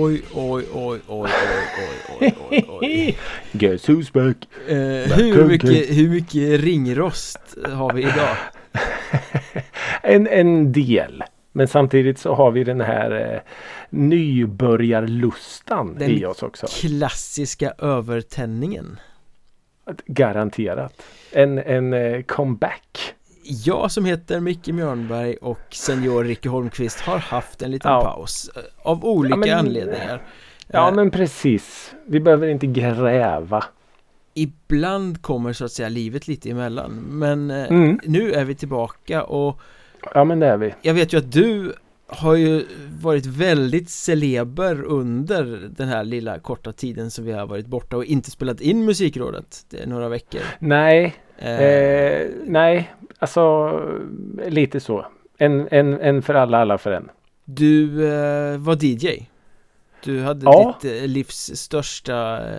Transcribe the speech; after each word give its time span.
Oj, 0.00 0.22
oj, 0.34 0.64
oj, 0.74 1.00
oj, 1.08 1.10
oj, 1.30 1.30
oj, 2.20 2.34
oj, 2.50 2.64
oj. 2.68 3.16
Guess 3.52 3.88
who's 3.88 4.12
back? 4.12 4.36
Eh, 4.68 4.76
hur, 5.16 5.44
mycket, 5.44 5.96
hur 5.96 6.08
mycket 6.08 6.60
ringrost 6.60 7.40
har 7.64 7.92
vi 7.92 8.02
idag? 8.02 8.36
en, 10.02 10.26
en 10.26 10.72
del. 10.72 11.24
Men 11.52 11.68
samtidigt 11.68 12.18
så 12.18 12.34
har 12.34 12.50
vi 12.50 12.64
den 12.64 12.80
här 12.80 13.34
eh, 13.34 13.40
nybörjarlustan 13.90 15.96
Den 15.98 16.10
i 16.10 16.24
oss 16.24 16.42
också. 16.42 16.66
Klassiska 16.66 17.72
övertändningen. 17.78 19.00
Garanterat. 20.06 21.02
En, 21.32 21.58
en 21.58 21.92
eh, 21.92 22.22
comeback. 22.22 23.14
Jag 23.50 23.90
som 23.90 24.04
heter 24.04 24.40
Micke 24.40 24.66
Mjörnberg 24.68 25.36
och 25.36 25.60
senior 25.70 26.24
Ricky 26.24 26.48
Holmqvist 26.48 27.00
har 27.00 27.18
haft 27.18 27.62
en 27.62 27.70
liten 27.70 27.92
Ja. 27.92 28.02
paus 28.02 28.50
eh, 28.56 28.62
Av 28.82 29.04
olika 29.04 29.32
Ja, 29.34 29.36
men- 29.36 29.58
anledningar 29.58 30.22
Ja 30.66 30.88
Eh, 30.88 30.94
men 30.94 31.10
precis. 31.10 31.94
Vi 32.06 32.20
behöver 32.20 32.48
inte 32.48 32.66
gräva. 32.66 33.64
Ibland 34.34 35.22
kommer 35.22 35.52
så 35.52 35.64
att 35.64 35.72
säga 35.72 35.88
livet 35.88 36.28
lite 36.28 36.50
emellan 36.50 36.92
Men 37.08 37.50
eh, 37.50 37.66
Mm. 37.70 38.00
nu 38.04 38.32
är 38.32 38.44
vi 38.44 38.54
tillbaka 38.54 39.22
och 39.24 39.60
Ja 40.14 40.24
men 40.24 40.40
det 40.40 40.46
är 40.46 40.56
vi. 40.56 40.74
jag 40.82 40.94
vet 40.94 41.12
ju 41.12 41.18
att 41.18 41.32
du 41.32 41.72
har 42.06 42.34
ju 42.34 42.64
varit 43.00 43.26
väldigt 43.26 43.90
celeber 43.90 44.82
under 44.84 45.68
den 45.76 45.88
här 45.88 46.04
lilla 46.04 46.38
korta 46.38 46.72
tiden 46.72 47.10
som 47.10 47.24
vi 47.24 47.32
har 47.32 47.46
varit 47.46 47.66
borta 47.66 47.96
och 47.96 48.04
inte 48.04 48.30
spelat 48.30 48.60
in 48.60 48.84
musikrådet 48.84 49.64
Det 49.70 49.82
är 49.82 49.86
några 49.86 50.08
veckor 50.08 50.40
Nej, 50.58 51.14
Eh, 51.38 51.62
eh, 51.62 52.26
nej, 52.44 52.92
alltså 53.18 53.72
lite 54.46 54.80
så. 54.80 55.06
En, 55.38 55.68
en, 55.70 56.00
en 56.00 56.22
för 56.22 56.34
alla, 56.34 56.58
alla 56.58 56.78
för 56.78 56.92
en. 56.92 57.10
Du 57.44 58.06
eh, 58.12 58.58
var 58.58 58.84
DJ 58.84 59.28
Du 60.04 60.22
hade 60.22 60.44
Ja. 60.44 60.78
ditt 60.82 61.02
eh, 61.02 61.08
livs 61.08 61.50
största 61.56 62.36
eh, 62.38 62.56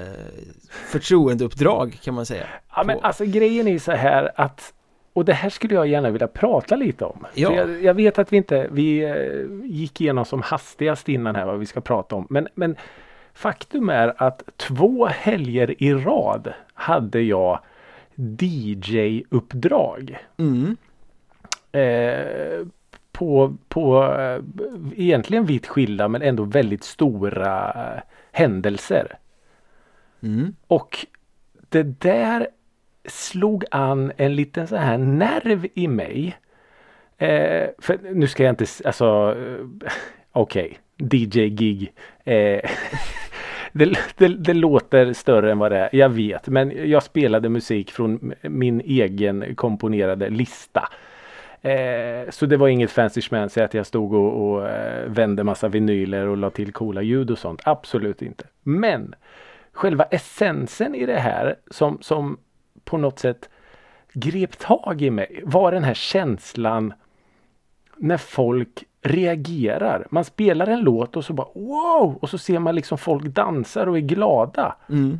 förtroendeuppdrag 0.69 1.99
kan 2.03 2.13
man 2.13 2.25
säga 2.25 2.45
Ja 2.75 2.83
men 2.83 2.99
alltså 3.01 3.25
grejen 3.25 3.67
är 3.67 3.79
så 3.79 3.91
här 3.91 4.31
att 4.35 4.73
och 5.13 5.25
det 5.25 5.33
här 5.33 5.49
skulle 5.49 5.75
jag 5.75 5.87
gärna 5.87 6.09
vilja 6.09 6.27
prata 6.27 6.75
lite 6.75 7.05
om. 7.05 7.25
Ja. 7.33 7.49
För 7.49 7.55
jag, 7.55 7.83
jag 7.83 7.93
vet 7.93 8.19
att 8.19 8.33
vi 8.33 8.37
inte, 8.37 8.67
vi 8.71 9.03
eh, 9.03 9.71
gick 9.71 10.01
igenom 10.01 10.25
som 10.25 10.41
hastigast 10.41 11.09
innan 11.09 11.35
här 11.35 11.45
vad 11.45 11.59
vi 11.59 11.65
ska 11.65 11.81
prata 11.81 12.15
om. 12.15 12.27
Men, 12.29 12.47
men 12.55 12.75
faktum 13.33 13.89
är 13.89 14.13
att 14.23 14.43
två 14.57 15.05
helger 15.05 15.83
i 15.83 15.93
rad 15.93 16.53
hade 16.73 17.21
jag 17.21 17.59
DJ-uppdrag. 18.19 20.17
mm. 20.37 20.77
Eh, 21.71 22.65
på, 23.11 23.55
på 23.67 24.03
eh, 24.03 24.41
egentligen 24.95 25.45
vitt 25.45 25.67
skilda 25.67 26.07
men 26.07 26.21
ändå 26.21 26.43
väldigt 26.43 26.83
stora 26.83 27.73
eh, 27.73 28.01
händelser. 28.31 29.17
Mm. 30.23 30.55
Och 30.67 31.05
det 31.69 31.83
där 31.83 32.47
slog 33.05 33.65
an 33.71 34.11
en 34.17 34.35
liten 34.35 34.67
så 34.67 34.75
här 34.75 34.97
nerv 34.97 35.67
i 35.73 35.87
mig. 35.87 36.37
Eh, 37.17 37.69
för 37.79 38.13
nu 38.13 38.27
ska 38.27 38.43
jag 38.43 38.51
inte, 38.51 38.65
alltså 38.85 39.35
eh, 39.37 39.91
okej, 40.31 40.79
DJ-gig. 40.97 41.93
Det, 43.71 43.97
det, 44.17 44.27
det 44.27 44.53
låter 44.53 45.13
större 45.13 45.51
än 45.51 45.59
vad 45.59 45.71
det 45.71 45.77
är, 45.77 45.89
jag 45.91 46.09
vet. 46.09 46.47
Men 46.47 46.89
jag 46.89 47.03
spelade 47.03 47.49
musik 47.49 47.91
från 47.91 48.33
min 48.41 48.81
egen 48.81 49.55
komponerade 49.55 50.29
lista. 50.29 50.89
Eh, 51.61 52.29
så 52.29 52.45
det 52.45 52.57
var 52.57 52.67
inget 52.67 52.91
fancy 52.91 53.21
schmancy 53.21 53.61
att 53.61 53.73
jag 53.73 53.85
stod 53.85 54.13
och, 54.13 54.51
och 54.51 54.69
eh, 54.69 55.09
vände 55.09 55.43
massa 55.43 55.67
vinyler 55.67 56.27
och 56.27 56.37
la 56.37 56.49
till 56.49 56.73
coola 56.73 57.01
ljud 57.01 57.31
och 57.31 57.39
sånt. 57.39 57.61
Absolut 57.65 58.21
inte. 58.21 58.45
Men 58.63 59.15
själva 59.73 60.03
essensen 60.03 60.95
i 60.95 61.05
det 61.05 61.19
här 61.19 61.55
som, 61.71 61.97
som 62.01 62.37
på 62.83 62.97
något 62.97 63.19
sätt 63.19 63.49
grep 64.13 64.57
tag 64.57 65.01
i 65.01 65.09
mig 65.09 65.41
var 65.43 65.71
den 65.71 65.83
här 65.83 65.93
känslan 65.93 66.93
när 67.99 68.17
folk 68.17 68.83
reagerar. 69.01 70.07
Man 70.11 70.25
spelar 70.25 70.67
en 70.67 70.79
låt 70.79 71.17
och 71.17 71.25
så 71.25 71.33
bara 71.33 71.47
wow! 71.53 72.17
Och 72.21 72.29
så 72.29 72.37
ser 72.37 72.59
man 72.59 72.75
liksom 72.75 72.97
folk 72.97 73.25
dansar 73.25 73.87
och 73.87 73.97
är 73.97 74.01
glada. 74.01 74.75
Mm. 74.89 75.19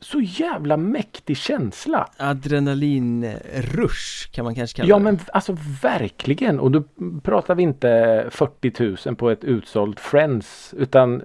Så 0.00 0.20
jävla 0.20 0.76
mäktig 0.76 1.36
känsla. 1.36 2.08
Adrenalinrush 2.16 4.30
kan 4.32 4.44
man 4.44 4.54
kanske 4.54 4.76
kalla 4.76 4.88
Ja 4.88 4.96
det 4.96 5.02
men 5.02 5.18
alltså 5.32 5.56
verkligen. 5.82 6.60
Och 6.60 6.70
då 6.70 6.82
pratar 7.22 7.54
vi 7.54 7.62
inte 7.62 8.26
40 8.30 9.06
000 9.06 9.16
på 9.16 9.30
ett 9.30 9.44
utsålt 9.44 10.00
Friends. 10.00 10.74
Utan 10.78 11.22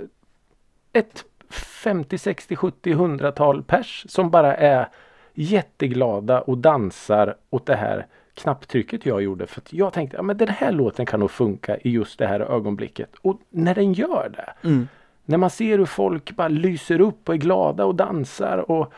ett 0.93 1.25
50, 1.49 2.17
60, 2.17 2.55
70, 2.55 2.93
100-tal 2.93 3.63
pers 3.63 4.05
som 4.09 4.29
bara 4.29 4.55
är 4.55 4.89
jätteglada 5.33 6.41
och 6.41 6.57
dansar 6.57 7.35
åt 7.49 7.65
det 7.65 7.75
här 7.75 8.07
knapptrycket 8.33 9.05
jag 9.05 9.21
gjorde. 9.21 9.47
För 9.47 9.61
att 9.61 9.73
jag 9.73 9.93
tänkte, 9.93 10.17
ja 10.17 10.23
men 10.23 10.37
den 10.37 10.47
här 10.47 10.71
låten 10.71 11.05
kan 11.05 11.19
nog 11.19 11.31
funka 11.31 11.77
i 11.77 11.89
just 11.89 12.19
det 12.19 12.27
här 12.27 12.39
ögonblicket. 12.39 13.09
Och 13.21 13.39
när 13.49 13.75
den 13.75 13.93
gör 13.93 14.29
det. 14.33 14.67
mm. 14.67 14.87
När 15.25 15.37
man 15.37 15.49
ser 15.49 15.77
hur 15.77 15.85
folk 15.85 16.31
bara 16.35 16.47
lyser 16.47 17.01
upp 17.01 17.29
och 17.29 17.35
är 17.35 17.39
glada 17.39 17.85
och 17.85 17.95
dansar 17.95 18.71
och 18.71 18.93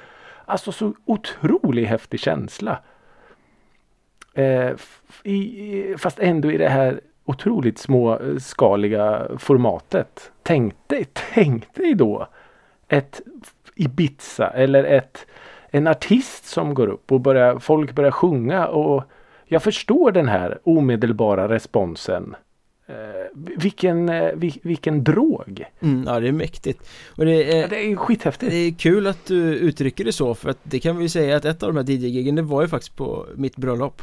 alltså 0.46 0.72
så 0.72 0.94
otroligt 1.06 1.88
häftig 1.88 2.20
känsla. 2.20 2.78
Eh, 4.34 4.72
i, 5.24 5.34
i- 5.34 5.96
fast 5.98 6.20
ändå 6.20 6.52
i 6.52 6.58
det 6.58 6.70
här 6.70 7.00
otroligt 7.26 7.78
småskaliga 7.78 9.28
formatet. 9.38 10.32
Tänk 10.44 10.74
dig, 10.88 11.06
tänk 11.34 11.74
dig 11.76 11.94
då 11.94 12.28
ett 12.88 13.22
Ibiza 13.76 14.48
eller 14.50 14.84
ett, 14.84 15.26
en 15.70 15.88
artist 15.88 16.46
som 16.46 16.74
går 16.74 16.88
upp 16.88 17.12
och 17.12 17.22
börjar, 17.22 17.60
folk 17.60 17.92
börjar 17.92 18.12
sjunga 18.12 18.68
och 18.68 19.04
jag 19.56 19.64
förstår 19.64 20.12
den 20.12 20.28
här 20.28 20.60
omedelbara 20.64 21.50
responsen. 21.50 22.36
Eh, 22.88 22.96
vilken, 23.58 24.10
eh, 24.10 24.32
vil, 24.36 24.60
vilken 24.64 25.04
drog! 25.04 25.66
Mm, 25.80 26.04
ja 26.08 26.20
det 26.20 26.28
är 26.28 26.32
mäktigt 26.32 26.90
Och 27.18 27.26
det 27.26 27.54
är, 27.58 27.62
Ja, 27.62 27.68
det 27.68 27.92
är 27.92 27.96
skithäftigt. 27.96 28.52
det 28.52 28.58
är 28.58 28.72
kul 28.72 29.08
att 29.08 29.26
du 29.26 29.56
uttrycker 29.56 30.06
det 30.06 30.12
så 30.12 30.36
för 30.36 30.50
att 30.50 30.58
det 30.64 30.80
kan 30.80 30.98
vi 30.98 31.04
ju 31.04 31.10
säga 31.10 31.38
att 31.38 31.46
ett 31.46 31.64
av 31.64 31.74
de 31.74 31.78
här 31.80 31.90
DJ-gigen 31.94 32.36
det 32.36 32.42
var 32.42 32.62
ju 32.62 32.68
faktiskt 32.68 32.96
på 32.96 33.26
mitt 33.36 33.56
bröllop 33.58 34.02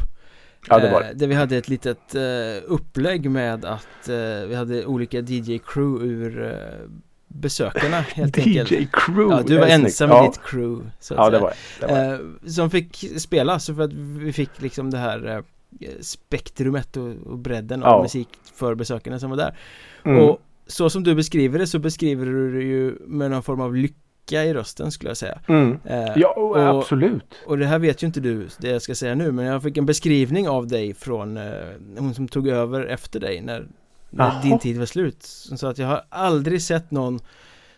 Ja, 0.69 0.79
det 0.79 0.91
var 0.91 1.01
det. 1.01 1.09
Eh, 1.09 1.15
Där 1.17 1.27
vi 1.27 1.35
hade 1.35 1.57
ett 1.57 1.69
litet 1.69 2.15
eh, 2.15 2.63
upplägg 2.67 3.31
med 3.31 3.65
att 3.65 4.09
eh, 4.09 4.49
vi 4.49 4.55
hade 4.55 4.87
olika 4.87 5.19
DJ-crew 5.21 6.05
ur 6.07 6.45
eh, 6.45 6.89
besökarna 7.35 7.97
helt 8.01 8.39
enkelt 8.47 8.71
DJ 8.71 8.87
Crew. 8.93 9.35
Ja, 9.37 9.43
du 9.47 9.59
var 9.59 9.67
ensam 9.67 10.09
med 10.09 10.17
ja. 10.19 10.27
ditt 10.27 10.41
crew 10.43 10.91
så 11.01 11.15
att 11.15 11.19
Ja, 11.19 11.31
det 11.31 11.37
säga. 11.37 11.41
var 11.43 11.51
det. 11.81 11.87
det. 11.87 11.93
Var 11.93 12.19
det. 12.19 12.45
Eh, 12.45 12.51
Som 12.51 12.71
fick 12.71 13.11
spela 13.21 13.59
så 13.59 13.75
för 13.75 13.83
att 13.83 13.93
vi 13.93 14.33
fick 14.33 14.63
liksom 14.63 14.91
det 14.91 14.99
här 14.99 15.37
eh, 15.81 15.89
spektrumet 16.01 16.97
och, 16.97 17.09
och 17.27 17.39
bredden 17.39 17.83
av 17.83 17.89
Ja. 17.99 18.03
musik 18.03 18.29
för 18.55 18.75
besökarna 18.75 19.19
som 19.19 19.31
var 19.31 19.37
där 19.37 19.57
Mm. 20.05 20.19
Och 20.25 20.43
så 20.67 20.91
som 20.91 21.03
du 21.05 21.15
beskriver 21.15 21.59
det 21.59 21.67
så 21.67 21.79
beskriver 21.79 22.27
du 22.27 22.53
det 22.59 22.63
ju 22.65 22.95
med 23.07 23.31
någon 23.31 23.43
form 23.43 23.61
av 23.61 23.75
lycka 23.77 24.45
i 24.45 24.55
rösten 24.55 24.91
skulle 24.93 25.11
jag 25.11 25.17
säga 25.17 25.39
mm. 25.49 25.79
Eh, 25.85 26.09
Ja, 26.17 26.29
och, 26.37 26.51
och- 26.51 26.79
absolut. 26.81 27.35
Och 27.47 27.59
det 27.59 27.67
här 27.67 27.79
vet 27.79 28.03
ju 28.03 28.07
inte 28.07 28.21
du, 28.21 28.49
det 28.59 28.69
jag 28.69 28.83
ska 28.83 28.95
säga 28.95 29.15
nu 29.15 29.33
Men 29.33 29.45
jag 29.45 29.63
fick 29.63 29.77
en 29.77 29.87
beskrivning 29.87 30.49
av 30.49 30.67
dig 30.67 30.95
från 30.95 31.37
eh, 31.37 31.53
hon 31.99 32.15
som 32.15 32.29
tog 32.29 32.49
över 32.49 32.85
efter 32.87 33.21
dig 33.21 33.41
när, 33.41 33.67
när 34.13 34.25
Jaha. 34.25 34.43
din 34.43 34.59
tid 34.59 34.79
var 34.79 34.87
slut 34.87 35.23
Som 35.23 35.59
sa 35.59 35.71
att 35.71 35.79
jag 35.79 35.87
har 35.87 36.03
aldrig 36.09 36.63
sett 36.63 36.91
någon 36.91 37.21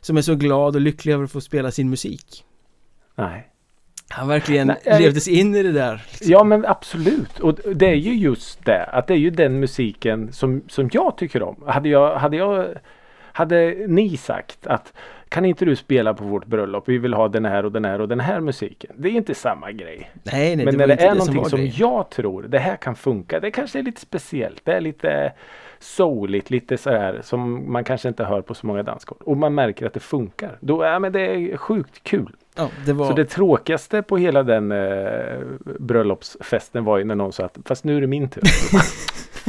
som 0.00 0.16
är 0.16 0.22
så 0.22 0.34
glad 0.34 0.75
och 0.75 0.81
lycklig 0.81 1.12
över 1.12 1.25
att 1.25 1.32
få 1.32 1.40
spela 1.40 1.70
sin 1.70 1.90
musik 1.90 2.44
Nej. 3.16 3.48
Han 4.08 4.28
verkligen 4.28 4.66
Nej, 4.66 4.76
jag- 4.84 5.00
levdes 5.00 5.28
in 5.28 5.54
i 5.54 5.62
det 5.62 5.72
där 5.72 6.02
liksom. 6.10 6.31
Ja 6.32 6.44
men 6.44 6.66
absolut. 6.66 7.40
Och 7.40 7.54
det 7.75 7.86
är 7.86 7.94
ju 7.94 8.14
just 8.14 8.64
det. 8.64 8.84
Att 8.84 9.06
det 9.06 9.14
är 9.14 9.19
ju 9.19 9.31
den 9.31 9.60
musiken 9.60 10.32
som, 10.32 10.62
som 10.69 10.90
jag 10.92 11.16
tycker 11.19 11.42
om. 11.42 11.62
Hade 11.66 11.88
jag, 11.88 12.16
hade 12.19 12.37
jag 12.37 12.75
hade 13.32 13.75
ni 13.88 14.16
sagt 14.16 14.66
att 14.66 14.92
kan 15.28 15.44
inte 15.44 15.64
du 15.64 15.76
spela 15.76 16.14
på 16.14 16.25
vårt 16.25 16.46
bröllop? 16.46 16.88
Vi 16.88 16.98
vill 16.98 17.14
ha 17.14 17.28
den 17.28 17.44
här 17.44 17.64
och 17.64 17.72
den 17.72 17.84
här 17.84 18.00
och 18.00 18.08
den 18.08 18.20
här 18.20 18.40
musiken. 18.40 18.90
Det 18.98 19.08
är 19.08 19.12
inte 19.12 19.34
samma 19.34 19.72
grej. 19.72 20.10
Nej, 20.22 20.56
nej, 20.56 20.64
Men 20.64 20.78
det 20.78 20.87
när 20.87 20.96
det 20.96 21.02
är 21.02 21.14
det 21.14 21.20
som 21.25 21.34
någonting 21.34 21.50
som, 21.50 21.58
grejen. 21.58 21.75
jag 21.76 22.10
tror 22.10 22.42
det 22.42 22.58
här 22.58 22.76
kan 22.76 22.96
funka. 22.96 23.40
Det 23.40 23.50
kanske 23.50 23.78
är 23.78 23.82
lite 23.82 24.00
speciellt. 24.00 24.60
Det 24.64 24.72
är 24.72 24.80
lite 24.80 25.32
souligt, 25.84 26.50
lite 26.50 26.76
så 26.78 26.90
här 26.90 27.20
som 27.22 27.72
man 27.72 27.84
kanske 27.84 28.08
inte 28.08 28.25
hör 28.25 28.42
på 28.42 28.54
så 28.54 28.66
många 28.66 28.82
dansgolv. 28.82 29.20
Och 29.22 29.36
man 29.36 29.54
märker 29.54 29.86
att 29.86 29.94
det 29.94 30.00
funkar. 30.00 30.58
Då 30.60 30.82
är 30.82 30.98
men 30.98 31.12
det 31.12 31.20
är 31.20 31.56
sjukt 31.56 32.02
kul. 32.02 32.36
Ja, 32.56 32.69
det 32.86 32.92
var 32.92 33.06
Så 33.06 33.12
det 33.12 33.25
tråkigaste 33.25 34.02
på 34.02 34.16
hela 34.16 34.42
den 34.42 34.72
eh, 34.72 35.38
bröllopsfesten 35.64 36.84
var 36.84 36.98
ju 36.98 37.04
när 37.04 37.14
någon 37.14 37.32
sa 37.32 37.44
att 37.44 37.58
fast 37.64 37.84
nu 37.84 37.96
är 37.96 38.00
det 38.00 38.06
min 38.06 38.28
tur. 38.28 38.42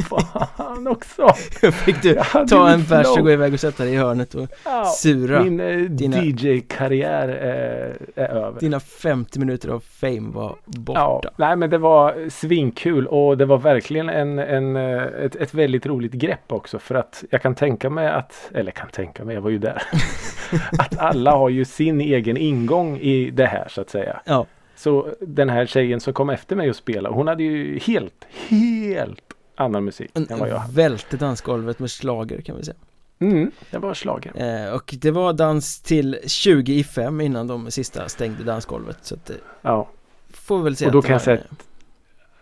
Fan. 0.08 0.48
Fan 0.76 0.86
också! 0.88 1.32
Fick 1.72 2.02
du 2.02 2.14
ta 2.48 2.68
en 2.70 2.84
bärs 2.84 3.06
och 3.18 3.24
gå 3.24 3.30
iväg 3.30 3.52
och 3.54 3.60
sätta 3.60 3.84
dig 3.84 3.92
i 3.92 3.96
hörnet 3.96 4.34
och 4.34 4.48
Ja, 4.64 4.84
sura. 4.84 5.42
Min 5.44 5.60
eh, 5.60 5.76
dina- 5.90 6.22
DJ-karriär 6.24 7.28
eh, 7.28 8.22
är 8.24 8.28
över. 8.28 8.60
Dina 8.60 8.80
50 8.80 9.38
minuter 9.38 9.68
av 9.68 9.80
fame 9.80 10.30
var 10.32 10.56
borta. 10.64 11.00
Ja, 11.00 11.22
nej 11.36 11.56
men 11.56 11.70
det 11.70 11.78
var 11.78 12.28
svinkul 12.30 13.06
och 13.06 13.38
det 13.38 13.44
var 13.44 13.58
verkligen 13.58 14.08
en, 14.08 14.38
en, 14.38 14.76
eh, 14.76 15.02
ett, 15.02 15.36
ett 15.36 15.54
väldigt 15.54 15.86
roligt 15.86 16.12
grepp 16.12 16.52
också 16.52 16.78
för 16.78 16.94
att 16.94 17.24
jag 17.30 17.42
kan 17.42 17.54
tänka 17.54 17.90
mig 17.90 18.08
att, 18.08 18.50
eller 18.54 18.70
kan 18.72 18.88
tänka 18.88 19.24
mig, 19.24 19.34
jag 19.34 19.42
var 19.42 19.50
ju 19.50 19.58
där, 19.58 19.82
att 20.78 20.98
alla 20.98 21.30
har 21.30 21.48
ju 21.48 21.64
sin 21.64 22.00
egen 22.00 22.36
ingång 22.36 22.98
i 22.98 23.30
det 23.30 23.46
här 23.46 23.68
så 23.68 23.80
att 23.80 23.90
säga. 23.90 24.20
Ja, 24.24 24.46
Så 24.76 25.08
den 25.20 25.48
här 25.50 25.66
tjejen 25.66 26.00
som 26.00 26.12
kom 26.12 26.30
efter 26.30 26.56
mig 26.56 26.70
och 26.70 26.76
spelade, 26.76 27.14
hon 27.14 27.28
hade 27.28 27.42
ju 27.42 27.78
helt, 27.78 28.26
helt 28.48 29.22
annan 29.56 29.84
musik 29.84 30.10
en, 30.14 30.26
än 30.30 30.38
vad 30.38 30.48
jag 30.48 30.56
hade. 30.58 30.72
välte 30.74 31.16
dansgolvet 31.16 31.78
med 31.78 31.90
slager 31.90 32.40
kan 32.40 32.56
vi 32.56 32.64
säga. 32.64 32.76
Mm, 33.18 33.50
det 33.70 33.78
var 33.78 33.94
slagen. 33.94 34.34
Eh, 34.36 34.72
och 34.72 34.94
det 34.98 35.10
var 35.10 35.32
dans 35.32 35.80
till 35.80 36.18
20 36.26 36.74
i 36.74 36.84
5 36.84 37.20
innan 37.20 37.46
de 37.46 37.70
sista 37.70 38.08
stängde 38.08 38.44
dansgolvet. 38.44 38.98
Så 39.02 39.14
att 39.14 39.24
det 39.26 39.34
Ja, 39.62 39.88
får 40.30 40.62
väl 40.62 40.76
säga 40.76 40.88
Och 40.88 40.92
då 40.92 40.98
att 40.98 41.04
kan 41.04 41.12
jag 41.12 41.22
säga 41.22 41.36
en, 41.36 41.56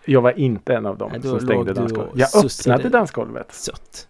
jag 0.04 0.20
var 0.20 0.38
inte 0.38 0.74
en 0.74 0.86
av 0.86 0.98
dem 0.98 1.10
Nej, 1.12 1.22
som 1.22 1.40
stängde 1.40 1.72
dansgolvet. 1.72 2.12
Jag 2.16 2.44
öppnade 2.44 2.88
dansgolvet. 2.88 3.52
sött. 3.54 4.08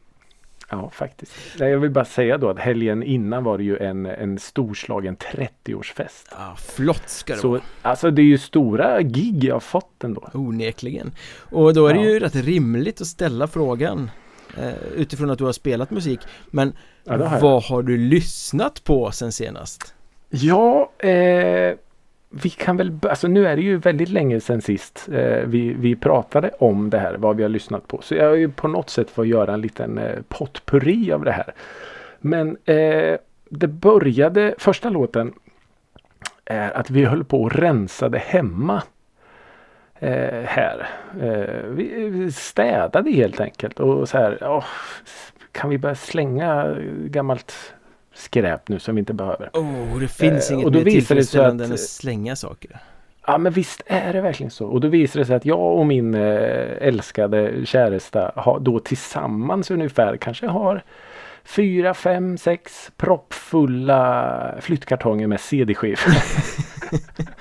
Ja, 0.76 0.91
faktiskt. 0.91 1.32
Jag 1.59 1.79
vill 1.79 1.91
bara 1.91 2.05
säga 2.05 2.38
då 2.38 2.50
att 2.50 2.59
helgen 2.59 3.03
innan 3.03 3.44
var 3.44 3.59
det 3.59 3.65
ju 3.65 3.76
en, 3.79 4.06
en 4.06 4.38
storslagen 4.38 5.17
30-årsfest. 5.17 6.29
Ja, 6.31 6.56
flott 6.56 7.09
ska 7.09 7.32
det 7.35 7.38
Så 7.41 7.49
vara. 7.49 7.61
alltså 7.82 8.11
det 8.11 8.23
är 8.23 8.26
ju 8.26 8.38
stora 8.38 9.03
gig 9.03 9.44
jag 9.44 9.55
har 9.55 9.61
fått 9.61 10.05
ändå. 10.05 10.29
Onekligen. 10.35 11.12
Och 11.37 11.75
då 11.75 11.87
är 11.87 11.94
det 11.94 12.00
Ja. 12.00 12.06
ju 12.11 12.19
rätt 12.19 12.35
rimligt 12.35 13.00
att 13.00 13.06
ställa 13.06 13.47
frågan 13.47 14.11
eh, 14.59 14.75
utifrån 14.97 15.31
att 15.31 15.38
du 15.38 15.44
har 15.44 15.53
spelat 15.53 15.91
musik. 15.91 16.21
Men 16.50 16.73
Ja, 17.05 17.26
har 17.26 17.41
vad 17.41 17.62
har 17.62 17.82
du 17.82 17.97
lyssnat 17.97 18.85
på 18.85 19.11
sen 19.11 19.32
senast? 19.32 19.94
Ja, 20.31 20.91
eh, 20.99 21.75
vi 22.42 22.50
kan 22.50 22.76
väl, 22.76 22.98
alltså 23.02 23.28
nu 23.28 23.46
är 23.46 23.56
det 23.56 23.62
ju 23.62 23.76
väldigt 23.76 24.08
länge 24.08 24.40
sedan 24.40 24.62
sist 24.62 25.08
eh, 25.12 25.42
vi, 25.46 25.75
vi 25.75 25.96
pratade 25.96 26.50
om 26.58 26.90
det 26.90 26.98
här, 26.98 27.14
vad 27.14 27.36
vi 27.36 27.42
har 27.42 27.50
lyssnat 27.50 27.88
på. 27.88 28.00
Så 28.02 28.14
jag 28.14 28.28
har 28.28 28.34
ju 28.34 28.48
på 28.48 28.69
något 28.69 28.90
sätt 28.90 29.10
fått 29.10 29.26
göra 29.26 29.54
en 29.54 29.60
liten 29.60 29.98
eh, 29.98 30.19
potpurri 30.28 31.12
av 31.12 31.25
det 31.25 31.32
här. 31.32 31.54
Men 32.19 32.56
eh, 32.64 33.16
det 33.48 33.69
började, 33.69 34.54
första 34.58 34.88
låten 34.88 35.32
är 36.44 36.76
att 36.76 36.90
vi 36.90 37.04
höll 37.04 37.25
på 37.25 37.42
och 37.42 37.52
rensade 37.52 38.19
hemma. 38.19 38.82
Eh, 39.98 40.42
här. 40.44 40.88
Eh, 41.20 41.69
vi 41.70 42.08
vi 42.08 42.32
städade 42.32 43.10
helt 43.10 43.40
enkelt 43.40 43.80
och 43.80 44.08
så 44.08 44.19
här, 44.19 44.38
oh, 44.40 44.64
kan 45.52 45.70
vi 45.70 45.78
börja 45.78 45.94
slänga 45.94 46.76
gammalt 47.06 47.75
skräp 48.14 48.69
nu 48.69 48.78
som 48.78 48.94
vi 48.94 48.99
inte 48.99 49.14
behöver. 49.14 49.50
Oh, 49.52 49.99
det 50.00 50.08
finns 50.08 50.50
Eh, 50.50 50.55
inget 50.55 50.66
och 50.66 50.72
då 50.72 50.78
mer 50.78 50.84
visar 50.84 50.94
det 50.94 51.00
sig 51.00 51.06
tillfredsställande 51.06 51.64
att- 51.64 51.70
än 51.70 51.75
att 51.75 51.81
slänga 51.81 52.37
saker. 52.37 52.78
Ja 53.26 53.38
men 53.38 53.52
visst 53.52 53.82
är 53.87 54.12
det 54.12 54.20
verkligen 54.20 54.50
så. 54.50 54.66
Och 54.66 54.81
då 54.81 54.88
visar 54.88 55.20
det 55.20 55.26
sig 55.26 55.37
att 55.37 55.44
jag 55.46 55.78
och 55.78 55.87
min 55.87 56.14
eh, 56.14 56.70
älskade 56.81 57.66
käresta 57.66 58.32
har 58.37 58.61
då 58.61 58.78
tillsammans 58.78 59.70
ungefär 59.70 60.16
kanske 60.16 60.46
har 60.46 60.82
fyra, 61.44 61.94
fem, 61.94 62.38
sex 62.38 62.90
proppfulla 62.96 64.55
flyttkartonger 64.61 65.26
med 65.26 65.40
CD-skivor. 65.40 65.99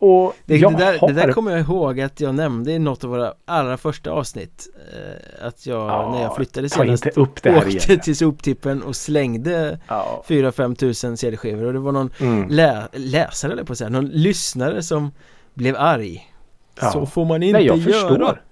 och 0.00 0.34
Det, 0.44 0.56
jag 0.56 0.72
det, 0.72 0.78
där, 0.78 0.98
har... 0.98 1.08
det 1.08 1.14
där 1.14 1.32
kommer 1.32 1.50
jag 1.50 1.60
ihåg 1.60 2.00
att 2.00 2.20
jag 2.20 2.34
nämnde 2.34 2.72
i 2.72 2.78
något 2.78 3.04
av 3.04 3.10
våra 3.10 3.34
allra 3.44 3.76
första 3.76 4.10
avsnitt 4.10 4.68
eh, 4.92 5.46
Att 5.46 5.66
jag, 5.66 5.88
Ja, 5.90 6.12
när 6.12 6.22
jag 6.22 6.36
flyttade 6.36 6.68
Ta 6.68 6.82
senast 6.82 7.06
inte 7.06 7.20
upp 7.20 7.42
det 7.42 7.50
här 7.50 7.58
Åkte 7.58 7.70
igen. 7.92 8.00
till 8.00 8.16
soptippen 8.16 8.82
och 8.82 8.96
slängde 8.96 9.78
Ja. 9.88 10.24
4-5 10.28 10.74
tusen 10.74 11.16
CD-skivor 11.16 11.64
och 11.66 11.72
det 11.72 11.78
var 11.78 11.92
någon 11.92 12.10
Mm. 12.20 12.48
lä 12.48 12.88
läsare 12.92 13.52
eller 13.52 13.64
på 13.64 13.72
att 13.72 13.78
säga, 13.78 13.90
någon 13.90 14.06
lyssnare 14.08 14.82
som 14.82 15.10
blev 15.54 15.76
arg 15.78 16.26
Ja. 16.80 16.90
Så 16.90 17.06
får 17.06 17.24
man 17.24 17.42
inte 17.42 17.58
Nej, 17.58 17.66
jag 17.66 17.76
göra 17.78 18.08
förstår. 18.08 18.42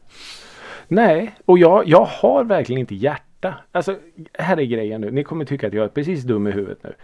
Nej, 0.88 1.34
och 1.44 1.58
jag, 1.58 1.88
jag 1.88 2.04
har 2.04 2.44
verkligen 2.44 2.80
inte 2.80 2.94
hjärta. 2.94 3.54
Alltså, 3.72 3.96
här 4.32 4.56
är 4.60 4.64
grejen 4.64 5.00
nu. 5.00 5.10
Ni 5.10 5.24
kommer 5.24 5.44
tycka 5.44 5.66
att 5.66 5.72
jag 5.72 5.84
är 5.84 5.88
precis 5.88 6.22
dum 6.22 6.46
i 6.46 6.50
huvudet 6.50 6.78
nu. 6.82 6.94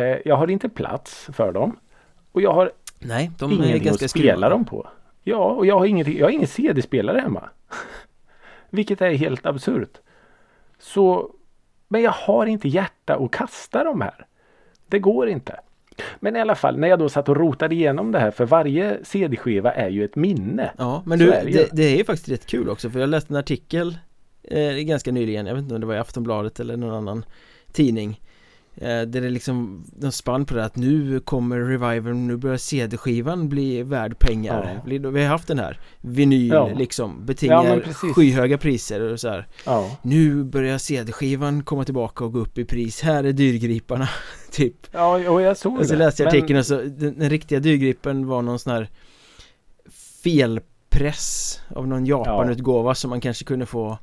Eh, 0.00 0.18
jag 0.24 0.36
har 0.36 0.50
inte 0.50 0.68
plats 0.68 1.28
för 1.32 1.52
dem. 1.52 1.76
Och 2.32 2.40
jag 2.42 2.52
har 2.52 2.72
Nej, 3.00 3.30
de 3.38 3.50
är 3.50 3.54
ingenting 3.54 3.84
ganska 3.84 4.04
att 4.04 4.10
spela 4.10 4.48
dem 4.48 4.64
på. 4.64 4.88
Ja, 5.22 5.44
och 5.44 5.66
jag 5.66 5.78
har, 5.78 5.86
ingenting, 5.86 6.18
jag 6.18 6.26
har 6.26 6.30
ingen 6.30 6.48
CD-spelare 6.48 7.18
hemma. 7.18 7.48
Vilket 8.70 9.00
är 9.00 9.10
helt 9.10 9.46
absurt. 9.46 9.98
Så, 10.78 11.30
men 11.88 12.02
jag 12.02 12.10
har 12.10 12.46
inte 12.46 12.68
hjärta 12.68 13.16
att 13.16 13.30
kasta 13.30 13.84
de 13.84 14.00
här. 14.00 14.26
Det 14.86 14.98
går 14.98 15.28
inte. 15.28 15.60
Men 16.20 16.36
i 16.36 16.40
alla 16.40 16.54
fall, 16.54 16.78
när 16.78 16.88
jag 16.88 16.98
då 16.98 17.08
satt 17.08 17.28
och 17.28 17.36
rotade 17.36 17.74
igenom 17.74 18.12
det 18.12 18.18
här, 18.18 18.30
för 18.30 18.46
varje 18.46 19.04
CD-skiva 19.04 19.72
är 19.72 19.88
ju 19.88 20.04
ett 20.04 20.16
minne. 20.16 20.70
Ja, 20.78 21.02
men 21.06 21.18
du, 21.18 21.32
är 21.32 21.44
det 21.44 21.68
det, 21.72 21.82
är 21.82 21.96
ju 21.96 22.04
faktiskt 22.04 22.28
rätt 22.28 22.46
kul 22.46 22.68
också 22.68 22.90
för 22.90 23.00
jag 23.00 23.08
läste 23.08 23.32
en 23.32 23.36
artikel 23.36 23.98
eh, 24.42 24.72
ganska 24.72 25.12
nyligen, 25.12 25.46
jag 25.46 25.54
vet 25.54 25.62
inte 25.62 25.74
om 25.74 25.80
det 25.80 25.86
var 25.86 25.94
i 25.94 25.98
Aftonbladet 25.98 26.60
eller 26.60 26.76
någon 26.76 26.94
annan 26.94 27.24
tidning 27.72 28.20
Där 28.80 29.06
det 29.06 29.30
liksom, 29.30 29.84
de 29.96 30.12
spann 30.12 30.44
på 30.44 30.54
det 30.54 30.64
att 30.64 30.76
nu 30.76 31.20
kommer 31.20 31.56
revivern, 31.58 32.26
nu 32.26 32.36
börjar 32.36 32.56
CD-skivan 32.56 33.48
bli 33.48 33.82
värd 33.82 34.18
pengar 34.18 34.80
Ja. 34.84 35.10
Vi 35.10 35.22
har 35.22 35.28
haft 35.28 35.48
den 35.48 35.58
här 35.58 35.78
Vinyl 36.00 36.48
Ja. 36.48 36.70
liksom, 36.76 37.10
Ja, 37.18 37.24
betingar 37.26 37.62
men 37.64 37.80
precis. 37.80 38.12
skyhöga 38.14 38.58
priser 38.58 39.00
och 39.00 39.20
så 39.20 39.28
här. 39.28 39.46
Ja. 39.66 39.96
Nu 40.02 40.44
börjar 40.44 40.78
CD-skivan 40.78 41.62
komma 41.62 41.84
tillbaka 41.84 42.24
och 42.24 42.32
gå 42.32 42.38
upp 42.38 42.58
i 42.58 42.64
pris, 42.64 43.00
här 43.02 43.24
är 43.24 43.32
dyrgriparna 43.32 44.08
Typ 44.52 44.74
Ja, 44.92 45.30
och 45.30 45.42
jag 45.42 45.56
såg 45.56 45.78
och 45.78 45.86
så 45.86 45.92
det. 45.92 45.98
läste 45.98 46.22
jag 46.22 46.32
Men- 46.32 46.38
artikeln 46.40 46.58
och 46.58 46.66
så, 46.66 46.76
den, 46.76 47.18
den 47.18 47.30
riktiga 47.30 47.60
dyrgripen 47.60 48.26
var 48.26 48.42
någon 48.42 48.58
sån 48.58 48.72
här 48.72 48.88
felpress 50.22 51.60
av 51.68 51.88
någon 51.88 52.06
Japan-utgåva 52.06 52.94
som 52.94 53.10
man 53.10 53.20
kanske 53.20 53.44
kunde 53.44 53.66
få 53.66 53.98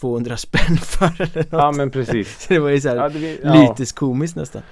200 0.00 0.36
spänn 0.36 0.76
för 0.82 1.22
eller 1.22 1.36
något. 1.36 1.46
Ja, 1.50 1.72
men 1.72 1.90
precis. 1.90 2.40
Så 2.42 2.52
det 2.54 2.58
var 2.58 2.70
ju 2.70 2.80
så 2.80 2.88
här 2.88 2.96
Ja, 2.96 3.08
det, 3.08 3.38
ja. 3.42 3.74
lite 3.78 3.94
komiskt 3.94 4.36
nästan. 4.36 4.62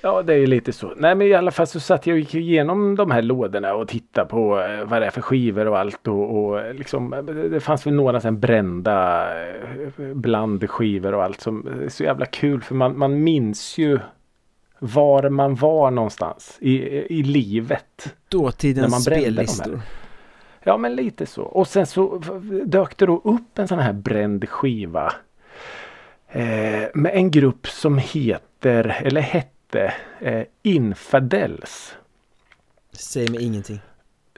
ja, 0.00 0.22
det 0.22 0.34
är 0.34 0.46
lite 0.46 0.72
så. 0.72 0.92
Nej, 0.96 1.14
men 1.14 1.26
i 1.26 1.34
alla 1.34 1.50
fall 1.50 1.66
så 1.66 1.80
satt 1.80 2.06
jag 2.06 2.14
och 2.14 2.18
gick 2.20 2.34
igenom 2.34 2.96
de 2.96 3.10
här 3.10 3.22
lådorna 3.22 3.74
och 3.74 3.88
tittade 3.88 4.28
på 4.28 4.60
eh, 4.60 4.84
vad 4.84 5.02
det 5.02 5.06
är 5.06 5.10
för 5.10 5.20
skivor 5.20 5.68
och 5.68 5.78
allt. 5.78 6.08
Och, 6.08 6.36
och 6.44 6.74
liksom, 6.74 7.12
eh, 7.12 7.22
det 7.22 7.60
fanns 7.60 7.86
väl 7.86 7.94
några 7.94 8.20
sen 8.20 8.40
brända 8.40 9.26
eh, 9.40 10.04
blandskivor 10.14 11.14
och 11.14 11.24
allt 11.24 11.40
som 11.40 11.66
är 11.84 11.88
så 11.88 12.02
jävla 12.02 12.26
kul. 12.26 12.62
För 12.62 12.74
man, 12.74 12.98
man 12.98 13.22
minns 13.22 13.78
ju 13.78 13.98
var 14.78 15.28
man 15.28 15.54
var 15.54 15.90
någonstans 15.90 16.58
i, 16.60 16.72
i 17.18 17.22
livet. 17.22 17.84
När 18.04 18.38
Dåtidens 18.38 18.90
man 18.90 19.02
brände 19.02 19.44
de 19.64 19.70
här. 19.70 19.80
Ja 20.62 20.76
men 20.76 20.94
lite 20.94 21.26
så. 21.26 21.42
Och 21.42 21.68
sen 21.68 21.86
så 21.86 22.18
dök 22.64 22.96
det 22.96 23.06
då 23.06 23.20
upp 23.24 23.58
en 23.58 23.68
sån 23.68 23.78
här 23.78 23.92
bränd 23.92 24.48
skiva. 24.48 25.12
Eh, 26.28 26.88
med 26.94 27.10
en 27.14 27.30
grupp 27.30 27.66
som 27.66 27.98
heter, 27.98 29.02
eller 29.04 29.20
hette, 29.20 29.94
eh, 30.20 30.42
Infidels. 30.62 31.96
Säger 32.92 33.30
mig 33.30 33.44
ingenting. 33.44 33.80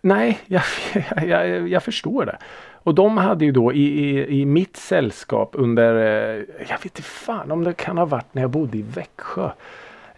Nej, 0.03 0.39
jag, 0.47 0.63
jag, 1.27 1.69
jag 1.69 1.83
förstår 1.83 2.27
det. 2.27 2.39
Och 2.85 2.95
de 2.95 3.17
hade 3.17 3.45
ju 3.45 3.53
då 3.53 3.73
i, 3.73 3.83
i, 3.83 4.41
i 4.41 4.47
mitt 4.47 4.77
sällskap 4.77 5.51
under, 5.53 5.95
eh, 5.95 6.45
jag 6.69 6.77
vet 6.77 6.85
inte 6.85 7.03
fan 7.03 7.51
om 7.51 7.65
det 7.65 7.73
kan 7.73 7.99
ha 7.99 8.05
varit 8.05 8.35
när 8.35 8.43
jag 8.43 8.51
bodde 8.51 8.79
i 8.79 8.83
Växjö. 8.83 9.51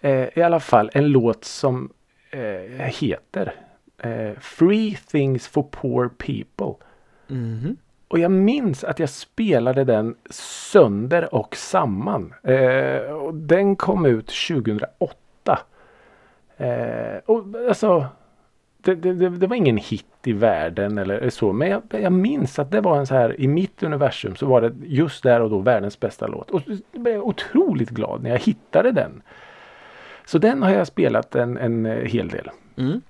Eh, 0.01 0.39
I 0.39 0.43
alla 0.43 0.61
fall 0.61 0.91
en 0.95 1.09
låt 1.09 1.45
som 1.45 1.93
eh, 2.31 2.41
heter 2.85 3.53
eh, 4.05 4.39
Free 4.41 4.99
Things 5.11 5.49
for 5.49 5.63
Poor 5.63 6.09
People. 6.09 6.87
Mhm. 7.29 7.77
Och 8.09 8.19
jag 8.19 8.31
minns 8.31 8.85
att 8.85 8.99
jag 8.99 9.09
spelade 9.09 9.85
den 9.85 10.15
sönder 10.31 11.35
och 11.35 11.57
samman. 11.57 12.35
Eh, 12.43 13.13
och 13.13 13.35
den 13.35 13.77
kom 13.77 14.07
ut 14.07 14.27
2008. 14.49 15.59
Eh, 16.57 17.17
och 17.27 17.45
alltså 17.69 18.07
det, 18.85 18.95
det, 18.95 19.29
det, 19.29 19.47
var 19.47 19.57
ingen 19.57 19.77
hit 19.77 20.07
i 20.25 20.33
världen 20.33 20.99
eller 20.99 21.31
så. 21.31 21.53
Men 21.53 21.71
jag, 21.71 21.83
jag 21.91 22.13
minns 22.13 22.59
att 22.59 22.71
det 22.71 22.81
var 22.81 22.99
en 22.99 23.07
så 23.07 23.15
här 23.15 23.41
i 23.41 23.49
mitt 23.49 23.83
universum 23.83 24.37
så 24.37 24.47
var 24.47 24.61
det 24.61 24.73
just 24.83 25.23
där 25.23 25.41
och 25.41 25.51
då 25.51 25.59
världens 25.59 26.01
bästa 26.01 26.27
låt. 26.27 26.51
Och 26.51 26.63
så 26.63 26.99
blev 26.99 27.15
jag 27.15 27.27
otroligt 27.27 27.91
glad 27.91 28.23
när 28.23 28.31
jag 28.31 28.39
hittade 28.39 28.93
den. 28.93 29.23
Så 30.25 30.39
den 30.39 30.63
har 30.63 30.71
jag 30.71 30.87
spelat 30.87 31.35
en, 31.35 31.57
en 31.57 31.87
eh, 31.87 32.05
hel 32.05 32.29
del. 32.29 32.51
Mm. 32.77 33.01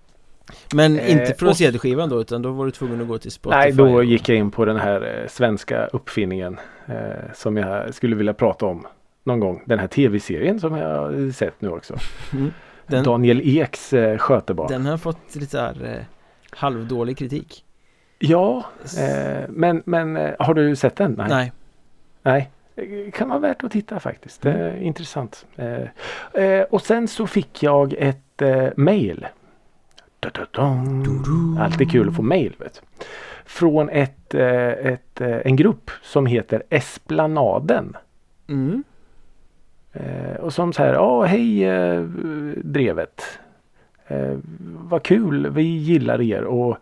Men 0.74 0.98
Eh, 0.98 1.10
inte 1.12 1.34
från 1.34 1.48
och- 1.48 1.56
CD-skivan 1.56 2.08
då 2.08 2.20
utan 2.20 2.42
då 2.42 2.50
var 2.52 2.64
du 2.64 2.70
tvungen 2.70 3.00
att 3.00 3.08
gå 3.08 3.18
till 3.18 3.30
Spotify 3.30 3.58
Nej, 3.58 3.72
då 3.72 3.94
och- 3.94 4.04
gick 4.04 4.28
jag 4.28 4.38
in 4.38 4.50
på 4.50 4.64
den 4.64 4.76
här 4.76 5.20
eh, 5.22 5.28
svenska 5.28 5.86
uppfinningen 5.86 6.58
eh, 6.86 6.94
som 7.34 7.56
jag 7.56 7.94
skulle 7.94 8.16
vilja 8.16 8.34
prata 8.34 8.66
om 8.66 8.86
någon 9.24 9.40
gång. 9.40 9.62
Den 9.66 9.78
här 9.78 9.86
tv-serien 9.86 10.60
som 10.60 10.76
jag 10.76 10.88
har 10.88 11.32
sett 11.32 11.60
nu 11.60 11.68
också. 11.70 11.94
Mm. 12.32 12.50
Den, 12.86 13.04
Daniel 13.04 13.58
Eks 13.60 13.92
eh, 13.92 14.18
skötebarn. 14.18 14.68
den 14.68 14.86
har 14.86 14.96
fått 14.96 15.34
lite 15.36 15.60
här, 15.60 15.84
eh, 15.84 16.04
halvdålig 16.50 17.18
kritik 17.18 17.64
Ja, 18.18 18.64
eh, 18.98 19.48
men, 19.48 19.82
men 19.86 20.16
eh, 20.16 20.30
har 20.38 20.54
du 20.54 20.76
sett 20.76 20.96
den? 20.96 21.22
Nej. 21.28 21.52
Nej. 22.22 22.50
Det 22.74 23.10
kan 23.14 23.28
vara 23.28 23.38
värt 23.38 23.64
att 23.64 23.70
titta 23.72 24.00
faktiskt. 24.00 24.42
Det 24.42 24.52
är 24.52 24.76
intressant. 24.82 25.46
Eh, 25.56 26.42
eh, 26.44 26.62
och 26.62 26.82
sen 26.82 27.08
så 27.08 27.26
fick 27.26 27.62
jag 27.62 27.92
ett 27.98 28.42
eh, 28.42 28.66
mail. 28.76 29.26
Alltid 31.60 31.90
kul 31.90 32.08
att 32.08 32.16
få 32.16 32.22
mail. 32.22 32.54
Vet. 32.58 32.82
Från 33.44 33.88
ett, 33.88 34.34
eh, 34.34 34.68
ett, 34.68 35.20
eh, 35.20 35.38
en 35.44 35.56
grupp 35.56 35.90
som 36.02 36.26
heter 36.26 36.62
Esplanaden. 36.70 37.96
Mm. 38.48 38.84
Eh, 39.92 40.36
och 40.40 40.52
som 40.52 40.72
säger, 40.72 40.94
ja 40.94 41.22
hej 41.22 41.66
Drevet. 42.56 43.22
Vad 44.88 45.02
kul, 45.02 45.50
vi 45.50 45.62
gillar 45.62 46.20
er 46.20 46.44
och 46.44 46.76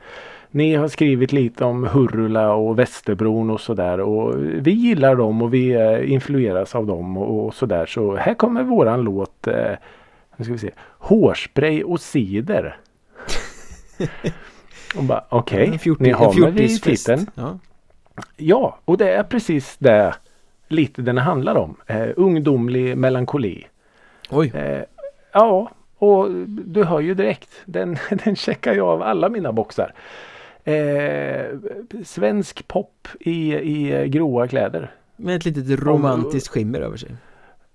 ni 0.51 0.75
har 0.75 0.89
skrivit 0.89 1.33
lite 1.33 1.65
om 1.65 1.85
Hurula 1.85 2.55
och 2.55 2.79
Västerbron 2.79 3.51
och 3.51 3.61
sådär 3.61 4.01
och 4.01 4.35
vi 4.39 4.71
gillar 4.71 5.17
dem 5.17 5.43
och 5.43 5.55
vi 5.55 5.75
influeras 6.05 6.75
av 6.75 6.87
dem 6.87 7.17
och, 7.17 7.55
sådär. 7.55 7.87
Så 7.87 8.17
här 8.17 8.35
kommer 8.35 8.63
våran 8.63 9.03
låt 9.03 9.47
eh, 9.47 9.73
ska 10.43 10.53
vi 10.53 10.59
se, 10.59 10.71
Hårspray 10.99 11.83
och 11.83 12.01
cider. 12.01 12.77
och 14.97 15.05
bara 15.05 15.25
okej, 15.29 15.71
fjorti- 15.83 15.97
ni 16.03 16.11
har 16.11 16.27
mig 16.27 16.53
fjortisfest. 16.53 17.07
titeln. 17.07 17.27
Ja. 17.35 17.59
Ja, 18.37 18.79
och 18.85 18.99
det 18.99 19.13
är 19.13 19.23
precis 19.23 19.77
det 19.79 20.15
lite 20.69 21.03
den 21.03 21.19
handlar 21.19 21.55
om. 21.55 21.77
Eh, 21.87 22.09
ungdomlig 22.17 22.97
melankoli. 22.99 23.67
Oj. 24.31 24.53
Eh, 24.55 24.83
ja, 25.33 25.71
och 25.99 26.31
du 26.47 26.85
hör 26.85 27.01
ju 27.01 27.15
direkt. 27.15 27.49
Den, 27.65 27.97
den 28.25 28.37
checkar 28.37 28.75
jag 28.75 28.89
av 28.89 29.03
alla 29.03 29.29
mina 29.29 29.53
boxar. 29.53 29.95
Eh, 30.65 31.45
svensk 32.05 32.69
pop 32.69 33.09
i, 33.21 33.55
i 33.55 34.09
gråa 34.09 34.49
kläder. 34.49 34.91
Med 35.17 35.37
ett 35.37 35.45
litet 35.45 35.81
romantiskt 35.81 36.49
skimmer 36.49 36.81
över 36.81 36.97
sig. 36.97 37.17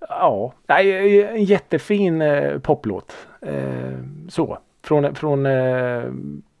Ja, 0.08 0.52
nej, 0.66 1.22
en 1.22 1.44
jättefin 1.44 2.22
eh, 2.22 2.58
poplåt. 2.58 3.16
Eh, 3.40 3.92
så. 4.28 4.58
Från, 4.88 5.14
från 5.14 5.46
eh, 5.46 6.04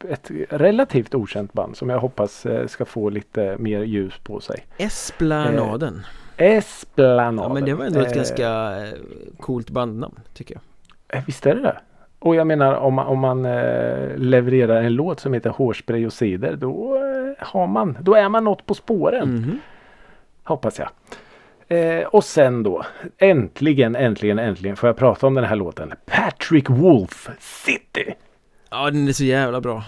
ett 0.08 0.30
relativt 0.50 1.14
okänt 1.14 1.52
band 1.52 1.76
som 1.76 1.90
jag 1.90 1.98
hoppas 1.98 2.46
eh, 2.46 2.66
ska 2.66 2.84
få 2.84 3.10
lite 3.10 3.56
mer 3.58 3.82
ljus 3.82 4.18
på 4.22 4.40
sig. 4.40 4.64
Esplanaden. 4.76 6.02
Esplanaden. 6.36 7.38
ja 7.48 7.54
men 7.54 7.64
det 7.64 7.74
var 7.74 7.84
ändå 7.84 8.00
ett 8.00 8.10
Eh, 8.10 8.16
ganska 8.16 8.48
eh, 8.48 8.92
coolt 9.40 9.70
bandnamn 9.70 10.20
tycker 10.34 10.54
jag. 10.54 10.62
Eh, 11.18 11.24
Visst 11.26 11.46
är 11.46 11.54
det 11.54 11.60
det? 11.62 11.76
Och 12.18 12.34
jag 12.34 12.46
menar 12.46 12.74
om 12.74 12.94
man, 12.94 13.06
om 13.06 13.18
man 13.18 13.44
eh, 13.44 14.16
levererar 14.16 14.82
en 14.82 14.94
låt 14.94 15.20
som 15.20 15.32
heter 15.32 15.50
Hårspray 15.50 16.06
och 16.06 16.12
cider 16.12 16.56
då 16.56 16.96
eh, 16.96 17.46
har 17.46 17.66
man, 17.66 17.98
då 18.00 18.14
är 18.14 18.28
man 18.28 18.44
något 18.44 18.66
på 18.66 18.74
spåren. 18.74 19.28
Mhm. 19.34 19.60
Hoppas 20.42 20.78
jag. 20.78 20.88
Eh, 21.68 22.06
och 22.06 22.24
sen 22.24 22.62
då 22.62 22.82
äntligen, 23.18 23.96
äntligen, 23.96 24.38
äntligen 24.38 24.76
får 24.76 24.88
jag 24.88 24.96
prata 24.96 25.26
om 25.26 25.34
den 25.34 25.44
här 25.44 25.56
låten. 25.56 25.92
Patrick 26.48 26.70
Wolf 26.70 27.28
City. 27.40 28.14
Ja 28.70 28.90
den 28.90 29.08
är 29.08 29.12
så 29.12 29.24
jävla 29.24 29.60
bra. 29.60 29.84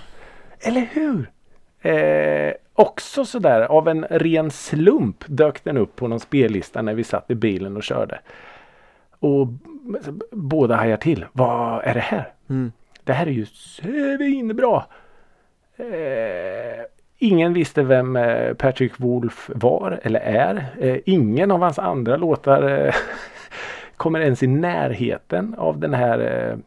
Eller 0.61 0.89
hur? 0.93 1.31
Eh, 1.81 2.55
också 2.73 3.25
sådär 3.25 3.61
av 3.61 3.89
en 3.89 4.05
ren 4.05 4.51
slump 4.51 5.25
dök 5.27 5.65
den 5.65 5.77
upp 5.77 5.97
på 5.97 6.09
någon 6.09 6.21
spellista 6.21 6.83
när 6.83 6.95
vi 6.95 7.05
satt 7.05 7.31
i 7.31 7.35
bilen 7.35 7.77
och 7.77 7.83
körde. 7.83 8.21
Och 9.19 9.47
båda 10.33 10.77
hajar 10.77 10.97
till. 10.97 11.27
Vad 11.33 11.85
är 11.85 11.95
det 11.95 12.01
här? 12.01 12.33
Mm. 12.51 12.73
Det 13.05 13.13
här 13.13 13.27
är 13.27 13.31
ju 13.31 13.47
svinbra. 13.47 14.85
Eh, 15.77 16.85
ingen 17.19 17.53
visste 17.53 17.83
vem 17.83 18.17
eh, 18.17 18.55
Patrick 18.55 18.93
Wolf 18.97 19.51
var 19.55 20.01
eller 20.03 20.21
är. 20.21 20.67
Eh, 20.81 20.97
ingen 21.07 21.51
av 21.51 21.61
hans 21.61 21.79
andra 21.79 22.17
låtar 22.17 22.87
eh, 22.87 22.95
kommer 24.01 24.21
ens 24.21 24.43
i 24.43 24.47
närheten 24.47 25.55
av 25.59 25.79
den 25.81 25.95
här 25.95 26.19
eh, 26.19 26.59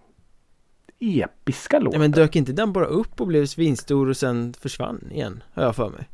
episka 1.24 1.76
Ja, 1.76 1.80
låten. 1.80 2.02
men 2.02 2.12
dök 2.12 2.36
inte 2.36 2.52
den 2.54 2.74
bara 2.74 2.86
upp 2.86 3.22
och 3.22 3.28
blev 3.28 3.46
svinstor 3.46 4.10
och 4.10 4.18
sen 4.18 4.54
försvann 4.60 5.10
igen? 5.12 5.44
Har 5.54 5.64
jag 5.64 5.76
för 5.76 5.90
mig. 5.90 6.10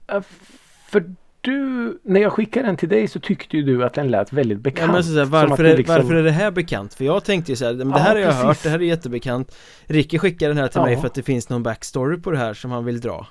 För 0.90 1.16
du, 1.42 2.00
när 2.04 2.20
jag 2.22 2.34
skickade 2.34 2.66
den 2.66 2.78
till 2.78 2.90
dig 2.90 3.08
så 3.08 3.20
tyckte 3.20 3.58
ju 3.58 3.64
du 3.64 3.84
att 3.86 3.94
den 3.94 4.08
lät 4.12 4.34
väldigt 4.34 4.58
Ja, 4.58 4.62
bekant. 4.62 4.92
men 4.94 5.04
så 5.04 5.14
Som 5.14 5.30
varför, 5.30 5.64
är, 5.64 5.70
det 5.70 5.78
liksom- 5.78 5.96
varför 5.96 6.16
är 6.16 6.24
det 6.24 6.32
här 6.32 6.52
bekant? 6.52 6.94
För 6.94 7.06
jag 7.06 7.24
tänkte 7.24 7.52
ju 7.52 7.56
såhär, 7.56 7.74
men 7.74 7.88
det 7.90 7.94
Ja, 7.94 7.98
här 7.98 8.16
har 8.16 8.22
jag 8.22 8.30
precis. 8.32 8.44
hört, 8.46 8.64
det 8.64 8.70
här 8.70 8.80
är 8.80 8.84
jättebekant 8.84 9.56
Ricky 9.86 10.20
skickade 10.20 10.50
den 10.54 10.58
här 10.58 10.68
till 10.68 10.80
Ja. 10.80 10.86
mig 10.86 10.98
för 10.98 11.08
att 11.08 11.14
det 11.14 11.24
finns 11.24 11.50
någon 11.50 11.64
backstory 11.64 12.18
på 12.18 12.32
det 12.32 12.38
här 12.38 12.54
som 12.54 12.72
han 12.72 12.86
vill 12.86 13.02
dra 13.02 13.28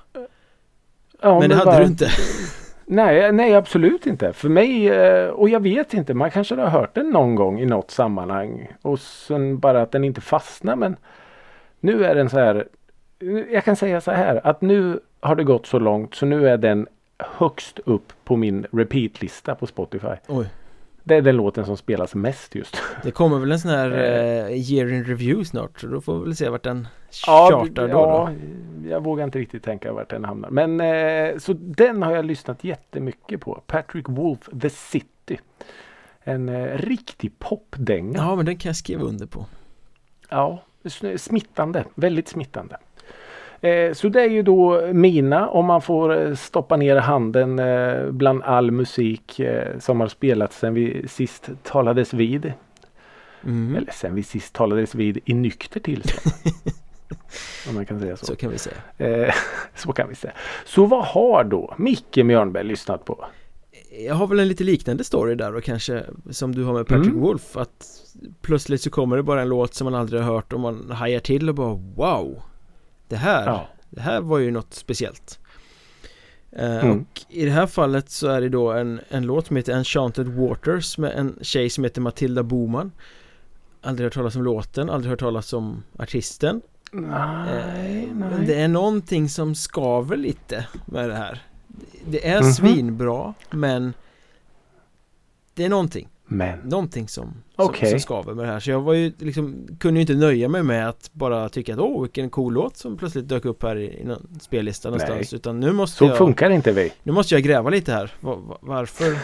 Ja, 1.22 1.40
Men 1.40 1.48
det 1.50 1.56
hade 1.56 1.64
bara- 1.70 1.78
du 1.78 1.84
inte 1.86 2.10
Nej, 2.90 3.32
nej 3.32 3.54
absolut 3.54 4.06
inte. 4.06 4.32
För 4.32 4.48
mig, 4.48 4.88
eh, 4.88 5.28
och 5.28 5.48
jag 5.48 5.60
vet 5.60 5.94
inte, 5.94 6.14
man 6.14 6.30
kanske 6.30 6.54
har 6.54 6.68
hört 6.68 6.94
den 6.94 7.10
någon 7.10 7.34
gång 7.34 7.60
i 7.60 7.66
något 7.66 7.90
sammanhang. 7.90 8.68
Och 8.82 9.00
sen 9.00 9.58
bara 9.58 9.82
att 9.82 9.92
den 9.92 10.04
inte 10.04 10.20
fastnar. 10.20 10.76
Men 10.76 10.96
nu 11.80 12.04
är 12.04 12.14
den 12.14 12.30
så 12.30 12.38
här. 12.38 12.68
Jag 13.50 13.64
kan 13.64 13.76
säga 13.76 14.00
så 14.00 14.10
här 14.10 14.40
att 14.44 14.60
nu 14.60 15.00
har 15.20 15.36
det 15.36 15.44
gått 15.44 15.66
så 15.66 15.78
långt 15.78 16.14
så 16.14 16.26
nu 16.26 16.48
är 16.48 16.56
den 16.56 16.86
högst 17.18 17.78
upp 17.84 18.12
på 18.24 18.36
min 18.36 18.66
repeat-lista 18.72 19.54
på 19.54 19.66
Spotify. 19.66 20.16
Oj, 20.28 20.46
det 21.08 21.14
är 21.16 21.22
den 21.22 21.36
låten 21.36 21.66
som 21.66 21.76
spelas 21.76 22.14
mest 22.14 22.54
just. 22.54 22.76
det 23.02 23.10
kommer 23.10 23.38
väl 23.38 23.52
en 23.52 23.60
sån 23.60 23.70
här 23.70 23.90
Eh. 23.98 24.46
eh, 24.46 24.72
year 24.72 24.92
in 24.92 25.04
review 25.04 25.44
snart 25.44 25.80
Så 25.80 25.86
då 25.86 26.00
får 26.00 26.18
vi 26.18 26.24
väl 26.24 26.36
se 26.36 26.48
vart 26.48 26.62
den 26.62 26.88
chartar 27.10 27.88
då, 27.88 27.88
ja, 27.88 28.30
då. 28.82 28.88
jag 28.88 29.04
vågar 29.04 29.24
inte 29.24 29.38
riktigt 29.38 29.62
tänka 29.62 29.92
vart 29.92 30.10
den 30.10 30.24
hamnar. 30.24 30.50
Men 30.50 30.80
eh, 30.80 31.38
så 31.38 31.52
den 31.52 32.02
har 32.02 32.12
jag 32.16 32.24
lyssnat 32.24 32.64
jättemycket 32.64 33.40
på. 33.40 33.62
Patrick 33.66 34.08
Wolf 34.08 34.48
The 34.62 34.70
City. 34.70 35.38
En 36.20 36.48
eh, 36.48 36.78
riktig 36.78 37.38
popdänga. 37.38 38.18
Ja 38.18 38.36
men 38.36 38.46
den 38.46 38.56
kan 38.56 38.68
jag 38.68 38.76
skriva 38.76 39.02
under 39.02 39.26
på 39.26 39.46
Ja, 40.28 40.62
smittande. 41.16 41.84
Väldigt 41.94 42.28
smittande. 42.28 42.76
Eh, 43.60 43.92
så 43.92 44.08
det 44.08 44.22
är 44.22 44.28
ju 44.28 44.42
då 44.42 44.92
mina 44.92 45.48
om 45.48 45.66
man 45.66 45.82
får 45.82 46.26
eh, 46.26 46.34
stoppa 46.34 46.76
ner 46.76 46.96
handen 46.96 47.58
eh, 47.58 48.10
bland 48.10 48.42
all 48.42 48.70
musik 48.70 49.40
som 49.78 50.00
har 50.00 50.08
spelats 50.08 50.58
sen 50.58 50.74
vi 50.74 51.08
sist 51.08 51.50
talades 51.62 52.14
vid. 52.14 52.52
mm. 53.44 53.76
Eller 53.76 53.92
sen 53.92 54.14
vi 54.14 54.22
sist 54.22 54.54
talades 54.54 54.94
vid 54.94 55.18
i 55.24 55.34
nykter 55.34 55.80
tillstånd. 55.80 56.34
om 57.68 57.74
man 57.74 57.86
kan 57.86 58.00
säga 58.00 58.16
så. 58.16 58.26
Så 58.26 58.36
kan 58.36 58.50
vi 58.50 58.58
säga 58.58 59.32
så 59.74 59.92
kan 59.92 60.08
vi 60.08 60.14
säga. 60.14 60.32
Så 60.64 60.86
vad 60.86 61.04
har 61.04 61.44
då 61.44 61.74
Micke 61.78 62.16
Mjörnberg 62.16 62.64
lyssnat 62.64 63.04
på? 63.04 63.24
Jag 64.06 64.14
har 64.14 64.26
väl 64.26 64.40
en 64.40 64.48
lite 64.48 64.64
liknande 64.64 65.04
story 65.04 65.34
där 65.34 65.54
och 65.54 65.64
kanske 65.64 66.04
som 66.30 66.54
du 66.54 66.64
har 66.64 66.72
med 66.72 66.86
Patrick 66.86 67.06
Mm. 67.06 67.20
Wolf 67.20 67.56
att 67.56 67.86
plötsligt 68.42 68.82
så 68.82 68.90
kommer 68.90 69.16
det 69.16 69.22
bara 69.22 69.42
en 69.42 69.48
låt 69.48 69.74
som 69.74 69.84
man 69.84 69.94
aldrig 69.94 70.22
har 70.22 70.34
hört 70.34 70.52
och 70.52 70.60
man 70.60 70.90
hajar 70.90 71.20
till 71.20 71.48
och 71.48 71.54
bara 71.54 71.74
wow 71.74 72.42
Det 73.08 73.16
här, 73.16 73.46
Ja. 73.46 73.68
det 73.90 74.00
här 74.00 74.20
var 74.20 74.38
ju 74.38 74.50
något 74.50 74.74
speciellt 74.74 75.38
Eh, 76.52 76.84
Mm. 76.84 77.00
Och 77.00 77.20
i 77.28 77.44
det 77.44 77.50
här 77.50 77.66
fallet 77.66 78.10
så 78.10 78.28
är 78.28 78.40
det 78.40 78.48
då 78.48 78.72
en, 78.72 79.00
en 79.08 79.26
låt 79.26 79.46
som 79.46 79.56
heter 79.56 79.72
Enchanted 79.72 80.28
Waters 80.28 80.98
med 80.98 81.12
en 81.12 81.38
tjej 81.42 81.70
som 81.70 81.84
heter 81.84 82.00
Matilda 82.00 82.42
Boman 82.42 82.92
Aldrig 83.82 84.06
hört 84.06 84.14
talas 84.14 84.36
om 84.36 84.42
låten, 84.42 84.90
aldrig 84.90 85.10
hört 85.10 85.20
talas 85.20 85.52
om 85.52 85.82
artisten 85.98 86.60
Nej, 86.92 88.02
Eh, 88.08 88.14
Men 88.14 88.30
nej. 88.36 88.46
det 88.46 88.54
är 88.60 88.68
någonting 88.68 89.28
som 89.28 89.54
skaver 89.54 90.16
lite 90.16 90.66
med 90.86 91.08
det 91.08 91.14
här 91.16 91.42
Det 92.06 92.28
är 92.28 92.42
Mhm. 92.42 92.52
svinbra 92.52 93.34
men 93.50 93.92
Det 95.54 95.64
är 95.64 95.68
någonting 95.68 96.08
Men. 96.30 96.58
Någonting 96.58 97.08
som, 97.08 97.24
som, 97.56 97.64
Okej. 97.66 97.90
som 97.90 98.00
skaver 98.00 98.34
med 98.34 98.44
det 98.46 98.52
här 98.52 98.60
Så 98.60 98.70
jag 98.70 98.80
var 98.80 98.92
ju 98.94 99.12
liksom 99.18 99.68
Kunde 99.80 99.98
ju 99.98 100.00
inte 100.00 100.14
nöja 100.14 100.48
mig 100.48 100.62
med 100.62 100.88
att 100.88 101.10
bara 101.12 101.48
tycka 101.48 101.72
att 101.74 101.78
åh 101.80 102.02
vilken 102.02 102.30
cool 102.30 102.52
låt 102.54 102.76
som 102.76 102.96
plötsligt 102.96 103.28
dök 103.28 103.44
upp 103.44 103.62
här 103.62 103.76
i, 103.78 104.04
någon 104.04 104.38
spellista 104.40 104.88
någonstans 104.90 105.32
Utan 105.32 105.60
nu 105.60 105.72
måste 105.72 105.96
Så 105.96 106.04
jag 106.04 106.18
funkar 106.18 106.50
inte 106.50 106.72
vi. 106.72 106.92
Nu 107.02 107.12
måste 107.12 107.34
jag 107.34 107.42
gräva 107.42 107.70
lite 107.70 107.92
här 107.92 108.12
Va- 108.20 108.36
va- 108.36 108.58
Varför 108.60 109.18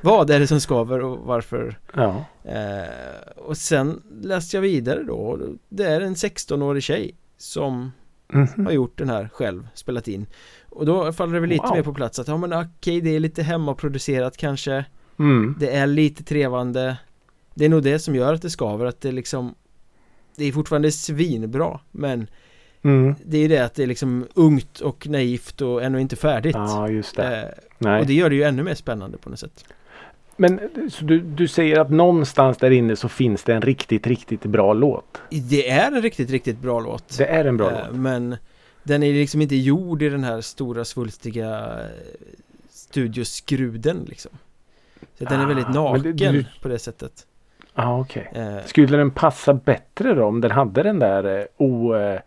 Vad 0.00 0.30
är 0.30 0.40
det 0.40 0.46
som 0.46 0.60
skaver 0.60 1.00
och 1.00 1.18
varför 1.18 1.78
Ja. 1.94 2.24
eh, 2.44 2.88
Och 3.36 3.56
sen 3.56 4.02
läste 4.22 4.56
jag 4.56 4.62
vidare 4.62 5.02
då 5.02 5.38
Det 5.68 5.84
är 5.84 6.00
en 6.00 6.14
16-årig 6.14 6.82
tjej 6.82 7.14
Som 7.36 7.92
Mhm. 8.32 8.66
har 8.66 8.72
gjort 8.72 8.98
den 8.98 9.08
här 9.08 9.28
själv, 9.32 9.68
spelat 9.74 10.08
in 10.08 10.26
Och 10.68 10.86
då 10.86 11.12
faller 11.12 11.34
det 11.34 11.40
väl 11.40 11.48
lite 11.50 11.66
Wow. 11.66 11.76
mer 11.76 11.82
på 11.82 11.94
plats 11.94 12.18
att 12.18 12.28
ja 12.28 12.36
men 12.36 12.52
okej 12.52 13.00
det 13.00 13.16
är 13.16 13.20
lite 13.20 13.42
hemmaproducerat 13.42 14.36
kanske 14.36 14.84
Mm. 15.18 15.54
Det 15.60 15.70
är 15.76 15.86
lite 15.86 16.24
trevande 16.24 16.96
Det 17.54 17.64
är 17.64 17.68
nog 17.68 17.82
det 17.82 17.98
som 17.98 18.14
gör 18.14 18.34
att 18.34 18.42
det 18.42 18.50
skaver 18.50 18.86
att 18.86 19.00
det 19.00 19.12
liksom 19.12 19.54
Det 20.36 20.44
är 20.44 20.52
fortfarande 20.52 20.92
svinbra 20.92 21.80
men 21.90 22.26
Mm. 22.82 23.14
Det 23.24 23.36
är 23.36 23.40
ju 23.42 23.48
det 23.48 23.58
att 23.64 23.74
det 23.74 23.82
är 23.82 23.86
liksom 23.86 24.26
ungt 24.34 24.80
och 24.80 25.06
naivt 25.08 25.60
och 25.60 25.82
ännu 25.82 26.00
inte 26.00 26.16
färdigt 26.16 26.54
Ja, 26.54 26.88
just 26.88 27.16
det. 27.16 27.54
eh. 27.78 27.96
Och 27.98 28.06
det 28.06 28.14
gör 28.14 28.30
det 28.30 28.36
ju 28.36 28.42
ännu 28.42 28.62
mer 28.62 28.74
spännande 28.74 29.18
på 29.18 29.30
något 29.30 29.38
sätt 29.38 29.64
Men 30.36 30.60
du, 31.00 31.20
du 31.20 31.48
säger 31.48 31.80
att 31.80 31.90
någonstans 31.90 32.56
där 32.58 32.70
inne 32.70 32.96
så 32.96 33.08
finns 33.08 33.44
det 33.44 33.54
en 33.54 33.62
riktigt, 33.62 34.06
riktigt 34.06 34.42
bra 34.42 34.72
låt. 34.72 35.22
Det 35.30 35.70
är 35.70 35.92
en 35.92 36.02
riktigt, 36.02 36.30
riktigt 36.30 36.58
bra 36.58 36.80
låt 36.80 37.18
Det 37.18 37.26
är 37.26 37.44
en 37.44 37.56
bra 37.56 37.70
eh, 37.70 37.86
låt. 37.88 37.96
Men 37.96 38.36
Den 38.82 39.02
är 39.02 39.12
liksom 39.12 39.42
inte 39.42 39.56
gjord 39.56 40.02
i 40.02 40.08
den 40.08 40.24
här 40.24 40.40
stora 40.40 40.84
svulstiga 40.84 41.80
eh, 41.80 41.86
studioskruden 42.70 44.04
liksom. 44.08 44.30
Så 45.18 45.24
den 45.24 45.40
är 45.40 45.46
väldigt 45.46 45.66
Ah, 45.66 45.92
men 45.92 46.02
naken 46.02 46.16
det- 46.16 46.30
du- 46.32 46.44
på 46.62 46.68
det 46.68 46.78
sättet. 46.78 47.26
Ja, 47.74 47.84
ah, 47.86 48.00
okej. 48.00 48.30
Eh, 48.34 48.64
Skulle 48.66 48.96
den 48.96 49.10
passa 49.10 49.54
bättre 49.54 50.14
då 50.14 50.24
om 50.24 50.40
den 50.40 50.50
hade 50.50 50.82
den 50.82 50.98
där 50.98 51.38
eh, 51.38 51.44
oömma... 51.56 52.22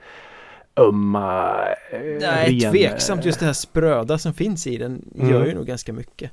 Eh, 1.92 2.00
Nej, 2.22 2.60
ren, 2.60 2.72
tveksamt. 2.72 3.22
eh, 3.22 3.26
Just 3.28 3.40
det 3.40 3.46
här 3.46 3.54
spröda 3.54 4.18
som 4.18 4.34
finns 4.34 4.68
i 4.68 4.78
den 4.78 5.06
Mm. 5.16 5.30
gör 5.30 5.46
ju 5.46 5.54
nog 5.56 5.66
ganska 5.68 5.94
mycket. 5.94 6.32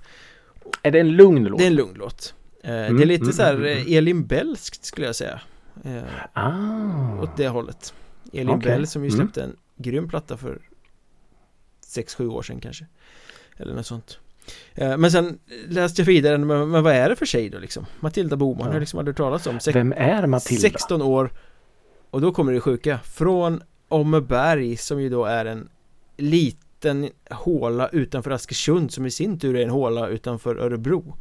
Är 0.82 0.90
det 0.90 1.00
en 1.00 1.08
lugn 1.10 1.44
låt? 1.44 1.58
Det 1.58 1.64
är 1.64 1.70
en 1.70 1.74
lugn 1.74 1.94
låt. 1.96 2.34
Eh, 2.62 2.70
det 2.70 2.76
Mm, 2.86 3.02
är 3.02 3.06
lite 3.06 3.22
mm, 3.22 3.32
så 3.32 3.42
här 3.42 3.54
mm, 3.54 3.64
mm. 3.66 3.78
eh, 3.88 3.96
Elin 3.96 4.26
Bellskt 4.26 4.84
skulle 4.84 5.06
jag 5.06 5.16
säga. 5.16 5.40
Eh, 5.84 6.02
Ah. 6.32 7.22
åt 7.22 7.36
det 7.36 7.48
hållet. 7.48 7.94
Elin 8.32 8.48
Okej. 8.50 8.70
Bell 8.72 8.86
som 8.86 9.04
ju 9.04 9.08
Mm. 9.08 9.20
släppte 9.20 9.42
en 9.42 9.56
grym 9.76 10.08
platta 10.08 10.36
för 10.36 10.58
6-7 11.86 12.28
år 12.28 12.42
sedan 12.42 12.60
kanske. 12.60 12.86
Eller 13.56 13.74
något 13.74 13.86
sånt. 13.86 14.18
Eh, 14.74 14.96
Men 14.96 15.10
sen 15.10 15.38
läste 15.68 16.00
jag 16.02 16.06
vidare, 16.06 16.38
men, 16.38 16.70
men 16.70 16.82
vad 16.82 16.92
är 16.94 17.08
det 17.08 17.16
för 17.16 17.26
tjej 17.26 17.48
då 17.50 17.58
liksom? 17.58 17.86
Matilda 18.00 18.36
Boman 18.36 18.58
Ja. 18.60 18.66
har 18.66 18.72
jag 18.72 18.80
liksom 18.80 18.98
aldrig 18.98 19.16
talat 19.16 19.46
om. 19.46 19.60
Sex, 19.60 19.76
Vem 19.76 19.92
är 19.96 20.26
Matilda? 20.26 20.60
16 20.60 21.02
år 21.02 21.30
och 22.10 22.20
då 22.20 22.32
kommer 22.32 22.52
det 22.52 22.60
sjuka. 22.60 22.98
Från 23.04 23.62
Åmmeberg 23.88 24.76
som 24.76 25.00
ju 25.02 25.08
då 25.08 25.24
är 25.24 25.44
en 25.44 25.68
liten 26.16 27.08
håla 27.30 27.88
utanför 27.88 28.30
Askersund 28.30 28.92
som 28.92 29.06
i 29.06 29.10
sin 29.10 29.38
tur 29.38 29.56
är 29.56 29.62
en 29.62 29.70
håla 29.70 30.08
utanför 30.08 30.56
Örebro. 30.56 31.16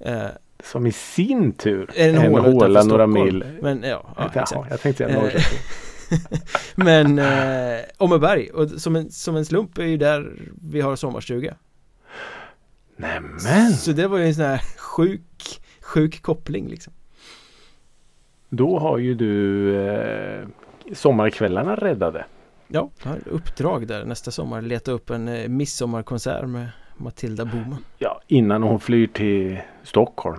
Eh, 0.00 0.24
Som 0.64 0.86
i 0.86 0.92
sin 0.92 1.52
tur 1.52 1.90
är 1.94 2.08
en, 2.08 2.14
en 2.14 2.32
håla, 2.32 2.42
håla 2.50 2.82
några 2.82 3.06
mil. 3.06 3.44
Men 3.62 3.82
ja, 3.82 4.14
ja 4.16 4.30
Ja, 4.34 4.40
exakt. 4.42 4.70
jag 4.70 4.80
tänkte 4.80 5.04
säga 5.04 5.16
Eh, 5.16 5.22
Norrköping. 5.22 5.58
Men 6.74 7.18
eh, 7.18 7.80
Åmmeberg, 7.98 8.50
och 8.50 8.70
som 8.70 8.96
en, 8.96 9.10
som 9.10 9.36
en 9.36 9.44
slump 9.44 9.78
är 9.78 9.84
ju 9.84 9.96
där 9.96 10.32
vi 10.70 10.80
har 10.80 10.96
sommarstuga. 10.96 11.54
Nämen! 13.02 13.72
Så 13.72 13.92
det 13.92 14.06
var 14.08 14.18
ju 14.18 14.26
en 14.26 14.34
sån 14.34 14.44
här 14.44 14.62
sjuk, 14.78 15.60
sjuk 15.80 16.22
koppling 16.22 16.68
liksom. 16.68 16.92
Då 18.48 18.78
har 18.78 18.98
ju 18.98 19.14
du 19.14 19.76
eh, 19.86 20.46
sommarkvällarna 20.92 21.74
räddade. 21.76 22.24
Ja, 22.68 22.90
jag 23.02 23.10
har 23.10 23.18
uppdrag 23.28 23.86
där 23.86 24.04
nästa 24.04 24.30
sommar, 24.30 24.62
leta 24.62 24.92
upp 24.92 25.10
en 25.10 25.28
eh, 25.28 25.48
midsommarkonsert 25.48 26.48
med 26.48 26.68
Matilda 26.96 27.44
Boman. 27.44 27.84
Ja, 27.98 28.20
innan 28.26 28.62
hon 28.62 28.80
flyr 28.80 29.06
till 29.06 29.58
Stockholm. 29.82 30.38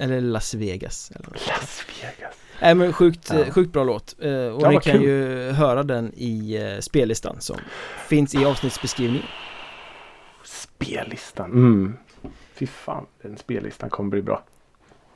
Eller 0.00 0.20
Las 0.20 0.54
Vegas. 0.54 1.10
Eller. 1.14 1.28
Las 1.30 1.84
Vegas. 2.02 2.34
Nej 2.62 2.74
men 2.74 2.92
sjukt, 2.92 3.30
Ja. 3.34 3.44
sjukt 3.52 3.72
bra 3.72 3.84
låt. 3.84 4.14
Eh, 4.22 4.30
och 4.30 4.62
Ja, 4.62 4.70
ni 4.70 4.80
kan 4.80 4.92
kul. 4.92 5.02
ju 5.02 5.50
höra 5.50 5.82
den 5.82 6.12
i 6.16 6.56
eh, 6.56 6.80
spellistan 6.80 7.36
som 7.40 7.56
finns 8.08 8.34
i 8.34 8.44
avsnittsbeskrivningen. 8.44 9.26
Spellistan. 10.84 11.50
Mm. 11.52 11.96
Fy 12.54 12.66
fan, 12.66 13.06
den 13.22 13.36
spellistan 13.36 13.90
kommer 13.90 14.10
bli 14.10 14.22
bra. 14.22 14.42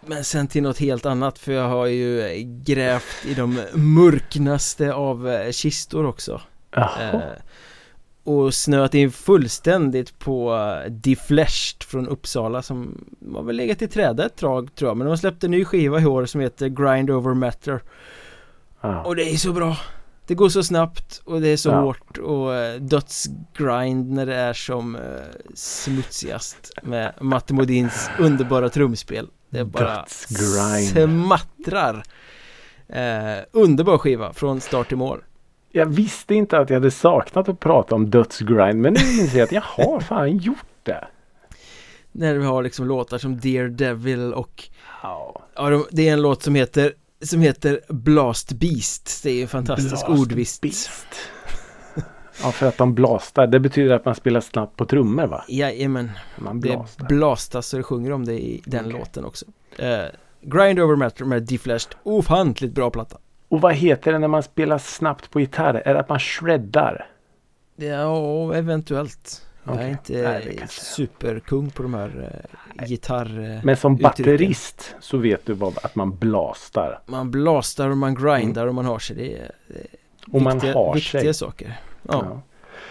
Men 0.00 0.24
sen 0.24 0.46
till 0.48 0.62
något 0.62 0.78
helt 0.78 1.06
annat 1.06 1.38
för 1.38 1.52
jag 1.52 1.68
har 1.68 1.86
ju 1.86 2.20
eh, 2.20 2.42
grävt 2.46 3.26
i 3.26 3.34
de 3.34 3.60
mörknaste 3.74 4.94
av 4.94 5.28
eh, 5.28 5.50
kistor 5.50 6.06
också. 6.06 6.40
Eh, 6.76 7.20
och 8.24 8.54
snöat 8.54 8.94
in 8.94 9.12
fullständigt 9.12 10.18
på 10.18 10.54
eh, 10.54 10.90
Defleshed 10.90 11.82
från 11.82 12.08
Uppsala 12.08 12.62
som 12.62 13.04
har 13.34 13.42
väl 13.42 13.56
legat 13.56 13.82
i 13.82 13.88
träda 13.88 14.26
ett 14.26 14.36
tag 14.36 14.74
tror 14.74 14.90
jag 14.90 14.96
men 14.96 15.04
de 15.06 15.10
har 15.10 15.16
släppt 15.16 15.44
en 15.44 15.50
ny 15.50 15.64
skiva 15.64 16.00
i 16.00 16.06
år 16.06 16.26
som 16.26 16.40
heter 16.40 16.68
Grind 16.68 17.10
Over 17.10 17.34
Matter 17.34 17.80
Ja. 18.80 19.02
och 19.04 19.16
det 19.16 19.22
är 19.22 19.36
så 19.36 19.52
bra 19.52 19.76
Det 20.26 20.34
går 20.34 20.48
så 20.48 20.62
snabbt 20.62 21.22
och 21.24 21.40
det 21.40 21.48
är 21.48 21.56
så 21.56 21.68
Ja. 21.68 21.80
hårt 21.80 22.18
och 22.18 22.54
eh, 22.54 22.80
dödsgrind 22.80 24.10
när 24.12 24.26
det 24.26 24.34
är 24.34 24.52
som 24.52 24.96
eh, 24.96 25.02
smutsigast 25.54 26.72
med 26.82 27.12
Matte 27.20 27.54
Modins 27.54 28.10
underbara 28.18 28.68
trumspel 28.68 29.28
Det 29.50 29.58
är 29.58 29.64
bara 29.64 30.04
smattrar 30.06 32.02
eh, 32.88 33.44
Underbar 33.52 33.98
skiva 33.98 34.32
från 34.32 34.60
start 34.60 34.88
till 34.88 34.96
mål 34.96 35.22
Jag 35.72 35.86
visste 35.86 36.34
inte 36.34 36.58
att 36.58 36.70
jag 36.70 36.76
hade 36.76 36.90
saknat 36.90 37.48
att 37.48 37.60
prata 37.60 37.94
om 37.94 38.10
dödsgrind. 38.10 38.80
Men 38.80 38.92
nu 38.92 39.00
inser 39.20 39.38
jag 39.38 39.44
att 39.46 39.52
jag 39.52 39.62
har 39.62 40.00
fan 40.00 40.36
gjort 40.38 40.56
det. 40.82 41.06
När 42.12 42.34
vi 42.34 42.44
har 42.44 42.62
liksom 42.62 42.86
låtar 42.86 43.18
som 43.18 43.40
Dear 43.40 43.68
Devil 43.68 44.34
och 44.34 44.68
Ja. 45.02 45.42
Ja, 45.54 45.70
de- 45.70 45.86
det 45.90 46.08
är 46.08 46.12
en 46.12 46.22
låt 46.22 46.42
som 46.42 46.54
heter 46.54 46.92
som 47.22 47.40
heter 47.40 47.80
Blast 47.88 48.52
Beast 48.52 49.22
Det 49.22 49.30
är 49.30 49.34
ju 49.34 49.42
en 49.42 49.48
fantastisk 49.48 50.06
Blast 50.06 50.20
ordvits 50.20 50.60
Beast. 50.60 50.90
Ja, 52.42 52.52
för 52.52 52.66
att 52.66 52.78
de 52.78 52.94
blastar. 52.94 53.46
Det 53.46 53.60
betyder 53.60 53.94
att 53.94 54.04
man 54.04 54.14
spelar 54.14 54.40
snabbt 54.40 54.76
på 54.76 54.84
trummor 54.84 55.26
va? 55.26 55.44
Jajamän, 55.48 56.10
Man 56.38 56.60
det 56.60 56.68
blastar. 56.68 57.06
blastas 57.06 57.66
så 57.66 57.76
det 57.76 57.82
sjunger 57.82 58.12
om 58.12 58.24
det 58.24 58.32
i 58.34 58.62
den 58.64 58.86
Okej. 58.86 58.98
låten 58.98 59.24
också 59.24 59.46
eh, 59.78 60.04
Grind 60.40 60.80
Over 60.80 60.96
Matter 60.96 61.24
med 61.24 61.42
Deflashed, 61.42 61.94
ofantligt 62.02 62.74
bra 62.74 62.90
platta 62.90 63.18
Och 63.48 63.60
vad 63.60 63.74
heter 63.74 64.12
det 64.12 64.18
när 64.18 64.28
man 64.28 64.42
spelar 64.42 64.78
snabbt 64.78 65.30
på 65.30 65.40
gitarr? 65.40 65.82
Är 65.84 65.94
det 65.94 66.00
att 66.00 66.08
man 66.08 66.20
shreddar? 66.20 67.06
Ja, 67.76 68.54
eventuellt 68.54 69.45
Jag 69.66 69.82
är 69.82 69.88
inte 69.88 70.12
Nej, 70.22 70.64
superkung 70.68 71.70
på 71.70 71.82
de 71.82 71.94
här 71.94 72.40
eh, 72.78 72.88
gitarr... 72.88 73.54
eh, 73.56 73.60
Men 73.64 73.76
som 73.76 73.92
Uttrycken. 73.94 74.02
batterist 74.02 74.94
så 75.00 75.16
vet 75.18 75.46
du 75.46 75.52
vad, 75.52 75.78
att 75.82 75.94
man 75.94 76.16
blastar. 76.18 77.00
Man 77.06 77.30
blastar 77.30 77.88
och 77.90 77.96
man 77.96 78.14
grindar 78.14 78.66
och 78.66 78.74
man 78.74 78.84
har 78.84 78.98
sig 78.98 79.16
Det 79.16 79.32
är, 79.38 79.50
det 79.68 79.74
är 79.74 79.86
Mm. 80.28 80.36
Och 80.36 80.42
man 80.42 80.52
viktiga, 80.54 80.74
har 80.74 80.94
viktiga 80.94 81.20
sig. 81.20 81.34
saker 81.34 81.80
ja. 82.02 82.24
Ja. 82.24 82.40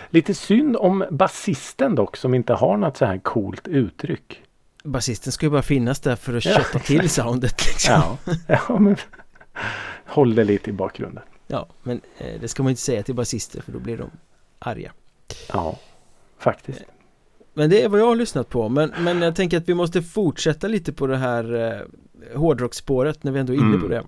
Lite 0.10 0.34
synd 0.34 0.76
om 0.78 1.06
basisten 1.12 1.96
dock 1.96 2.18
som 2.18 2.34
inte 2.34 2.54
har 2.54 2.78
något 2.78 2.98
så 2.98 3.06
här 3.06 3.18
coolt 3.18 3.68
uttryck. 3.68 4.42
Basisten 4.84 5.32
ska 5.32 5.46
ju 5.46 5.50
bara 5.50 5.62
finnas 5.62 6.00
där 6.00 6.16
för 6.16 6.38
att 6.38 6.46
Ja, 6.46 6.52
kötta 6.58 6.80
till 6.80 7.10
soundet 7.10 7.66
liksom 7.66 7.94
Ja, 7.94 8.18
ja 8.68 8.80
men 8.80 8.96
håll 10.06 10.36
det 10.36 10.44
lite 10.44 10.70
i 10.70 10.74
bakgrunden. 10.74 11.24
Ja, 11.48 11.68
men 11.84 12.02
eh, 12.18 12.40
det 12.42 12.48
ska 12.48 12.64
man 12.64 12.70
inte 12.70 12.82
säga 12.82 13.04
till 13.04 13.16
basister 13.16 13.62
för 13.62 13.72
då 13.72 13.80
blir 13.80 13.98
de 13.98 14.10
arga. 14.60 14.92
Ja, 15.54 15.80
faktiskt. 16.46 16.84
Men 17.54 17.70
det 17.70 17.82
är 17.84 17.90
vad 17.90 18.00
jag 18.00 18.06
har 18.08 18.16
lyssnat 18.16 18.50
på. 18.50 18.70
Men, 18.70 18.92
men 19.00 19.22
jag 19.22 19.36
tänker 19.36 19.58
att 19.58 19.70
vi 19.70 19.74
måste 19.74 20.02
fortsätta 20.02 20.68
lite 20.68 20.94
på 20.94 21.08
det 21.08 21.18
här 21.18 21.54
eh, 22.34 22.38
hårdrocksspåret 22.38 23.24
när 23.24 23.32
vi 23.32 23.40
ändå 23.40 23.54
är 23.54 23.58
inne 23.58 23.66
Mm. 23.68 23.82
på 23.82 23.88
det. 23.88 24.04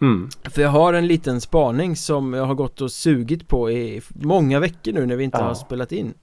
Mm. 0.00 0.28
För 0.50 0.62
jag 0.62 0.68
har 0.68 0.92
en 0.94 1.06
liten 1.06 1.40
spaning 1.40 1.96
som 1.96 2.32
jag 2.34 2.44
har 2.44 2.54
gått 2.54 2.80
och 2.80 2.92
sugit 2.92 3.48
på 3.48 3.70
i 3.70 4.00
många 4.14 4.60
veckor 4.60 4.92
nu 4.92 5.06
när 5.06 5.16
vi 5.16 5.24
inte 5.24 5.38
Ja. 5.38 5.44
har 5.44 5.54
spelat 5.54 5.92
in. 5.92 6.14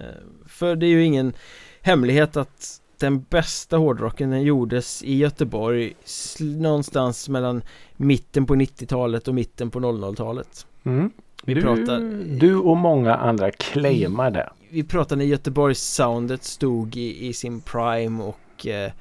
Eh, 0.00 0.04
för 0.46 0.76
det 0.76 0.86
är 0.86 0.90
ju 0.90 1.04
ingen 1.04 1.32
hemlighet 1.80 2.36
att 2.36 2.80
den 3.00 3.20
bästa 3.30 3.76
hårdrocken 3.76 4.30
den 4.30 4.42
gjordes 4.42 5.02
i 5.02 5.16
Göteborg 5.16 5.94
någonstans 6.40 7.28
mellan 7.28 7.62
mitten 7.96 8.46
på 8.46 8.54
90-talet 8.54 9.28
och 9.28 9.34
mitten 9.34 9.70
på 9.70 9.78
00-talet. 9.80 10.66
Mm. 10.84 11.10
Vi 11.44 11.54
du, 11.54 11.62
pratar- 11.62 12.38
du 12.38 12.56
och 12.56 12.76
många 12.76 13.14
andra 13.14 13.50
claimar 13.50 14.30
det. 14.30 14.50
Vi 14.70 14.84
pratar 14.84 15.16
när 15.16 15.24
Göteborgs-soundet 15.24 16.44
stod 16.44 16.96
i, 16.96 17.26
i 17.26 17.32
sin 17.32 17.60
prime 17.60 18.22
och 18.24 18.66
eh, 18.66 18.92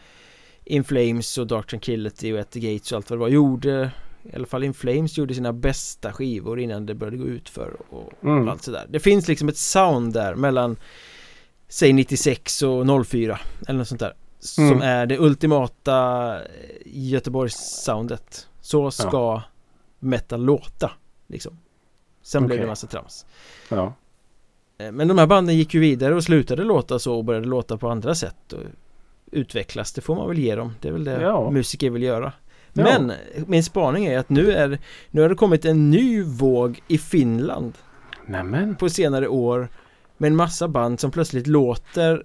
In 0.66 0.84
Flames 0.84 1.38
och 1.38 1.48
Dark 1.48 1.68
Tranquility 1.68 2.34
och 2.34 2.40
At 2.40 2.52
the 2.52 2.60
Gates 2.60 2.92
och 2.92 2.96
allt 2.96 3.10
vad 3.10 3.20
det 3.20 3.22
var 3.22 3.30
gjorde 3.30 3.92
i 4.24 4.36
alla 4.36 4.46
fall 4.46 4.64
In 4.64 4.74
Flames 4.74 5.18
gjorde 5.18 5.34
sina 5.34 5.54
bästa 5.54 6.14
skivor 6.14 6.60
innan 6.60 6.86
det 6.86 6.96
började 6.96 7.18
gå 7.18 7.26
ut 7.26 7.50
för 7.50 7.78
och 7.90 8.14
Mm. 8.24 8.50
allt 8.50 8.62
sådär. 8.64 8.86
Det 8.90 9.00
finns 9.00 9.28
liksom 9.28 9.50
ett 9.50 9.58
sound 9.58 10.14
där 10.14 10.36
mellan 10.36 10.78
säg 11.68 11.94
96 11.94 12.62
och 12.62 13.06
04 13.08 13.40
eller 13.68 13.78
något 13.80 13.88
sånt 13.88 14.00
där 14.00 14.14
som 14.40 14.64
Mm. 14.68 14.82
är 14.82 15.06
det 15.06 15.18
ultimata 15.20 16.36
eh, 16.36 16.46
Göteborgs-soundet. 16.86 18.48
Så 18.62 18.92
ska 18.92 19.42
metal 20.00 20.42
låta 20.46 20.92
liksom. 21.28 21.58
Sen 22.22 22.46
blev 22.46 22.58
det 22.58 22.64
Okej. 22.64 22.70
massa 22.70 22.88
trams. 22.88 23.26
Ja. 23.70 23.94
Eh, 24.78 24.92
Men 24.92 25.08
de 25.08 25.18
här 25.18 25.28
banden 25.28 25.56
gick 25.58 25.74
ju 25.74 25.80
vidare 25.80 26.16
och 26.16 26.24
slutade 26.24 26.64
låta 26.64 27.00
så 27.00 27.16
och 27.18 27.24
började 27.26 27.48
låta 27.48 27.78
på 27.78 27.90
andra 27.90 28.16
sätt 28.16 28.54
och 28.54 28.60
utvecklas, 29.32 29.94
det 29.94 30.02
får 30.02 30.16
man 30.16 30.28
väl 30.28 30.38
ge 30.40 30.56
dem. 30.56 30.74
Det 30.82 30.88
är 30.88 30.92
väl 30.92 31.04
det 31.04 31.22
Ja. 31.22 31.52
musiker 31.52 31.90
vill 31.90 32.04
göra. 32.04 32.34
Ja. 32.74 32.84
Men 32.84 33.12
min 33.48 33.64
spaning 33.64 34.06
är 34.06 34.20
att 34.20 34.30
nu 34.30 34.52
är 34.52 34.80
nu 35.12 35.22
har 35.22 35.30
det 35.30 35.36
kommit 35.36 35.66
en 35.66 35.90
ny 35.92 36.24
våg 36.24 36.82
i 36.88 36.98
Finland 36.98 37.74
Nämen. 38.26 38.76
på 38.76 38.90
senare 38.90 39.28
år 39.28 39.70
med 40.18 40.28
en 40.28 40.36
massa 40.36 40.68
band 40.68 41.00
som 41.00 41.12
plötsligt 41.12 41.48
låter 41.48 42.24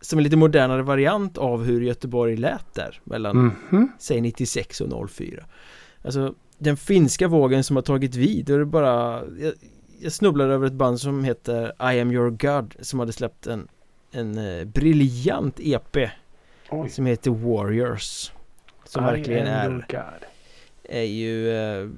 som 0.00 0.18
en 0.18 0.22
lite 0.22 0.36
modernare 0.36 0.82
variant 0.82 1.38
av 1.38 1.64
hur 1.64 1.80
Göteborg 1.80 2.36
lät 2.36 2.74
där 2.74 3.00
mellan 3.04 3.36
Mhm. 3.70 3.88
säg 3.98 4.20
96 4.20 4.80
och 4.80 5.10
04 5.10 5.44
Alltså 6.04 6.34
den 6.58 6.76
finska 6.76 7.28
vågen 7.28 7.64
som 7.64 7.76
har 7.76 7.82
tagit 7.82 8.14
vid, 8.14 8.50
är 8.50 8.58
det 8.58 8.64
bara 8.64 9.20
jag, 9.38 9.52
jag 10.04 10.12
snubblade 10.12 10.54
över 10.54 10.66
ett 10.66 10.72
band 10.72 11.00
som 11.00 11.24
heter 11.24 11.66
I 11.94 12.00
am 12.00 12.10
your 12.12 12.30
God 12.30 12.74
som 12.80 12.98
hade 12.98 13.12
släppt 13.12 13.46
en 13.46 13.68
en 14.10 14.38
eh, 14.38 14.64
briljant 14.64 15.60
EP 15.60 15.96
Oj. 16.70 16.88
som 16.88 17.06
heter 17.06 17.30
Warriors 17.30 18.32
som 18.84 19.04
I 19.04 19.06
verkligen 19.06 19.46
är 19.46 19.86
är 20.82 21.02
ju 21.02 21.50
eh, 21.50 21.88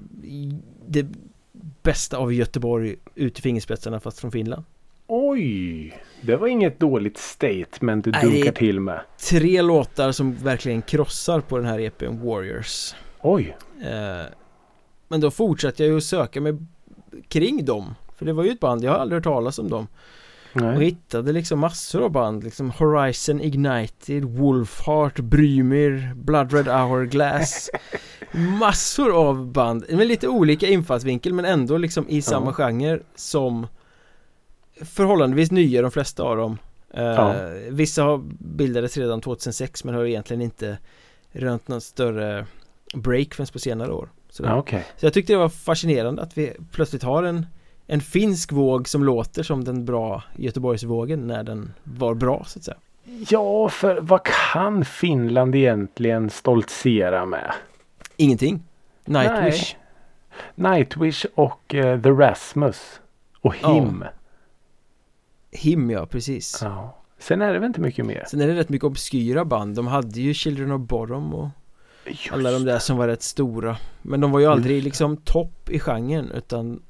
det 0.86 1.06
bästa 1.82 2.16
av 2.16 2.32
Göteborg 2.32 2.96
ut 3.14 3.38
i 3.38 3.42
fingerspetsarna 3.42 4.00
fast 4.00 4.18
från 4.20 4.32
Finland. 4.32 4.64
Oj! 5.06 6.00
Det 6.20 6.36
var 6.36 6.46
inget 6.48 6.80
dåligt 6.80 7.18
statement 7.18 8.04
du 8.04 8.10
Nej, 8.10 8.22
dunkar 8.22 8.44
det- 8.44 8.52
till 8.58 8.80
med. 8.80 9.00
Tre 9.30 9.62
låtar 9.62 10.12
som 10.12 10.34
verkligen 10.34 10.82
krossar 10.82 11.40
på 11.40 11.56
den 11.56 11.66
här 11.66 11.78
EPn 11.80 12.26
Warriors. 12.26 12.94
Oj! 13.20 13.56
Eh, 13.82 14.26
men 15.08 15.20
då 15.20 15.30
fortsatte 15.30 15.84
jag 15.84 15.94
ju 15.94 16.00
söka 16.00 16.40
mig 16.40 16.56
kring 17.28 17.64
dem. 17.64 17.94
För 18.16 18.26
det 18.26 18.32
var 18.32 18.44
ju 18.44 18.50
ett 18.50 18.60
band, 18.60 18.84
jag 18.84 18.92
har 18.92 18.98
aldrig 18.98 19.16
hört 19.16 19.24
talas 19.24 19.58
om 19.58 19.70
dem. 19.70 19.86
Och 20.54 20.60
Nej. 20.62 20.84
hittade 20.84 21.32
liksom 21.32 21.58
massor 21.58 22.02
av 22.04 22.10
band, 22.10 22.44
liksom 22.44 22.70
Horizon 22.70 23.40
Ignited, 23.40 24.24
Wolfheart, 24.24 25.18
Brymir, 25.20 26.14
Blood 26.14 26.52
Red 26.52 26.68
Hourglass 26.68 27.70
Massor 28.60 29.16
av 29.28 29.46
band, 29.46 29.84
med 29.88 30.06
lite 30.06 30.28
olika 30.28 30.66
infallsvinkel 30.66 31.32
men 31.32 31.44
ändå 31.44 31.76
liksom 31.78 32.08
i 32.08 32.22
samma 32.22 32.46
Ja. 32.46 32.52
genre 32.52 32.98
som 33.14 33.66
Förhållandevis 34.80 35.50
nya 35.50 35.82
de 35.82 35.90
flesta 35.90 36.22
av 36.22 36.36
dem 36.36 36.58
eh, 36.94 37.02
Ja. 37.04 37.34
Vissa 37.70 38.02
har 38.02 38.18
bildades 38.38 38.96
redan 38.96 39.20
2006 39.20 39.84
men 39.84 39.94
har 39.94 40.04
egentligen 40.04 40.42
inte 40.42 40.78
rönt 41.32 41.68
någon 41.68 41.80
större 41.80 42.46
break 42.94 43.34
förrän 43.34 43.46
på 43.52 43.58
senare 43.58 43.92
år 43.92 44.08
Sådär. 44.36 44.50
Ja, 44.50 44.56
Okej. 44.56 44.84
Så 44.96 45.06
jag 45.06 45.12
tyckte 45.12 45.32
det 45.32 45.36
var 45.36 45.48
fascinerande 45.48 46.22
att 46.22 46.38
vi 46.38 46.52
plötsligt 46.72 47.02
har 47.02 47.22
en 47.22 47.46
en 47.86 48.00
finsk 48.00 48.52
våg 48.52 48.88
som 48.88 49.04
låter 49.04 49.42
som 49.42 49.64
den 49.64 49.84
bra 49.84 50.22
Göteborgsvågen 50.36 51.26
när 51.26 51.42
den 51.42 51.72
var 51.84 52.14
bra 52.14 52.44
så 52.46 52.58
att 52.58 52.64
säga. 52.64 52.76
Ja, 53.28 53.68
för 53.68 54.00
vad 54.00 54.20
kan 54.52 54.84
Finland 54.84 55.54
egentligen 55.54 56.30
stoltsera 56.30 57.26
med? 57.26 57.52
Ingenting. 58.16 58.62
Nightwish. 59.04 59.76
Nej. 60.54 60.78
Nightwish 60.78 61.26
och 61.34 61.74
eh, 61.74 62.00
The 62.00 62.10
Rasmus. 62.10 63.00
Och 63.40 63.54
Ja. 63.62 63.74
Him. 63.74 64.04
Him 65.50 65.90
ja, 65.90 66.06
precis. 66.06 66.58
Ja. 66.62 66.96
Sen 67.18 67.42
är 67.42 67.52
det 67.52 67.58
väl 67.58 67.66
inte 67.66 67.80
mycket 67.80 68.06
mer. 68.06 68.24
Sen 68.28 68.40
är 68.40 68.46
det 68.46 68.54
rätt 68.54 68.68
mycket 68.68 68.84
obskyra 68.86 69.44
band. 69.44 69.76
De 69.76 69.86
hade 69.86 70.20
ju 70.20 70.34
Children 70.34 70.72
of 70.72 70.80
Bodom 70.80 71.34
och 71.34 71.48
Just 72.06 72.32
alla 72.32 72.50
de 72.50 72.64
där 72.64 72.78
som 72.78 72.96
var 72.96 73.08
rätt 73.08 73.22
stora. 73.22 73.76
Men 74.02 74.20
de 74.20 74.30
var 74.30 74.40
ju 74.40 74.46
aldrig 74.46 74.82
liksom 74.82 75.16
topp 75.16 75.70
i 75.70 75.78
genren 75.78 76.30
utan 76.34 76.82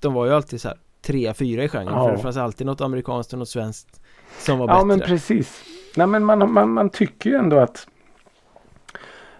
de 0.00 0.14
var 0.14 0.26
ju 0.26 0.32
alltid 0.32 0.60
så 0.60 0.68
här 0.68 0.76
tre, 1.02 1.34
fyra 1.34 1.64
i 1.64 1.68
genren. 1.68 1.94
Ja. 1.94 2.04
För 2.04 2.16
det 2.16 2.22
fanns 2.22 2.36
alltid 2.36 2.66
något 2.66 2.80
amerikanskt 2.80 3.32
och 3.32 3.38
något 3.38 3.48
svenskt 3.48 4.00
som 4.38 4.58
var 4.58 4.68
Ja 4.68 4.74
bättre. 4.74 4.86
men 4.86 5.00
precis. 5.00 5.62
Nej 5.96 6.06
men 6.06 6.24
man, 6.24 6.52
man, 6.52 6.72
man 6.72 6.90
tycker 6.90 7.30
ju 7.30 7.36
ändå 7.36 7.58
att 7.58 7.86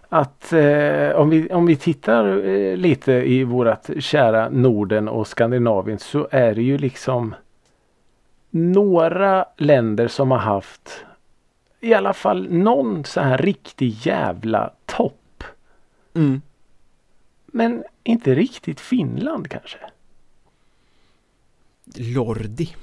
att 0.08 0.52
eh, 0.52 1.10
om, 1.10 1.30
vi, 1.30 1.48
om 1.48 1.66
vi 1.66 1.76
tittar 1.76 2.46
eh, 2.46 2.76
lite 2.76 3.12
i 3.12 3.44
vårat 3.44 3.90
kära 3.98 4.48
Norden 4.48 5.08
och 5.08 5.26
Skandinavien 5.26 5.98
så 5.98 6.28
är 6.30 6.54
det 6.54 6.62
ju 6.62 6.78
liksom 6.78 7.34
några 8.50 9.44
länder 9.56 10.08
som 10.08 10.30
har 10.30 10.38
haft 10.38 11.04
i 11.84 11.94
alla 11.94 12.12
fall 12.12 12.48
någon 12.52 13.04
så 13.04 13.20
här 13.20 13.38
riktig 13.38 13.88
jävla 14.06 14.70
topp. 14.86 15.44
Mm. 16.14 16.42
Men 17.46 17.84
inte 18.04 18.34
riktigt 18.34 18.80
Finland 18.80 19.48
kanske. 19.50 19.78
Lordi. 21.94 22.74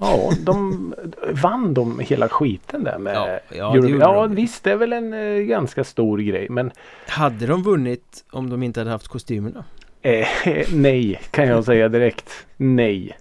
Ja, 0.00 0.32
de 0.40 0.94
vann 1.42 1.74
de 1.74 1.98
hela 1.98 2.28
skiten 2.28 2.84
där 2.84 2.98
med 2.98 3.14
Ja, 3.14 3.38
ja, 3.56 3.74
Euro- 3.74 3.82
det 3.82 3.88
gjorde 3.90 4.04
ja 4.04 4.22
de. 4.22 4.34
visst 4.34 4.64
det 4.64 4.70
är 4.72 4.76
väl 4.76 4.92
en 4.92 5.12
eh, 5.14 5.36
ganska 5.42 5.84
stor 5.84 6.18
grej 6.18 6.46
men 6.50 6.70
Hade 7.08 7.46
de 7.46 7.62
vunnit 7.62 8.24
om 8.30 8.50
de 8.50 8.62
inte 8.62 8.80
hade 8.80 8.90
haft 8.90 9.08
kostymerna? 9.08 9.64
eh, 10.02 10.26
nej 10.72 11.20
kan 11.30 11.46
jag 11.48 11.64
säga 11.64 11.88
direkt. 11.88 12.46
Nej, 12.56 13.18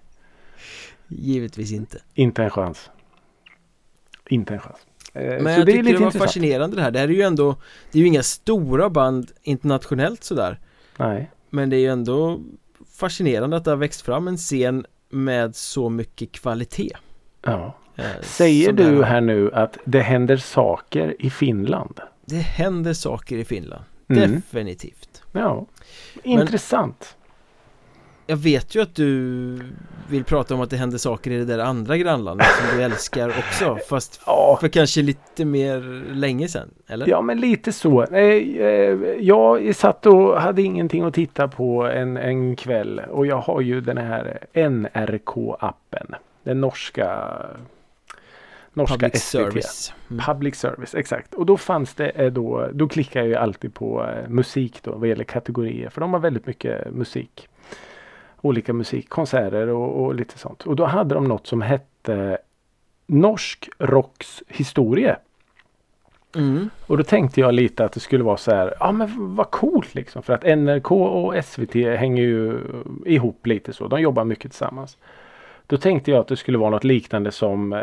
Givetvis 1.07 1.71
inte. 1.71 2.01
inte 2.13 2.43
en 2.43 2.49
chans. 2.49 2.89
Inte 4.29 4.53
en 4.53 4.59
chans. 4.59 4.77
Eh, 5.13 5.23
Men 5.23 5.43
så 5.43 5.49
jag 5.49 5.65
det 5.65 5.71
lite 5.71 5.81
det 5.81 5.97
var 5.97 6.05
intressant. 6.05 6.23
fascinerande 6.23 6.75
det 6.75 6.81
här. 6.81 6.91
Det 6.91 6.99
här 6.99 7.07
är 7.07 7.11
ju 7.13 7.21
ändå 7.21 7.55
Det 7.91 7.97
är 7.97 8.01
ju 8.01 8.07
inga 8.07 8.23
stora 8.23 8.89
band 8.89 9.31
internationellt 9.41 10.23
sådär 10.23 10.59
Nej. 10.97 11.31
Men 11.49 11.69
det 11.69 11.75
är 11.75 11.79
ju 11.79 11.87
ändå 11.87 12.39
fascinerande 12.97 13.57
att 13.57 13.65
det 13.65 13.71
har 13.71 13.77
växt 13.77 14.01
fram 14.01 14.27
en 14.27 14.37
scen 14.37 14.85
med 15.09 15.55
så 15.55 15.89
mycket 15.89 16.31
kvalitet. 16.31 16.91
Ja. 17.41 17.75
Eh, 17.95 18.03
Säger 18.21 18.73
det 18.73 18.91
du 18.91 19.03
här 19.03 19.21
nu 19.21 19.53
att 19.53 19.77
det 19.85 20.01
händer 20.01 20.37
saker 20.37 21.15
i 21.19 21.29
Finland? 21.29 21.99
Det 22.25 22.35
händer 22.35 22.93
saker 22.93 23.37
i 23.37 23.45
Finland. 23.45 23.83
Mm. 24.09 24.31
Definitivt. 24.31 25.23
Ja. 25.31 25.65
Intressant. 26.23 27.15
Jag 28.29 28.37
vet 28.37 28.75
ju 28.75 28.81
att 28.81 28.95
du 28.95 29.59
vill 30.09 30.23
prata 30.23 30.53
om 30.55 30.61
att 30.61 30.69
det 30.69 30.77
händer 30.77 30.97
saker 30.97 31.31
i 31.31 31.37
det 31.37 31.45
där 31.45 31.59
andra 31.59 31.97
grannlandet 31.97 32.47
som 32.47 32.77
du 32.77 32.83
älskar 32.83 33.29
också. 33.29 33.77
Fast 33.89 34.21
Ja. 34.25 34.57
för 34.61 34.67
kanske 34.67 35.01
lite 35.01 35.45
mer 35.45 35.79
länge 36.13 36.47
sedan, 36.47 36.69
eller? 36.87 37.07
Ja 37.09 37.21
men 37.21 37.39
lite 37.39 37.71
så. 37.71 38.03
Eh, 38.03 38.23
Jag 39.19 39.75
satt 39.75 40.05
och 40.05 40.41
hade 40.41 40.61
ingenting 40.61 41.03
att 41.03 41.13
titta 41.13 41.47
på 41.47 41.83
en, 41.87 42.17
en 42.17 42.55
kväll 42.55 43.01
och 43.11 43.25
jag 43.25 43.37
har 43.37 43.61
ju 43.61 43.81
den 43.81 43.97
här 43.97 44.39
NRK-appen. 44.53 46.15
Den 46.43 46.61
norska 46.61 47.31
Norska 48.73 48.93
Public 48.97 49.13
SVT. 49.23 49.31
service. 49.31 49.93
Mm. 50.11 50.25
Public 50.25 50.55
service, 50.55 50.95
exakt. 50.95 51.33
Och 51.33 51.45
då 51.45 51.57
fanns 51.57 51.93
det 51.93 52.09
eh, 52.09 52.31
då, 52.31 52.69
då 52.73 52.87
klickar 52.87 53.19
jag 53.19 53.27
ju 53.29 53.35
alltid 53.35 53.73
på 53.73 54.03
eh, 54.05 54.29
musik 54.29 54.79
då 54.83 54.91
vad 54.95 55.09
gäller 55.09 55.23
kategorier. 55.23 55.89
För 55.89 56.01
de 56.01 56.13
har 56.13 56.19
väldigt 56.19 56.45
mycket 56.47 56.93
musik. 56.93 57.48
Olika 58.41 58.73
musik, 58.73 59.09
konserter 59.09 59.67
och, 59.67 60.03
och 60.03 60.15
lite 60.15 60.37
sånt. 60.37 60.63
Och 60.65 60.75
då 60.75 60.85
hade 60.85 61.15
de 61.15 61.23
något 61.23 61.47
som 61.47 61.61
hette 61.61 62.37
Norsk 63.07 63.69
rocks 63.77 64.43
historia. 64.47 65.17
Mm. 66.35 66.69
Och 66.87 66.97
då 66.97 67.03
tänkte 67.03 67.39
jag 67.41 67.53
lite 67.53 67.85
att 67.85 67.91
det 67.91 67.99
skulle 67.99 68.23
vara 68.23 68.37
så 68.37 68.51
här, 68.51 68.73
ja 68.79 68.91
men 68.91 69.35
vad 69.35 69.51
coolt 69.51 69.95
liksom. 69.95 70.23
För 70.23 70.33
att 70.33 70.57
NRK 70.57 70.91
och 70.91 71.45
SVT 71.45 71.73
hänger 71.73 72.23
ju 72.23 72.59
ihop 73.05 73.47
lite 73.47 73.73
så. 73.73 73.87
De 73.87 74.01
jobbar 74.01 74.23
mycket 74.23 74.51
tillsammans. 74.51 74.97
Då 75.67 75.77
tänkte 75.77 76.11
jag 76.11 76.19
att 76.19 76.27
det 76.27 76.35
skulle 76.37 76.57
vara 76.57 76.69
något 76.69 76.83
liknande 76.83 77.31
som 77.31 77.73
eh, 77.73 77.79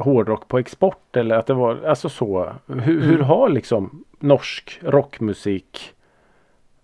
hårdrock 0.00 0.48
på 0.48 0.58
export 0.58 1.16
eller 1.16 1.34
att 1.36 1.46
det 1.46 1.54
var 1.54 1.84
alltså 1.86 2.08
så. 2.08 2.52
Hur, 2.66 3.00
hur 3.00 3.14
Mm. 3.14 3.24
har 3.24 3.48
liksom 3.48 4.04
norsk 4.18 4.78
rockmusik 4.82 5.92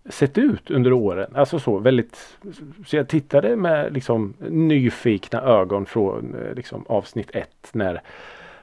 sett 0.04 0.38
ut 0.38 0.70
under 0.70 0.92
åren? 0.92 1.30
Alltså 1.34 1.58
så 1.58 1.78
väldigt. 1.78 2.38
Så 2.86 2.96
jag 2.96 3.08
tittade 3.08 3.56
med 3.56 3.92
liksom 3.92 4.34
nyfikna 4.48 5.42
ögon 5.42 5.86
från 5.86 6.34
eh, 6.34 6.54
liksom 6.54 6.84
avsnitt 6.88 7.30
ett 7.34 7.68
när 7.72 8.00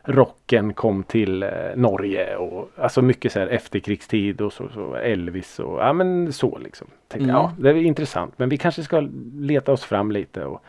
rocken 0.04 0.74
kom 0.74 1.04
till 1.04 1.44
eh, 1.44 1.50
Norge 1.76 2.36
och 2.36 2.72
alltså 2.76 3.02
mycket 3.02 3.32
så 3.32 3.40
här 3.40 3.48
efterkrigstid 3.48 4.42
och 4.42 4.54
så, 4.54 4.70
så 4.74 4.96
Elvis 4.96 5.60
och 5.60 5.80
ja 5.80 5.94
men 5.94 6.34
så 6.34 6.58
liksom. 6.58 6.88
Tänkte, 7.08 7.30
Mm. 7.30 7.36
Ja 7.36 7.54
det 7.58 7.70
är 7.70 7.76
intressant 7.76 8.34
men 8.38 8.50
vi 8.50 8.58
kanske 8.58 8.84
ska 8.84 9.08
leta 9.34 9.72
oss 9.72 9.84
fram 9.84 10.12
lite 10.12 10.46
och 10.46 10.64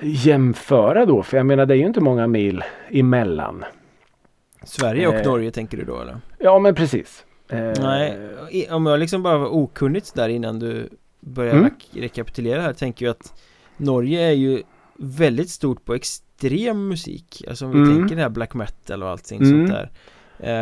jämföra 0.00 1.06
då 1.06 1.22
för 1.22 1.36
jag 1.36 1.46
menar 1.46 1.66
det 1.66 1.74
är 1.74 1.78
ju 1.78 1.86
inte 1.86 2.00
många 2.00 2.26
mil 2.26 2.64
emellan. 2.90 3.64
Sverige 4.64 5.08
och 5.08 5.14
Eh. 5.14 5.26
Norge 5.26 5.50
tänker 5.50 5.76
du 5.76 5.84
då 5.84 6.00
eller? 6.00 6.16
Ja 6.38 6.58
men 6.58 6.74
precis. 6.74 7.24
Eh, 7.52 7.72
Nej, 7.82 8.18
i- 8.50 8.68
om 8.70 8.86
jag 8.86 9.00
liksom 9.00 9.22
bara 9.22 9.38
var 9.38 9.46
okunnigt 9.54 10.14
där 10.14 10.28
innan 10.28 10.58
du 10.58 10.88
börjar 11.20 11.52
Mm. 11.54 11.64
rek- 11.64 12.00
rekapitulera 12.02 12.62
här 12.62 12.72
tänker 12.72 13.06
jag 13.06 13.10
att 13.10 13.40
Norge 13.76 14.20
är 14.28 14.32
ju 14.32 14.62
väldigt 14.96 15.50
stort 15.50 15.84
på 15.84 15.94
extrem 15.94 16.88
musik 16.88 17.42
Alltså 17.48 17.64
om 17.64 17.70
vi 17.72 17.78
Mm. 17.78 17.94
tänker 17.98 18.16
det 18.16 18.22
här 18.22 18.28
black 18.28 18.54
metal 18.54 19.02
och 19.02 19.08
allting 19.08 19.42
Mm. 19.42 19.50
sånt 19.68 19.70
där 19.70 19.90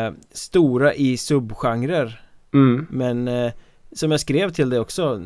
eh, 0.07 0.13
Stora 0.33 0.95
i 0.95 1.17
subgenrer 1.17 2.21
Mm. 2.55 2.87
Men 2.91 3.29
eh, 3.29 3.53
som 3.93 4.11
jag 4.11 4.21
skrev 4.21 4.51
till 4.51 4.71
dig 4.71 4.79
också 4.81 5.23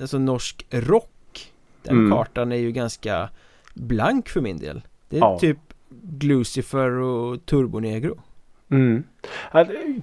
Alltså 0.00 0.18
norsk 0.18 0.66
rock 0.70 1.52
Den 1.82 1.96
Mm. 1.96 2.10
kartan 2.12 2.52
är 2.52 2.56
ju 2.56 2.72
ganska 2.72 3.28
blank 3.74 4.28
för 4.28 4.40
min 4.40 4.58
del 4.58 4.82
Det 5.08 5.16
är 5.16 5.20
Ja. 5.20 5.38
typ 5.38 5.58
Glucifer 6.02 6.90
och 6.90 7.46
Turbonegro 7.46 8.18
Mm. 8.72 9.04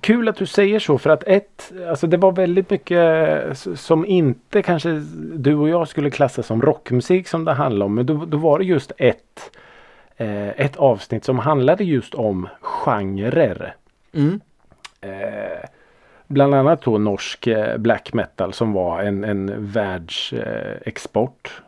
Kul 0.01 0.29
att 0.29 0.36
du 0.36 0.45
säger 0.45 0.79
så 0.79 0.97
för 0.97 1.10
att 1.10 1.23
ett, 1.23 1.73
alltså 1.89 2.08
det 2.08 2.17
var 2.17 2.32
väldigt 2.32 2.69
mycket 2.69 3.58
som 3.75 4.05
inte 4.05 4.62
kanske 4.62 4.89
du 5.34 5.55
och 5.55 5.69
jag 5.69 5.88
skulle 5.88 6.10
klassa 6.10 6.43
som 6.43 6.62
rockmusik 6.62 7.27
som 7.27 7.45
det 7.45 7.53
handlar 7.53 7.86
om. 7.86 7.95
Men 7.95 8.05
då, 8.05 8.25
då 8.25 8.38
var 8.38 8.60
det 8.60 8.65
just 8.65 8.91
ett, 8.97 9.51
eh, 10.17 10.47
ett 10.49 10.75
avsnitt 10.75 11.25
som 11.25 11.39
handlade 11.39 11.84
just 11.84 12.15
om 12.15 12.47
genrer. 12.62 13.75
mm. 14.13 14.39
Eh, 15.01 15.69
bland 16.27 16.55
annat 16.55 16.82
då 16.82 16.97
norsk 16.97 17.47
eh, 17.47 17.77
black 17.77 18.13
metal 18.13 18.53
som 18.53 18.73
var 18.73 19.01
en, 19.01 19.23
en 19.23 19.71
världsexport. 19.71 21.62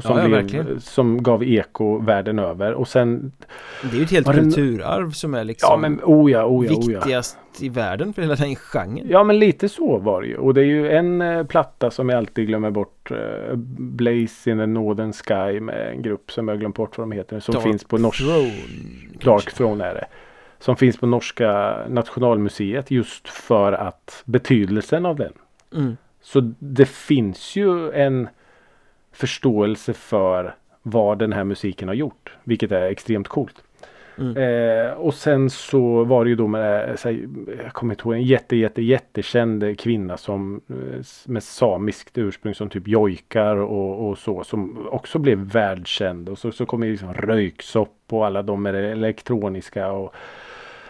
Och 0.00 0.04
som, 0.04 0.32
Ja, 0.32 0.42
blev, 0.42 0.78
som 0.78 1.22
gav 1.22 1.44
eko 1.44 1.98
världen 1.98 2.38
över. 2.38 2.72
Och 2.72 2.88
sen 2.88 3.32
Det 3.82 3.96
är 3.96 3.98
ju 3.98 4.02
ett 4.02 4.10
helt 4.10 4.32
kulturarv 4.32 5.10
som 5.10 5.34
är 5.34 5.44
liksom 5.44 5.68
Ja 5.70 5.76
men 5.76 6.00
oh 6.04 6.30
ja, 6.30 6.44
oh 6.44 6.66
ja, 6.66 6.72
oh 6.72 6.88
viktigast 6.88 7.38
i 7.60 7.68
världen 7.68 8.12
för 8.12 8.22
hela 8.22 8.34
den 8.34 8.56
genren. 8.56 9.06
Ja 9.10 9.24
men 9.24 9.38
lite 9.38 9.68
så 9.68 9.98
var 9.98 10.22
det 10.22 10.28
ju. 10.28 10.36
Och 10.36 10.54
det 10.54 10.60
är 10.60 10.64
ju 10.64 10.90
en 10.90 11.22
eh, 11.22 11.46
platta 11.46 11.90
som 11.90 12.08
jag 12.08 12.18
alltid 12.18 12.46
glömmer 12.46 12.70
bort. 12.70 13.10
Eh, 13.10 13.56
Blaze 13.78 14.50
in 14.50 14.58
the 14.58 14.66
Northern 14.66 15.12
Sky 15.12 15.60
med 15.60 15.90
en 15.90 16.02
grupp 16.02 16.32
som 16.32 16.48
jag 16.48 16.58
glömt 16.58 16.76
bort 16.76 16.98
vad 16.98 17.08
de 17.08 17.12
heter. 17.12 17.40
Som 17.40 17.52
Dark 17.52 17.64
finns 17.64 17.84
på 17.84 17.98
norsk... 17.98 18.18
Throne. 18.18 18.52
Dark 19.24 19.54
Throne 19.54 19.84
är 19.84 19.94
det. 19.94 20.06
Som 20.58 20.76
finns 20.76 20.96
på 20.96 21.06
norska 21.06 21.78
nationalmuseet 21.88 22.90
just 22.90 23.28
för 23.28 23.72
att 23.72 24.22
betydelsen 24.24 25.06
av 25.06 25.16
den. 25.16 25.32
Mm. 25.74 25.96
Så 26.22 26.52
det 26.58 26.88
finns 26.88 27.56
ju 27.56 27.92
en 27.92 28.28
förståelse 29.12 29.92
för 29.92 30.54
vad 30.82 31.18
den 31.18 31.32
här 31.32 31.44
musiken 31.44 31.88
har 31.88 31.94
gjort. 31.94 32.32
Vilket 32.44 32.72
är 32.72 32.82
extremt 32.82 33.28
coolt. 33.28 33.62
Mm. 34.18 34.36
Eh, 34.36 34.92
och 34.92 35.14
sen 35.14 35.50
så 35.50 36.04
var 36.04 36.24
det 36.24 36.30
ju 36.30 36.36
då 36.36 36.46
med, 36.46 36.98
så 36.98 37.08
här, 37.08 37.28
jag 37.64 37.72
kommer 37.72 37.94
inte 37.94 38.02
ihåg, 38.02 38.14
en 38.14 38.22
jätte, 38.22 38.56
jätte, 38.56 38.82
jättekänd 38.82 39.78
kvinna 39.78 40.16
som 40.16 40.60
eh, 40.68 41.04
med 41.26 41.42
samiskt 41.42 42.18
ursprung 42.18 42.54
som 42.54 42.68
typ 42.68 42.88
jojkar 42.88 43.56
och, 43.56 44.08
och 44.08 44.18
så 44.18 44.44
som 44.44 44.88
också 44.90 45.18
blev 45.18 45.38
världskänd. 45.38 46.28
Och 46.28 46.38
så, 46.38 46.52
så 46.52 46.66
kommer 46.66 46.86
ju 46.86 46.92
liksom 46.92 47.14
röyksopp 47.14 47.96
och 48.10 48.26
alla 48.26 48.42
de 48.42 48.66
är 48.66 48.74
elektroniska 48.74 49.90
och 49.92 50.14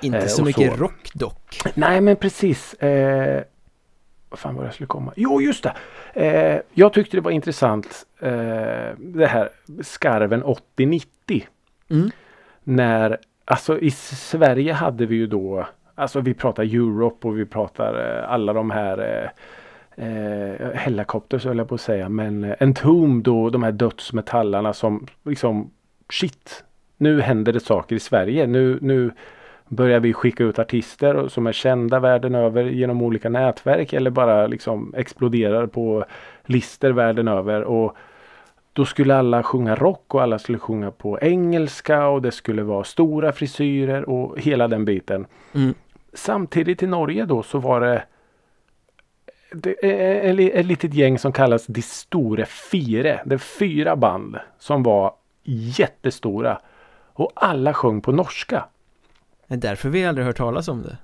Inte 0.01 0.19
Eh, 0.19 0.27
så 0.27 0.45
mycket 0.45 0.73
så. 0.73 0.83
rock 0.83 1.11
dock. 1.15 1.59
Nej 1.75 2.01
men 2.01 2.17
precis. 2.17 2.75
Eh, 2.75 3.43
vad 4.31 4.39
fan 4.39 4.55
var 4.55 4.63
det 4.63 4.67
jag 4.67 4.75
skulle 4.75 4.87
komma? 4.87 5.13
Jo 5.17 5.41
just 5.41 5.65
det. 5.65 5.75
Eh, 6.27 6.61
jag 6.73 6.93
tyckte 6.93 7.17
det 7.17 7.21
var 7.21 7.31
intressant 7.31 8.07
eh, 8.19 8.31
det 8.99 9.27
här 9.27 9.49
skarven 9.83 10.45
80-90. 10.45 11.05
Mm. 11.91 12.11
När, 12.65 13.19
alltså 13.45 13.79
i 13.79 13.91
Sverige 13.91 14.73
hade 14.73 15.07
vi 15.07 15.17
ju 15.17 15.27
då, 15.27 15.67
alltså 15.95 16.21
vi 16.21 16.35
pratar 16.35 16.63
Europe 16.63 17.29
och 17.29 17.39
vi 17.39 17.47
pratar 17.47 18.19
eh, 18.19 18.33
alla 18.33 18.53
de 18.53 18.71
här 18.71 18.99
eh, 18.99 20.07
eh, 20.07 20.71
Hellacopters 20.75 21.45
höll 21.45 21.59
jag 21.59 21.69
på 21.69 21.75
att 21.75 21.81
säga. 21.81 22.09
Men 22.09 22.45
eh, 22.45 22.55
Entombed 22.61 23.29
och 23.29 23.53
de 23.53 23.63
här 23.63 23.73
dödsmetallarna 23.73 24.73
som 24.73 25.07
liksom 25.25 25.71
shit. 26.11 26.65
Nu 26.97 27.21
händer 27.21 27.53
det 27.53 27.61
saker 27.61 27.97
i 27.97 28.01
Sverige. 28.01 28.47
Nu, 28.47 28.79
nu 28.83 29.11
börjar 29.71 30.01
vi 30.01 30.13
skicka 30.13 30.45
ut 30.45 30.59
artister 30.59 31.29
som 31.29 31.47
är 31.47 31.53
kända 31.53 32.01
världen 32.01 32.35
över 32.35 32.65
genom 32.65 33.03
olika 33.03 33.29
nätverk 33.29 33.93
eller 33.93 34.11
bara 34.11 34.47
liksom 34.47 34.95
exploderar 34.97 35.67
på 35.67 36.05
lister 36.45 36.91
världen 36.91 37.29
över. 37.29 37.63
Och 37.63 37.97
då 38.73 38.85
skulle 38.85 39.17
alla 39.17 39.43
sjunga 39.43 39.75
rock 39.75 40.15
och 40.15 40.23
alla 40.23 40.39
skulle 40.39 40.59
sjunga 40.59 40.91
på 40.91 41.19
engelska 41.21 42.07
och 42.07 42.23
det 42.23 42.33
skulle 42.33 42.63
vara 42.63 42.85
stora 42.85 43.33
frisyrer 43.33 44.09
och 44.09 44.41
hela 44.41 44.69
den 44.69 44.85
biten. 44.85 45.27
Mm. 45.55 45.75
Samtidigt 46.13 46.83
i 46.83 46.87
Norge 46.87 47.25
då 47.25 47.43
så 47.43 47.59
var 47.59 47.81
det 47.81 48.03
ett 50.53 50.67
litet 50.67 50.95
gäng 50.95 51.19
som 51.19 51.33
kallas 51.33 51.67
De 51.67 51.83
Store 51.83 52.45
Fire. 52.45 53.23
Det 53.25 53.35
är 53.35 53.39
fyra 53.39 53.97
band 53.97 54.37
som 54.59 54.83
var 54.83 55.15
jättestora. 55.45 56.61
Och 57.13 57.33
alla 57.35 57.75
sjöng 57.75 58.01
på 58.01 58.13
norska. 58.13 58.65
Det 59.51 59.57
är 59.57 59.59
därför 59.59 59.89
vi 59.89 60.05
aldrig 60.05 60.27
hört 60.27 60.37
talas 60.37 60.69
om 60.69 60.83
det. 60.83 60.99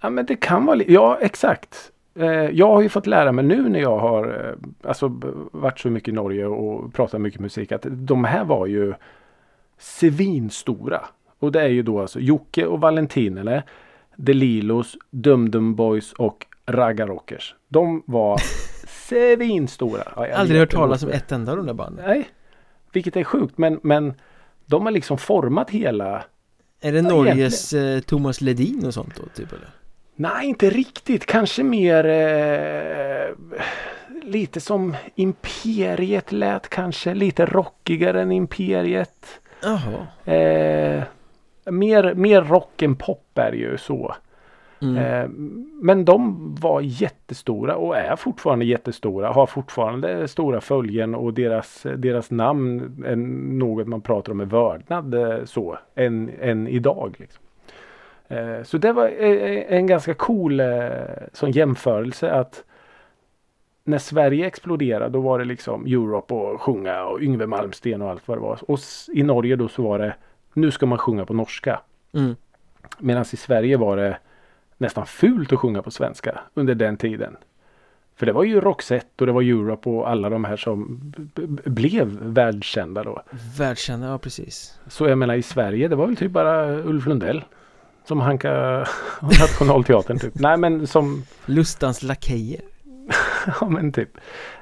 Ja 0.00 0.10
men 0.10 0.26
det 0.26 0.36
kan 0.36 0.66
vara 0.66 0.82
Ja 0.86 1.18
exakt. 1.20 1.92
Eh, 2.14 2.26
jag 2.28 2.66
har 2.66 2.82
ju 2.82 2.88
fått 2.88 3.06
lära 3.06 3.32
mig 3.32 3.44
nu 3.44 3.68
när 3.68 3.80
jag 3.80 3.98
har 3.98 4.46
eh, 4.46 4.88
alltså, 4.88 5.20
varit 5.52 5.78
så 5.78 5.90
mycket 5.90 6.08
i 6.08 6.12
Norge 6.12 6.46
och 6.46 6.94
pratat 6.94 7.20
mycket 7.20 7.40
musik 7.40 7.72
att 7.72 7.86
de 7.88 8.24
här 8.24 8.44
var 8.44 8.66
ju 8.66 8.94
svinstora. 9.78 11.00
Och 11.38 11.52
det 11.52 11.62
är 11.62 11.68
ju 11.68 11.82
då 11.82 12.00
alltså 12.00 12.20
Jocke 12.20 12.66
och 12.66 12.80
Valentinele, 12.80 13.62
De 14.16 14.32
Lilos, 14.32 14.96
Dum 15.10 15.50
Dum 15.50 15.74
Boys 15.74 16.12
och 16.12 16.46
Ragga 16.66 17.06
Rockers. 17.06 17.54
De 17.68 18.02
var 18.06 18.38
svinstora. 18.86 20.02
Ja, 20.16 20.34
Aldrig 20.34 20.60
hört 20.60 20.72
talas 20.72 21.02
om 21.02 21.10
ett 21.10 21.32
enda 21.32 21.52
av 21.52 21.56
de 21.58 21.66
där 21.66 21.74
banden. 21.74 22.04
Nej. 22.06 22.28
Vilket 22.92 23.16
är 23.16 23.24
sjukt 23.24 23.58
men, 23.58 23.80
men 23.82 24.14
de 24.66 24.84
har 24.84 24.92
liksom 24.92 25.18
format 25.18 25.70
hela 25.70 26.24
Är 26.80 26.92
det 26.92 27.02
Norges 27.02 27.72
eh, 27.72 28.00
Thomas 28.00 28.40
Ledin 28.40 28.86
och 28.86 28.94
sånt 28.94 29.16
då 29.16 29.22
typ 29.34 29.52
eller? 29.52 29.68
Nej, 30.16 30.46
inte 30.48 30.70
riktigt. 30.70 31.26
Kanske 31.26 31.62
mer 31.62 32.04
eh, 32.04 33.34
lite 34.22 34.60
som 34.60 34.96
Imperiet 35.14 36.32
lät 36.32 36.68
kanske. 36.68 37.14
Lite 37.14 37.46
rockigare 37.46 38.22
än 38.22 38.32
Imperiet. 38.32 39.40
Jaha. 39.62 40.06
Eh, 40.34 41.02
mer, 41.64 42.14
mer 42.14 42.42
rock 42.42 42.82
än 42.82 42.96
pop 42.96 43.38
är 43.38 43.52
ju 43.52 43.78
så. 43.78 44.16
Mm. 44.80 44.96
Eh, 44.96 45.28
men 45.82 46.04
de 46.04 46.54
var 46.60 46.80
jättestora 46.80 47.76
och 47.76 47.96
är 47.96 48.16
fortfarande 48.16 48.64
jättestora. 48.64 49.28
Har 49.28 49.46
fortfarande 49.46 50.28
stora 50.28 50.60
följen 50.60 51.14
och 51.14 51.34
deras, 51.34 51.86
deras 51.96 52.30
namn 52.30 53.04
är 53.06 53.16
något 53.16 53.86
man 53.86 54.00
pratar 54.00 54.32
om 54.32 54.38
med 54.38 54.50
vördnad 54.50 55.14
eh, 55.14 55.44
så. 55.44 55.78
Än, 55.94 56.30
än 56.40 56.68
idag. 56.68 57.16
Liksom. 57.18 57.44
Eh, 58.28 58.62
så 58.62 58.78
det 58.78 58.92
var 58.92 59.08
en 59.68 59.86
ganska 59.86 60.14
cool 60.14 60.62
sån 61.32 61.50
jämförelse 61.50 62.30
att 62.30 62.64
när 63.84 63.98
Sverige 63.98 64.46
exploderade 64.46 65.08
då 65.08 65.20
var 65.20 65.38
det 65.38 65.44
liksom 65.44 65.86
Europe 65.86 66.34
och 66.34 66.60
sjunga 66.60 67.04
och 67.04 67.20
Yngve 67.20 67.46
Malmsten 67.46 68.02
och 68.02 68.10
allt 68.10 68.28
vad 68.28 68.38
det 68.38 68.42
var. 68.42 68.58
Och 68.70 68.78
i 69.12 69.22
Norge 69.22 69.56
då 69.56 69.68
så 69.68 69.82
var 69.82 69.98
det 69.98 70.14
nu 70.52 70.70
ska 70.70 70.86
man 70.86 70.98
sjunga 70.98 71.24
på 71.24 71.34
norska. 71.34 71.80
Mm. 72.12 72.36
Medan 72.98 73.22
i 73.32 73.36
Sverige 73.36 73.76
var 73.76 73.96
det 73.96 74.18
nästan 74.78 75.06
fult 75.06 75.52
att 75.52 75.58
sjunga 75.58 75.82
på 75.82 75.90
svenska 75.90 76.40
under 76.54 76.74
den 76.74 76.96
tiden. 76.96 77.36
För 78.16 78.26
det 78.26 78.32
var 78.32 78.44
ju 78.44 78.60
Roxette 78.60 79.08
och 79.18 79.26
det 79.26 79.32
var 79.32 79.42
Europe 79.42 79.88
och 79.90 80.10
alla 80.10 80.30
de 80.30 80.44
här 80.44 80.56
som 80.56 81.00
blev 81.64 82.08
världskända 82.22 83.02
då. 83.02 83.22
Världskända, 83.58 84.06
ja 84.06 84.18
precis. 84.18 84.78
Så 84.86 85.08
jag 85.08 85.18
menar 85.18 85.34
i 85.34 85.42
Sverige 85.42 85.88
det 85.88 85.96
var 85.96 86.06
väl 86.06 86.16
typ 86.16 86.32
bara 86.32 86.76
Ulf 86.76 87.06
Lundell. 87.06 87.44
Som 88.04 88.20
hanka 88.20 88.50
Nationalteatern 89.22 90.18
typ. 90.18 90.34
Nej 90.34 90.56
men 90.56 90.86
som 90.86 91.22
Lustans 91.46 92.02
lakejer. 92.02 92.60
Ja 93.60 93.68
men 93.68 93.92
typ. 93.92 94.10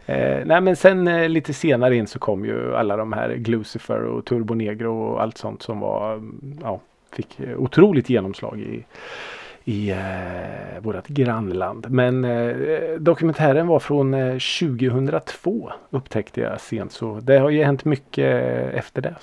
Eh, 0.07 0.47
nej 0.47 0.61
men 0.61 0.77
sen 0.77 1.09
eh, 1.09 1.29
lite 1.29 1.53
senare 1.53 1.97
in 1.97 2.07
så 2.07 2.19
kom 2.19 2.45
ju 2.45 2.77
alla 2.77 2.97
de 2.97 3.13
här 3.13 3.35
Glucifer 3.35 4.03
och 4.03 4.25
Turbo 4.25 4.55
Negro 4.55 5.03
och 5.03 5.23
allt 5.23 5.39
sånt 5.39 5.63
som 5.63 5.81
var 5.81 6.15
mm, 6.15 6.59
ja, 6.63 6.81
fick 7.13 7.41
eh, 7.41 7.59
otroligt 7.59 8.11
genomslag 8.11 8.61
i 8.61 8.85
i 9.69 9.91
eh, 9.91 10.81
vårt 10.81 11.07
grannland. 11.07 11.87
Men 11.91 12.25
eh, 12.25 12.57
dokumentären 12.99 13.67
var 13.67 13.79
från 13.79 14.15
eh, 14.15 14.33
2002 14.33 15.73
upptäckte 15.91 16.41
jag 16.41 16.61
sent 16.61 16.93
så 16.93 17.21
det 17.21 17.39
har 17.39 17.51
ju 17.51 17.65
hänt 17.65 17.85
mycket 17.85 18.25
eh, 18.25 18.79
efter 18.79 19.03
det. 19.03 19.15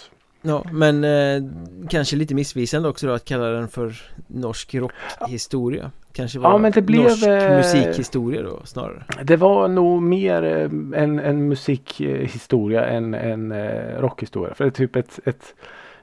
Ja, 0.42 0.64
men 0.72 1.04
eh, 1.04 1.52
kanske 1.90 2.16
lite 2.16 2.36
missvisande 2.36 2.90
också 2.90 3.08
då 3.08 3.14
att 3.14 3.26
kalla 3.26 3.46
den 3.46 3.68
för 3.68 4.02
norsk 4.28 4.76
rockhistoria. 4.76 5.92
Kanske 6.12 6.40
var 6.40 6.52
Ja, 6.52 6.58
men 6.58 6.72
det 6.72 6.82
blev, 6.82 7.04
norsk 7.04 7.28
eh, 7.28 7.58
musikhistoria 7.58 8.42
då 8.42 8.62
snarare. 8.66 9.04
Det 9.24 9.36
var 9.36 9.68
nog 9.68 10.02
mer 10.02 10.44
en, 10.96 11.20
en 11.20 11.48
musikhistoria 11.48 12.86
än 12.86 13.14
en 13.14 13.54
rockhistoria. 14.00 14.54
För 14.54 14.64
det 14.64 14.70
är 14.70 14.72
typ 14.72 14.96
ett, 14.96 15.20
ett 15.26 15.56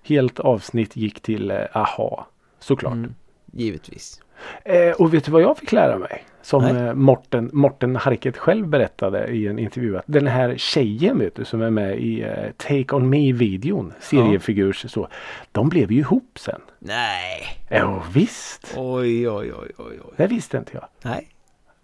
helt 0.03 0.40
avsnitt 0.40 0.96
gick 0.96 1.20
till 1.20 1.53
AHA. 1.72 2.24
Såklart. 2.61 2.92
Mm, 2.92 3.14
givetvis. 3.53 4.21
Eh, 4.65 4.91
och 4.91 5.15
vet 5.15 5.25
du 5.25 5.31
vad 5.31 5.43
jag 5.43 5.59
fick 5.59 5.73
lära 5.73 5.99
mig? 5.99 6.25
Som 6.43 6.65
eh, 6.65 6.95
Morten, 6.95 7.51
Morten 7.53 7.97
Harket 7.97 8.37
själv 8.37 8.69
berättade 8.69 9.27
i 9.27 9.47
en 9.47 9.59
intervju. 9.59 9.99
Att 9.99 10.05
den 10.07 10.27
här 10.27 10.55
tjejen 10.57 11.19
vet 11.19 11.35
du 11.35 11.45
som 11.45 11.63
är 11.63 11.71
med 11.71 11.99
i 11.99 12.23
eh, 12.23 12.51
Take 12.57 12.97
On 12.97 13.11
Me-videon. 13.11 13.93
Seriefigurs 14.01 14.91
så. 14.91 15.09
De 15.53 15.69
blev 15.69 15.93
ju 15.93 15.99
ihop 15.99 16.39
sen. 16.41 16.61
Nej! 16.79 17.43
Jo 17.71 18.03
visst. 18.13 18.75
Oj, 18.77 19.29
oj, 19.29 19.53
oj, 19.53 19.71
oj, 19.79 19.99
oj. 20.05 20.15
Det 20.17 20.27
visste 20.27 20.59
inte 20.59 20.73
jag. 20.75 20.85
Nej. 21.03 21.29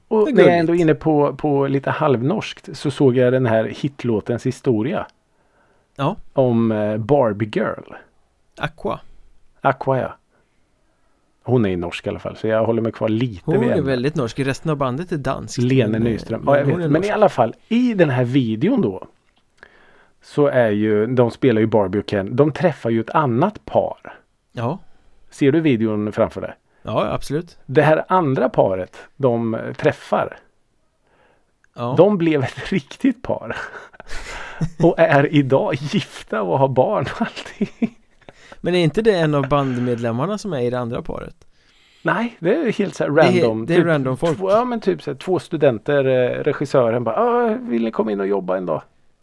Och 0.09 0.35
när 0.35 0.43
jag 0.43 0.55
är 0.55 0.59
ändå 0.59 0.75
inne 0.75 0.95
på, 0.95 1.35
på 1.37 1.67
lite 1.67 1.91
halvnorskt 1.91 2.77
så 2.77 2.91
såg 2.91 3.17
jag 3.17 3.33
den 3.33 3.47
här 3.47 3.65
hitlåtens 3.65 4.47
historia. 4.47 5.07
Ja, 5.97 6.17
Om 6.33 6.73
eh, 6.73 6.97
Barbie 6.97 7.51
Girl. 7.55 7.95
Aqua. 8.59 9.01
Aqua 9.61 9.99
ja. 9.99 10.17
Hon 11.47 11.65
är 11.67 11.71
i 11.71 11.77
norsk 11.77 12.07
i 12.07 12.11
alla 12.11 12.19
fall 12.19 12.37
så 12.37 12.47
jag 12.47 12.65
håller 12.67 12.83
mig 12.83 12.93
kvar 12.93 13.09
lite 13.09 13.43
Hon 13.45 13.61
vid 13.61 13.69
är 13.69 13.73
ämnet. 13.73 13.85
väldigt 13.87 14.15
norsk. 14.15 14.39
Resten 14.41 14.71
av 14.71 14.77
bandet 14.77 15.13
är 15.13 15.17
danskt. 15.17 15.59
Lene 15.59 15.99
eh, 15.99 16.05
Nyström. 16.05 16.43
Ja, 16.47 16.59
jag 16.59 16.65
hon 16.65 16.75
är 16.75 16.79
vet. 16.79 16.91
Men 16.91 17.05
i 17.05 17.11
alla 17.11 17.29
fall 17.29 17.55
i 17.69 17.95
den 17.95 18.11
här 18.11 18.25
videon 18.25 18.81
då. 18.81 19.07
Så 20.23 20.47
är 20.47 20.71
ju, 20.71 21.07
de 21.07 21.31
spelar 21.31 21.61
ju 21.61 21.67
Barbie 21.67 21.99
och 22.01 22.07
Ken. 22.07 22.37
De 22.37 22.53
träffar 22.53 22.91
ju 22.91 23.01
ett 23.01 23.11
annat 23.11 23.65
par. 23.65 24.19
Ja, 24.53 24.79
Ser 25.31 25.53
du 25.53 25.61
videon 25.61 26.13
framför 26.13 26.41
dig? 26.41 26.55
ja 26.83 27.07
absolut. 27.13 27.59
Det 27.67 27.83
här 27.83 28.05
andra 28.09 28.49
paret 28.49 28.97
de 29.17 29.55
eh, 29.55 29.73
träffar. 29.73 30.37
Ja. 31.77 31.95
De 31.97 32.19
blev 32.19 32.43
ett 32.43 32.73
riktigt 32.73 33.23
par. 33.23 33.57
och 34.83 34.99
är 34.99 35.35
idag 35.35 35.75
gifta 35.75 36.43
och 36.43 36.59
har 36.59 36.69
barn 36.69 37.07
och 37.15 37.21
allting. 37.21 37.99
Men 38.67 38.75
är 38.75 38.85
inte 38.85 39.03
det 39.03 39.15
en 39.19 39.35
av 39.35 39.49
bandmedlemmarna 39.49 40.39
som 40.39 40.53
är 40.53 40.61
i 40.61 40.71
det 40.71 40.79
andra 40.79 41.03
paret? 41.03 41.37
Nej, 42.03 42.37
det 42.41 42.55
är 42.55 42.73
helt 42.73 42.95
så 42.95 43.05
här 43.05 43.11
Det 43.11 43.23
är- 43.23 43.33
random. 43.43 43.67
det 43.67 43.75
är 43.75 43.85
random 43.85 44.17
folk. 44.17 44.39
Två, 44.39 44.51
ja 44.51 44.65
men 44.65 44.81
typ 44.81 45.03
så 45.03 45.11
här, 45.11 45.19
två 45.19 45.39
studenter, 45.39 46.05
eh, 46.05 46.43
regissören 46.45 47.05
bara 47.05 47.17
ah, 47.17 47.59
vill 47.61 47.85
ni 47.85 47.91
komma 47.91 48.13
in 48.13 48.21
och 48.21 48.27
jobba 48.27 48.57
en 48.57 48.67
dag? 48.67 48.83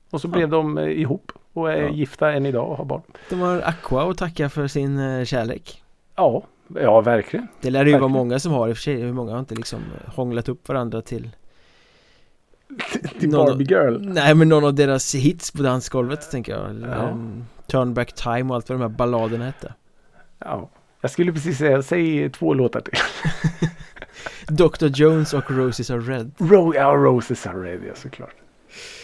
Och 0.10 0.22
så 0.22 0.28
Ja. 0.28 0.32
blev 0.32 0.50
de 0.50 0.78
eh, 0.78 0.84
ihop 1.02 1.32
och 1.54 1.72
är 1.72 1.82
Ja. 1.82 1.90
gifta 1.90 2.32
än 2.32 2.46
idag 2.46 2.70
och 2.72 2.78
har 2.78 2.86
barn. 2.86 3.02
De 3.30 3.40
har 3.40 3.62
Aqua 3.62 4.12
att 4.12 4.18
tacka 4.18 4.50
för 4.50 4.68
sin 4.68 5.00
eh, 5.00 5.26
kärlek 5.26 5.84
Ja, 6.16 6.44
ja 6.82 7.02
verkligen. 7.02 7.48
Det 7.62 7.70
lär 7.70 7.84
det 7.84 7.90
ju 7.90 7.94
vara 7.94 8.02
Verkligen. 8.02 8.12
många 8.28 8.40
som 8.40 8.52
har 8.52 8.70
i 8.70 8.72
och 8.72 8.78
för 8.78 8.82
sig 8.84 9.02
Hur 9.02 9.14
många 9.14 9.32
har 9.32 9.40
inte 9.40 9.56
liksom 9.56 9.80
hånglat 10.16 10.50
upp 10.50 10.68
varandra 10.68 11.02
till 11.02 11.30
Till 13.20 13.30
Någon- 13.30 13.46
Barbie 13.46 13.66
Girl. 13.66 13.98
Nej 14.02 14.36
men 14.36 14.50
någon 14.50 14.66
av 14.66 14.74
deras 14.74 15.16
hits 15.16 15.52
på 15.52 15.64
dansgolvet 15.64 16.32
tänker 16.32 16.52
jag 16.52 16.90
Ja. 16.92 17.10
um, 17.10 17.46
Turn 17.68 17.94
Back 17.94 18.14
Time 18.14 18.44
och 18.50 18.56
allt 18.56 18.70
vad 18.70 18.80
de 18.80 18.82
här 18.82 18.90
balladerna 18.90 19.46
hette 19.46 19.74
Ja. 20.40 20.70
Jag 21.02 21.12
skulle 21.12 21.32
precis 21.34 21.58
säga, 21.58 21.82
säg 21.84 22.30
två 22.30 22.54
låtar 22.54 22.80
till. 22.82 22.94
Dr 24.56 24.86
Jones 24.88 25.34
och 25.34 25.52
Roses 25.52 25.92
Are 25.92 26.00
Red 26.00 26.32
Ro 26.38 26.74
ja, 26.76 26.94
Roses 26.96 27.48
Are 27.48 27.58
Ready, 27.64 27.88
ja, 27.88 27.94
såklart. 27.96 28.36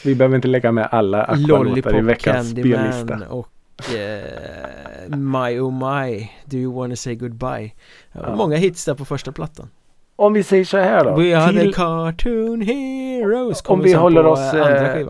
Vi 0.05 0.15
behöver 0.15 0.36
inte 0.36 0.47
lägga 0.47 0.71
med 0.71 0.88
alla 0.91 1.23
Aqua-låtar 1.23 1.97
i 1.97 2.01
veckans 2.01 2.49
spellista. 2.49 2.79
Candyman 2.82 3.23
och 3.23 3.49
eh, 3.95 5.10
My 5.17 5.60
Oh 5.60 5.93
My 5.93 6.29
Do 6.45 6.58
You 6.58 6.73
Wanna 6.73 6.95
Say 6.95 7.15
Goodbye 7.15 7.73
Ja. 8.12 8.36
Många 8.36 8.55
hits 8.58 8.86
där 8.86 8.93
på 8.95 9.05
första 9.05 9.32
plattan 9.32 9.69
Om 10.19 10.34
vi 10.34 10.43
säger 10.43 10.65
så 10.65 10.77
här 10.77 11.03
då. 11.03 11.15
We 11.15 11.38
are 11.38 11.53
the 11.53 11.71
cartoon 11.73 12.62
heroes 12.62 13.62
Om 13.65 13.82
vi 13.82 13.93
håller 13.93 14.25
oss, 14.25 14.53
eh, 14.53 15.08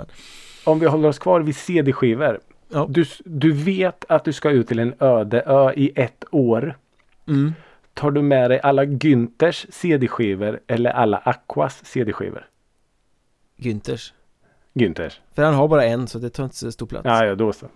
om 0.64 0.80
vi 0.80 0.86
håller 0.86 1.10
oss 1.10 1.20
kvar 1.20 1.42
vid 1.42 1.56
CD-skivor. 1.56 2.40
Ja. 2.70 2.86
Du, 2.90 3.06
du 3.26 3.52
vet 3.52 4.06
att 4.10 4.26
du 4.26 4.34
ska 4.34 4.50
ut 4.50 4.68
till 4.68 4.80
en 4.80 4.94
öde 5.00 5.42
ö 5.46 5.72
i 5.76 5.92
ett 5.96 6.24
år. 6.32 6.78
mm. 7.28 7.54
Tar 7.94 8.12
du 8.12 8.22
med 8.22 8.52
dig 8.52 8.60
alla 8.60 8.84
Günthers 8.86 9.66
CD-skivor 9.70 10.60
eller 10.68 10.90
alla 10.90 11.18
Aquas 11.18 11.86
CD-skivor? 11.86 12.48
Günthers 13.58 14.14
Günthers. 14.74 15.22
För 15.36 15.44
han 15.44 15.54
har 15.54 15.68
bara 15.68 15.86
en 15.86 16.08
så 16.08 16.20
det 16.20 16.30
tar 16.30 16.44
inte 16.44 16.56
så 16.56 16.72
stor 16.72 16.86
plats 16.86 17.06
Ja, 17.06 17.26
ja, 17.26 17.36
då 17.36 17.54
så. 17.54 17.68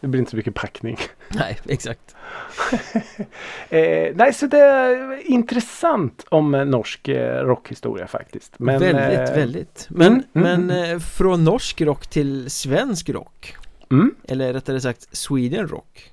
Det 0.00 0.08
blir 0.08 0.18
inte 0.18 0.30
så 0.30 0.36
mycket 0.36 0.54
packning. 0.54 0.96
Nej, 1.28 1.58
exakt 1.68 2.16
Eh, 3.68 4.14
nej, 4.14 4.34
så 4.34 4.46
det 4.46 4.58
är 4.58 5.26
intressant 5.26 6.24
om 6.28 6.50
norsk 6.50 7.08
eh, 7.08 7.44
rockhistoria 7.44 8.06
faktiskt. 8.06 8.58
Men, 8.58 8.80
Väldigt, 8.80 9.28
eh, 9.30 9.36
väldigt 9.36 9.86
Men, 9.90 10.12
mm, 10.12 10.24
men 10.32 10.70
mm, 10.70 10.92
eh, 10.92 10.98
från 10.98 11.44
norsk 11.44 11.80
rock 11.80 12.06
till 12.06 12.50
svensk 12.50 13.08
rock 13.08 13.56
Mm. 13.92 14.14
Eller 14.24 14.52
rättare 14.52 14.80
sagt 14.80 15.16
Sweden 15.16 15.68
rock 15.68 16.12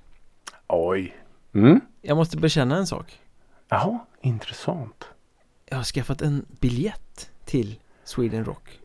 Oj. 0.67 1.17
Mm. 1.53 1.81
Jag 2.01 2.17
måste 2.17 2.37
bekänna 2.37 2.77
en 2.77 2.87
sak 2.87 3.19
Jaha, 3.69 3.99
intressant. 4.21 5.09
Jag 5.65 5.77
har 5.77 5.83
skaffat 5.83 6.21
en 6.21 6.45
biljett 6.59 7.29
till 7.45 7.79
Sweden 8.03 8.45
rock 8.45 8.79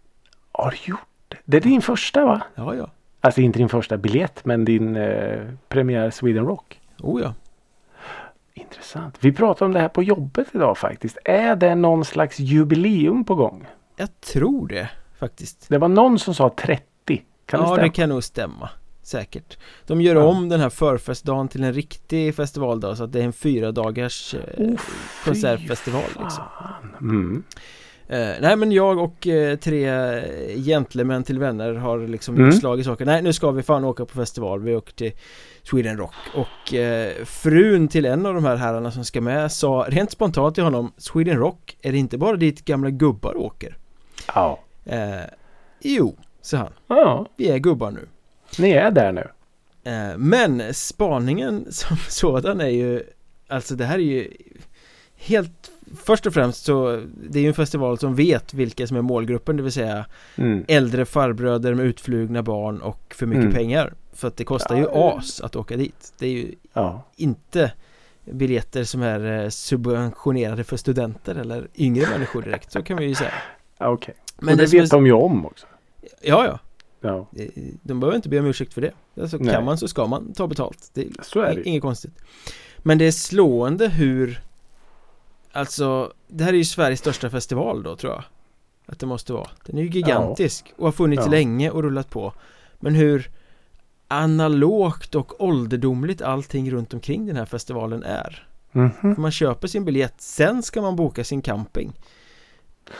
Har 0.52 0.70
du 0.70 0.90
gjort 0.90 1.00
det? 1.28 1.36
Det 1.44 1.56
är 1.56 1.60
din 1.60 1.82
första 1.82 2.24
va? 2.24 2.42
Ja, 2.54 2.74
ja 2.74 2.90
Alltså 3.24 3.40
inte 3.40 3.58
din 3.58 3.68
första 3.68 3.96
biljett 3.96 4.44
men 4.44 4.64
din 4.64 4.96
eh, 4.96 5.40
premiär 5.68 6.10
Sweden 6.10 6.46
Rock. 6.46 6.80
Oh 6.98 7.22
ja 7.22 7.34
Intressant. 8.54 9.16
Vi 9.20 9.32
pratade 9.32 9.64
om 9.66 9.72
det 9.72 9.80
här 9.80 9.88
på 9.88 10.02
jobbet 10.02 10.46
idag 10.52 10.78
faktiskt. 10.78 11.18
Är 11.24 11.56
det 11.56 11.74
någon 11.74 12.04
slags 12.04 12.38
jubileum 12.38 13.24
på 13.24 13.34
gång? 13.34 13.66
Jag 13.96 14.20
tror 14.20 14.68
det 14.68 14.90
faktiskt 15.18 15.68
Det 15.68 15.78
var 15.78 15.88
någon 15.88 16.18
som 16.18 16.34
sa 16.34 16.54
30. 16.58 16.82
Kan 17.06 17.60
det 17.60 17.64
Ja, 17.66 17.66
stämma? 17.66 17.76
det 17.82 17.88
kan 17.90 18.08
nog 18.08 18.24
stämma 18.24 18.70
Säkert 19.02 19.58
De 19.86 20.00
gör 20.00 20.14
Ja. 20.16 20.24
om 20.24 20.48
den 20.48 20.60
här 20.60 20.68
förfestdagen 20.70 21.48
till 21.48 21.64
en 21.64 21.72
riktig 21.72 22.34
festivaldag 22.34 22.96
så 22.96 23.04
att 23.04 23.12
det 23.12 23.20
är 23.20 23.24
en 23.24 23.32
fyra 23.32 23.72
dagars 23.72 24.34
eh, 24.34 24.40
Oh, 24.64 24.76
konsertfestival 25.24 26.02
liksom. 26.22 26.44
Mm. 27.00 27.42
Eh, 28.12 28.34
nej 28.40 28.56
men 28.56 28.72
jag 28.72 28.98
och 28.98 29.26
eh, 29.26 29.56
tre 29.56 29.86
gentlemän 30.56 31.24
till 31.24 31.38
vänner 31.38 31.74
har 31.74 31.98
liksom 32.06 32.34
Mm. 32.36 32.80
i 32.80 32.84
saker 32.84 33.04
Nej 33.04 33.22
nu 33.22 33.32
ska 33.32 33.50
vi 33.50 33.62
fan 33.62 33.84
åka 33.84 34.04
på 34.04 34.14
festival 34.14 34.60
Vi 34.62 34.74
åker 34.74 34.92
till 34.92 35.12
Sweden 35.62 35.96
Rock 35.96 36.14
Och 36.34 36.74
eh, 36.74 37.24
frun 37.24 37.88
till 37.88 38.04
en 38.04 38.26
av 38.26 38.34
de 38.34 38.44
här 38.44 38.56
herrarna 38.56 38.90
som 38.90 39.04
ska 39.04 39.20
med 39.20 39.52
sa 39.52 39.86
rent 39.88 40.10
spontant 40.10 40.54
till 40.54 40.64
honom 40.64 40.92
Sweden 40.96 41.36
Rock 41.38 41.76
är 41.82 41.92
det 41.92 41.98
inte 41.98 42.18
bara 42.18 42.36
dit 42.36 42.64
gamla 42.64 42.90
gubbar 42.90 43.36
åker? 43.36 43.76
Ja. 44.34 44.58
Eh, 44.84 45.20
jo, 45.80 46.16
sa 46.40 46.56
han 46.56 46.72
ja, 46.86 47.26
Vi 47.36 47.48
är 47.50 47.58
gubbar 47.58 47.90
nu 47.90 48.08
ni 48.58 48.70
är 48.70 48.90
där 48.90 49.12
nu. 49.12 49.28
Eh, 49.84 50.16
Men 50.16 50.74
spaningen 50.74 51.66
som 51.72 51.96
sådan 52.08 52.60
är 52.60 52.68
ju 52.68 53.02
Alltså 53.48 53.74
det 53.74 53.84
här 53.84 53.94
är 53.94 54.02
ju 54.02 54.28
Helt 55.22 55.70
Först 56.04 56.26
och 56.26 56.34
främst 56.34 56.64
så 56.64 57.02
Det 57.30 57.38
är 57.38 57.42
ju 57.42 57.48
en 57.48 57.54
festival 57.54 57.98
som 57.98 58.14
vet 58.14 58.54
vilka 58.54 58.86
som 58.86 58.96
är 58.96 59.02
målgruppen 59.02 59.56
Det 59.56 59.62
vill 59.62 59.72
säga 59.72 60.06
Mm. 60.36 60.64
Äldre 60.68 61.04
farbröder 61.04 61.74
med 61.74 61.86
utflugna 61.86 62.42
barn 62.42 62.80
och 62.80 63.14
för 63.18 63.26
mycket 63.26 63.42
Mm. 63.42 63.54
pengar 63.54 63.94
För 64.14 64.28
att 64.28 64.36
det 64.36 64.44
kostar 64.44 64.76
ju 64.76 64.82
Ja. 64.82 65.18
as 65.18 65.40
att 65.40 65.56
åka 65.56 65.76
dit 65.76 66.12
Det 66.18 66.26
är 66.26 66.30
ju 66.30 66.54
Ja. 66.72 67.02
inte 67.16 67.72
Biljetter 68.24 68.84
som 68.84 69.02
är 69.02 69.42
eh, 69.44 69.48
subventionerade 69.48 70.64
för 70.64 70.76
studenter 70.76 71.34
eller 71.34 71.68
yngre 71.74 72.06
människor 72.10 72.42
direkt 72.42 72.72
Så 72.72 72.82
kan 72.82 72.96
vi 72.96 73.04
ju 73.04 73.14
säga 73.14 73.32
Ja, 73.78 73.88
Okej. 73.88 74.14
Men 74.38 74.54
Och 74.54 74.58
det, 74.58 74.68
som 74.68 74.78
är- 74.78 74.82
vet 74.82 74.90
de 74.90 75.06
ju 75.06 75.12
om 75.12 75.46
också. 75.46 75.66
Ja 76.22 76.44
ja 76.44 76.58
Ja. 77.00 77.26
De 77.82 78.00
behöver 78.00 78.16
inte 78.16 78.28
be 78.28 78.38
om 78.38 78.46
ursäkt 78.46 78.74
för 78.74 78.80
det 78.80 78.92
alltså, 79.20 79.36
Nej. 79.36 79.54
Kan 79.54 79.64
man 79.64 79.78
så 79.78 79.88
ska 79.88 80.06
man 80.06 80.32
ta 80.32 80.46
betalt 80.46 80.90
Det 80.94 81.00
är 81.02 81.08
Så 81.22 81.40
är 81.40 81.50
det 81.54 81.56
ju. 81.60 81.62
Inget 81.62 81.82
konstigt 81.82 82.12
Men 82.78 82.98
det 82.98 83.04
är 83.04 83.12
slående 83.12 83.88
hur 83.88 84.40
Alltså 85.52 86.12
Det 86.28 86.44
här 86.44 86.52
är 86.52 86.56
ju 86.56 86.64
Sveriges 86.64 87.00
största 87.00 87.30
festival 87.30 87.82
då 87.82 87.96
tror 87.96 88.12
jag 88.12 88.24
Att 88.86 88.98
det 88.98 89.06
måste 89.06 89.32
vara 89.32 89.48
Den 89.66 89.78
är 89.78 89.82
ju 89.82 89.88
gigantisk 89.88 90.72
och 90.76 90.84
har 90.84 90.92
funnits 90.92 91.22
Ja. 91.24 91.30
länge 91.30 91.70
och 91.70 91.82
rullat 91.82 92.10
på 92.10 92.32
Men 92.80 92.94
hur 92.94 93.30
Analogt 94.08 95.14
och 95.14 95.40
ålderdomligt 95.44 96.22
allting 96.22 96.70
runt 96.70 96.94
omkring 96.94 97.26
den 97.26 97.36
här 97.36 97.46
festivalen 97.46 98.02
är 98.02 98.46
Mhm. 98.74 98.90
För 99.14 99.20
Man 99.22 99.30
köper 99.30 99.68
sin 99.68 99.84
biljett 99.84 100.14
Sen 100.20 100.62
ska 100.62 100.82
man 100.82 100.96
boka 100.96 101.24
sin 101.24 101.42
camping 101.42 101.92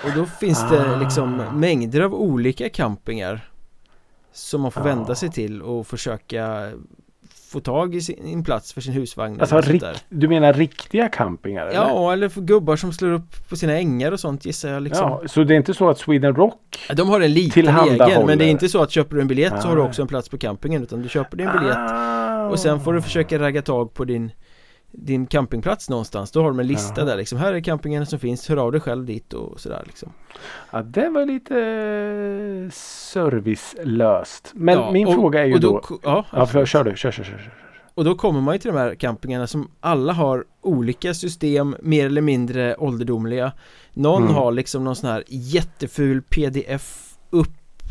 Och 0.05 0.11
då 0.17 0.27
finns 0.27 0.71
det 0.71 0.95
Ah. 0.95 0.99
liksom 0.99 1.37
mängder 1.55 2.01
av 2.01 2.15
olika 2.15 2.69
campingar 2.69 3.51
Som 4.33 4.61
man 4.61 4.73
får 4.73 4.81
Ja. 4.89 4.95
vända 4.95 5.15
sig 5.15 5.31
till 5.31 5.63
och 5.63 5.87
försöka 5.87 6.73
Få 7.53 7.61
tag 7.61 7.95
i 7.95 8.01
sin 8.01 8.27
en 8.27 8.45
plats 8.45 8.73
för 8.73 8.81
sin 8.81 8.93
husvagn 8.93 9.41
Alltså, 9.41 9.61
där. 9.61 9.97
du 10.09 10.29
menar 10.29 10.53
riktiga 10.53 11.09
campingar? 11.09 11.67
Eller? 11.67 11.75
Ja, 11.81 12.13
eller 12.13 12.29
för 12.29 12.41
gubbar 12.41 12.77
som 12.77 12.93
slår 12.93 13.11
upp 13.13 13.49
på 13.49 13.57
sina 13.57 13.73
ängar 13.79 14.13
och 14.13 14.21
sånt 14.21 14.45
gissar 14.47 14.69
jag 14.69 14.83
liksom 14.83 15.09
ja. 15.09 15.23
Så 15.29 15.45
det 15.45 15.55
är 15.55 15.57
inte 15.57 15.75
så 15.75 15.89
att 15.91 15.99
Sweden 15.99 16.35
Rock 16.35 16.79
De 16.97 17.09
har 17.09 17.21
en 17.21 17.33
liten 17.33 17.69
egen 17.69 18.27
men 18.27 18.39
det 18.39 18.45
är 18.45 18.49
inte 18.51 18.69
så 18.69 18.83
att 18.83 18.91
köper 18.91 19.17
du 19.17 19.23
en 19.23 19.29
biljett 19.29 19.63
så 19.63 19.69
har 19.69 19.77
du 19.77 19.81
Nej. 19.83 19.89
också 19.89 20.03
en 20.03 20.09
plats 20.09 20.29
på 20.29 20.39
campingen 20.39 20.83
utan 20.83 21.03
du 21.03 21.09
köper 21.09 21.37
din 21.37 21.49
biljett 21.59 21.77
Ah. 21.79 22.49
och 22.49 22.59
sen 22.59 22.81
får 22.81 22.93
du 22.93 23.03
försöka 23.03 23.39
ragga 23.39 23.63
tag 23.63 23.95
på 23.95 24.05
din 24.05 24.31
din 24.93 25.27
campingplats 25.27 25.91
någonstans, 25.91 26.31
då 26.31 26.41
har 26.43 26.49
de 26.49 26.61
en 26.61 26.67
lista 26.67 26.95
Jaha. 27.01 27.07
där 27.07 27.17
liksom 27.17 27.39
Här 27.39 27.53
är 27.53 27.61
campingen 27.61 28.07
som 28.07 28.19
finns, 28.19 28.49
hör 28.49 28.57
av 28.57 28.73
dig 28.73 28.81
själv 28.81 29.07
dit 29.07 29.33
och 29.33 29.61
sådär 29.61 29.83
liksom 29.87 30.13
Ja, 30.71 30.83
det 30.83 31.09
var 31.09 31.27
lite 31.27 31.55
servicelöst. 32.77 34.51
Men 34.55 34.75
ja, 34.79 34.91
min 34.93 35.07
och, 35.07 35.15
fråga 35.15 35.41
är 35.41 35.45
ju 35.47 35.59
då... 35.59 35.81
då, 35.89 35.99
Ja, 36.03 36.27
Ja, 36.33 36.47
för, 36.47 36.67
kör 36.67 36.85
du. 36.85 36.97
Kör, 36.97 37.11
kör, 37.11 37.25
kör. 37.25 37.39
kör. 37.39 37.55
Och 37.95 38.05
då 38.05 38.15
kommer 38.15 38.41
man 38.41 38.55
ju 38.55 38.59
till 38.59 38.73
de 38.73 38.79
här 38.79 38.95
campingarna 38.95 39.47
som 39.47 39.71
alla 39.81 40.13
har 40.13 40.45
olika 40.61 41.15
system, 41.15 41.77
mer 41.83 42.07
eller 42.07 42.21
mindre 42.21 42.77
ålderdomliga 42.77 43.53
Någon 43.93 44.23
Mm. 44.23 44.35
har 44.35 44.53
liksom 44.53 44.85
någon 44.85 44.97
sån 44.97 45.11
här 45.11 45.25
jätteful 45.29 46.23
pdf 46.23 47.09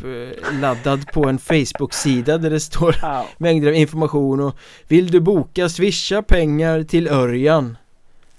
uppladdad 0.04 1.12
på 1.12 1.24
en 1.28 1.38
Facebook-sida 1.38 2.38
där 2.38 2.50
det 2.50 2.60
står 2.60 2.96
Ja. 3.02 3.26
mängder 3.38 3.68
av 3.68 3.74
information 3.74 4.40
och 4.40 4.56
Vill 4.88 5.10
du 5.10 5.20
boka 5.20 5.68
swisha 5.68 6.22
pengar 6.22 6.82
till 6.82 7.08
Örjan 7.08 7.76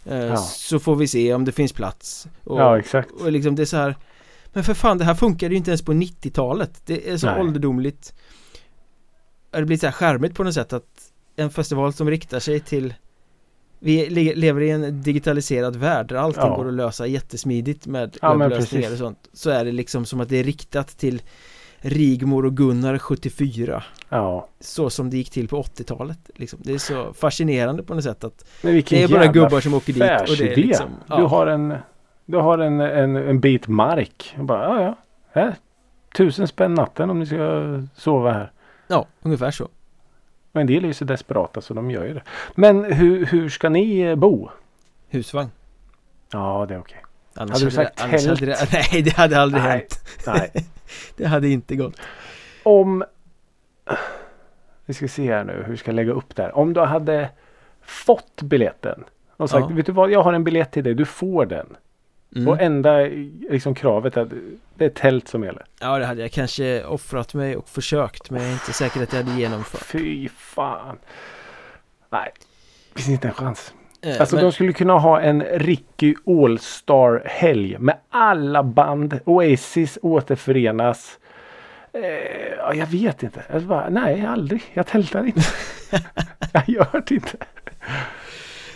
eh, 0.05 0.17
Ja. 0.17 0.37
Så 0.37 0.79
får 0.79 0.95
vi 0.95 1.07
se 1.07 1.33
om 1.33 1.45
det 1.45 1.51
finns 1.51 1.73
plats 1.73 2.27
och, 2.43 2.59
ja, 2.59 2.79
exakt. 2.79 3.11
och 3.11 3.31
liksom 3.31 3.55
det 3.55 3.61
är 3.61 3.65
så 3.65 3.77
här 3.77 3.95
Men 4.53 4.63
för 4.63 4.73
fan 4.73 4.97
det 4.97 5.03
här 5.05 5.15
funkade 5.15 5.53
ju 5.53 5.57
inte 5.57 5.71
ens 5.71 5.81
på 5.81 5.93
90-talet 5.93 6.81
Det 6.85 7.09
är 7.09 7.17
så 7.17 7.27
Nej. 7.27 7.41
ålderdomligt 7.41 8.13
Det 9.51 9.65
blir 9.65 9.77
så 9.77 9.85
här 9.87 9.93
charmigt 9.93 10.35
på 10.35 10.43
något 10.43 10.53
sätt 10.53 10.73
att 10.73 10.83
En 11.35 11.49
festival 11.49 11.93
som 11.93 12.09
riktar 12.09 12.39
sig 12.39 12.59
till 12.59 12.93
Vi 13.79 14.09
le- 14.09 14.35
lever 14.35 14.61
i 14.61 14.69
en 14.69 15.01
digitaliserad 15.03 15.75
värld 15.75 16.07
där 16.07 16.15
allting 16.15 16.43
Ja. 16.43 16.55
går 16.55 16.67
att 16.67 16.73
lösa 16.73 17.07
jättesmidigt 17.07 17.85
med 17.87 18.17
Ja, 18.21 18.49
precis. 18.49 18.91
och 18.91 18.97
sånt 18.97 19.29
Så 19.33 19.49
är 19.49 19.65
det 19.65 19.71
liksom 19.71 20.05
som 20.05 20.21
att 20.21 20.29
det 20.29 20.37
är 20.37 20.43
riktat 20.43 20.87
till 20.97 21.21
Rigmor 21.85 22.45
och 22.45 22.57
Gunnar 22.57 22.97
74 22.97 23.83
Ja. 24.09 24.47
Så 24.59 24.89
som 24.89 25.09
det 25.09 25.17
gick 25.17 25.29
till 25.29 25.47
på 25.47 25.61
80-talet 25.61 26.29
liksom. 26.35 26.59
Det 26.63 26.73
är 26.73 26.77
så 26.77 27.13
fascinerande 27.13 27.83
på 27.83 27.93
något 27.93 28.03
sätt 28.03 28.23
att 28.23 28.45
Men 28.61 28.73
Det 28.73 29.03
är 29.03 29.07
bara 29.07 29.27
gubbar 29.27 29.59
som 29.59 29.73
åker 29.73 29.93
dit 29.93 30.29
och 30.29 30.37
det 30.37 30.53
är 30.53 30.55
liksom 30.55 30.89
Du 31.07 31.15
ja. 31.15 31.27
har 31.27 31.47
en... 31.47 31.75
Du 32.25 32.37
har 32.37 32.57
en, 32.57 32.79
en, 32.79 33.15
en 33.15 33.39
bit 33.39 33.67
mark. 33.67 34.35
Och 34.39 34.45
bara, 34.45 34.63
ja, 34.63 34.81
ja. 34.83 34.95
Här. 35.41 35.55
Tusen 36.17 36.47
spänn 36.47 36.73
natten 36.73 37.09
om 37.09 37.19
ni 37.19 37.25
ska 37.25 37.81
sova 37.95 38.31
här. 38.31 38.51
Ja, 38.87 39.05
ungefär 39.21 39.51
så. 39.51 39.67
Och 40.51 40.61
en 40.61 40.67
del 40.67 40.83
är 40.83 40.87
ju 40.87 40.93
så 40.93 41.05
desperata 41.05 41.61
så 41.61 41.73
de 41.73 41.91
gör 41.91 42.05
ju 42.05 42.13
det. 42.13 42.23
Men 42.55 42.83
hur, 42.83 43.25
hur 43.25 43.49
ska 43.49 43.69
ni 43.69 43.99
eh, 43.99 44.15
bo? 44.15 44.49
Husvagn. 45.09 45.49
Ja, 46.31 46.65
det 46.67 46.73
är 46.73 46.79
okej. 46.79 47.03
Annars 47.35 47.51
Hade 47.51 47.71
du 47.71 47.77
hade 47.77 47.87
sagt 47.87 48.01
annars 48.01 48.23
tält? 48.23 48.39
hade 48.39 48.51
det, 48.51 48.67
Nej, 48.91 49.01
det 49.01 49.15
hade 49.15 49.39
aldrig 49.39 49.63
Nej. 49.63 49.71
hänt. 49.71 49.99
Nej. 50.27 50.65
Det 51.17 51.25
hade 51.25 51.47
inte 51.47 51.75
gått. 51.75 51.99
Om... 52.63 53.03
Vi 54.85 54.93
ska 54.93 55.07
se 55.07 55.33
här 55.33 55.43
nu 55.43 55.63
hur 55.67 55.75
ska 55.75 55.91
jag 55.91 55.95
lägga 55.95 56.11
upp 56.11 56.35
det 56.35 56.43
här. 56.43 56.57
Om 56.57 56.73
du 56.73 56.81
hade 56.81 57.29
fått 57.81 58.41
biljetten 58.41 59.03
och 59.37 59.49
sagt 59.49 59.65
Ja. 59.69 59.75
vet 59.75 59.85
du 59.85 59.91
vad 59.91 60.11
jag 60.11 60.23
har 60.23 60.33
en 60.33 60.43
biljett 60.43 60.71
till 60.71 60.83
dig, 60.83 60.93
du 60.93 61.05
får 61.05 61.45
den. 61.45 61.77
Mm. 62.35 62.47
Och 62.47 62.61
enda 62.61 62.99
liksom, 63.49 63.75
kravet 63.75 64.17
är 64.17 64.21
att 64.21 64.29
det 64.75 64.85
är 64.85 64.89
tält 64.89 65.27
som 65.27 65.43
gäller. 65.43 65.65
Ja, 65.79 65.99
det 65.99 66.05
hade 66.05 66.21
jag 66.21 66.31
kanske 66.31 66.85
offrat 66.85 67.33
mig 67.33 67.55
och 67.55 67.69
försökt, 67.69 68.29
men 68.29 68.41
jag 68.41 68.49
är 68.49 68.53
inte 68.53 68.73
säker 68.73 69.03
att 69.03 69.13
jag 69.13 69.23
hade 69.23 69.39
genomfört. 69.39 69.83
Fy 69.85 70.29
fan. 70.29 70.97
Nej, 72.09 72.31
det 72.93 73.01
finns 73.01 73.09
inte 73.09 73.27
en 73.27 73.33
chans. 73.33 73.73
Eh, 74.03 74.19
Alltså 74.21 74.35
men, 74.35 74.45
de 74.45 74.51
skulle 74.51 74.73
kunna 74.73 74.93
ha 74.99 75.21
en 75.21 75.41
Ricky 75.43 76.15
All-Star 76.25 77.23
helg 77.25 77.77
med 77.79 77.97
alla 78.09 78.63
band. 78.63 79.19
Oasis 79.25 79.99
återförenas. 80.01 81.19
Eh, 81.93 82.01
ja, 82.57 82.73
jag 82.73 82.87
vet 82.87 83.23
inte. 83.23 83.43
Jag 83.51 83.61
bara, 83.63 83.89
nej, 83.89 84.25
aldrig. 84.25 84.61
Jag 84.73 84.87
tältar 84.87 85.25
inte. 85.25 85.41
jag 86.53 86.69
gör 86.69 87.03
det 87.07 87.15
inte. 87.15 87.37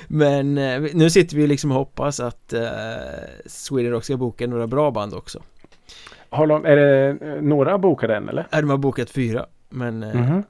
men 0.07 0.57
eh, 0.57 0.82
nu 0.93 1.09
sitter 1.09 1.38
vi 1.38 1.47
liksom 1.47 1.71
och 1.71 1.78
hoppas 1.78 2.19
att 2.19 2.53
eh, 2.53 2.61
Sweden 3.45 3.91
Rock 3.91 4.03
ska 4.03 4.17
boka 4.17 4.47
några 4.47 4.67
bra 4.67 4.91
band 4.91 5.13
också. 5.13 5.41
Har 6.30 6.47
de, 6.47 6.65
är 6.65 6.75
det 6.75 7.07
eh, 7.21 7.41
några 7.41 7.78
bokade 7.78 8.15
än 8.15 8.30
eller? 8.30 8.47
Ja, 8.51 8.61
de 8.61 8.69
har 8.69 8.78
bokat 8.78 9.09
fyra, 9.09 9.45
men 9.69 9.99
Mhm. 9.99 10.43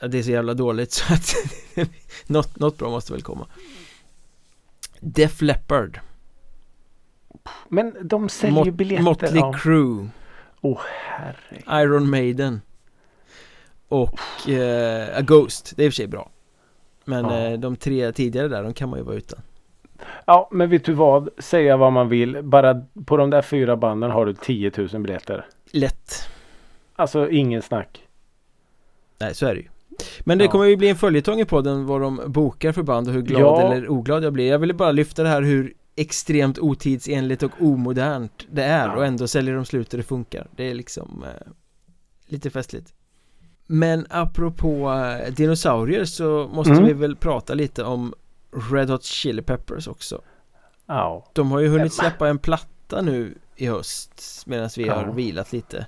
ja, 0.00 0.06
det 0.08 0.18
är 0.18 0.22
så 0.22 0.30
jävla 0.30 0.54
dåligt 0.54 0.92
så 0.92 1.14
att 1.14 1.34
något, 2.26 2.58
något 2.58 2.78
bra 2.78 2.90
måste 2.90 3.12
väl 3.12 3.22
komma. 3.22 3.46
Def 5.04 5.42
Leppard, 5.42 6.00
Men 7.68 7.96
de 8.08 8.28
säljer 8.28 8.64
ju 8.64 8.70
Mot- 8.70 8.78
biljetter. 8.78 9.02
Motley 9.04 9.34
ja. 9.34 9.52
Crue, 9.52 10.08
Åh 10.60 10.80
herre. 11.08 11.82
Iron 11.82 12.10
Maiden 12.10 12.60
och 13.88 14.48
eh, 14.48 15.18
A 15.18 15.20
Ghost, 15.20 15.72
det 15.76 15.82
är 15.82 15.86
i 15.86 15.88
och 15.88 15.92
för 15.92 15.96
sig 15.96 16.06
bra. 16.06 16.30
Men 17.04 17.24
Ja. 17.24 17.38
eh, 17.38 17.58
de 17.58 17.76
tre 17.76 18.12
tidigare 18.12 18.48
där, 18.48 18.62
de 18.62 18.74
kan 18.74 18.88
man 18.88 18.98
ju 18.98 19.04
vara 19.04 19.16
utan. 19.16 19.40
Ja, 20.26 20.48
men 20.52 20.70
vet 20.70 20.84
du 20.84 20.92
vad? 20.92 21.28
Säga 21.38 21.76
vad 21.76 21.92
man 21.92 22.08
vill. 22.08 22.42
Bara 22.42 22.82
på 23.06 23.16
de 23.16 23.30
där 23.30 23.42
fyra 23.42 23.76
banden 23.76 24.10
har 24.10 24.26
du 24.26 24.34
10 24.34 24.72
000 24.76 24.88
biljetter. 25.02 25.46
Lätt. 25.70 26.28
Alltså 26.96 27.30
ingen 27.30 27.62
snack. 27.62 28.08
Nej, 29.18 29.34
så 29.34 29.46
är 29.46 29.54
det 29.54 29.60
ju. 29.60 29.68
Men 30.20 30.38
det 30.38 30.44
Ja. 30.44 30.50
kommer 30.50 30.64
ju 30.64 30.76
bli 30.76 30.88
en 30.88 30.96
följetong 30.96 31.40
i 31.40 31.44
podden 31.44 31.86
vad 31.86 32.00
de 32.00 32.20
bokar 32.26 32.72
för 32.72 32.82
band 32.82 33.08
och 33.08 33.14
hur 33.14 33.22
glad 33.22 33.62
Ja. 33.62 33.72
eller 33.72 33.88
oglad 33.88 34.24
jag 34.24 34.32
blir. 34.32 34.48
Jag 34.50 34.58
ville 34.58 34.74
bara 34.74 34.92
lyfta 34.92 35.22
det 35.22 35.28
här 35.28 35.42
hur 35.42 35.74
extremt 35.96 36.58
otidsenligt 36.58 37.42
och 37.42 37.50
omodernt 37.60 38.46
det 38.50 38.62
är 38.64 38.86
Ja. 38.86 38.96
och 38.96 39.06
ändå 39.06 39.28
säljer 39.28 39.54
de 39.54 39.64
slut 39.64 39.92
och 39.92 39.96
det 39.96 40.02
funkar. 40.02 40.46
Det 40.56 40.70
är 40.70 40.74
liksom 40.74 41.24
eh, 41.26 41.52
lite 42.26 42.50
festligt. 42.50 42.94
Men 43.66 44.06
apropå 44.10 44.90
eh, 44.92 45.32
dinosaurier 45.34 46.04
så 46.04 46.50
måste 46.52 46.72
Mm. 46.72 46.84
vi 46.84 46.92
väl 46.92 47.16
prata 47.16 47.54
lite 47.54 47.84
om 47.84 48.14
Red 48.72 48.90
Hot 48.90 49.04
Chili 49.04 49.42
Peppers 49.42 49.88
också. 49.88 50.20
Ja. 50.86 51.30
De 51.32 51.50
har 51.50 51.60
ju 51.60 51.68
hunnit 51.68 51.92
släppa 51.92 52.28
en 52.28 52.38
platta 52.38 53.00
nu 53.02 53.34
i 53.56 53.66
höst 53.66 54.42
medan 54.46 54.70
vi 54.76 54.86
Ja. 54.86 54.94
har 54.94 55.12
vilat 55.12 55.52
lite. 55.52 55.86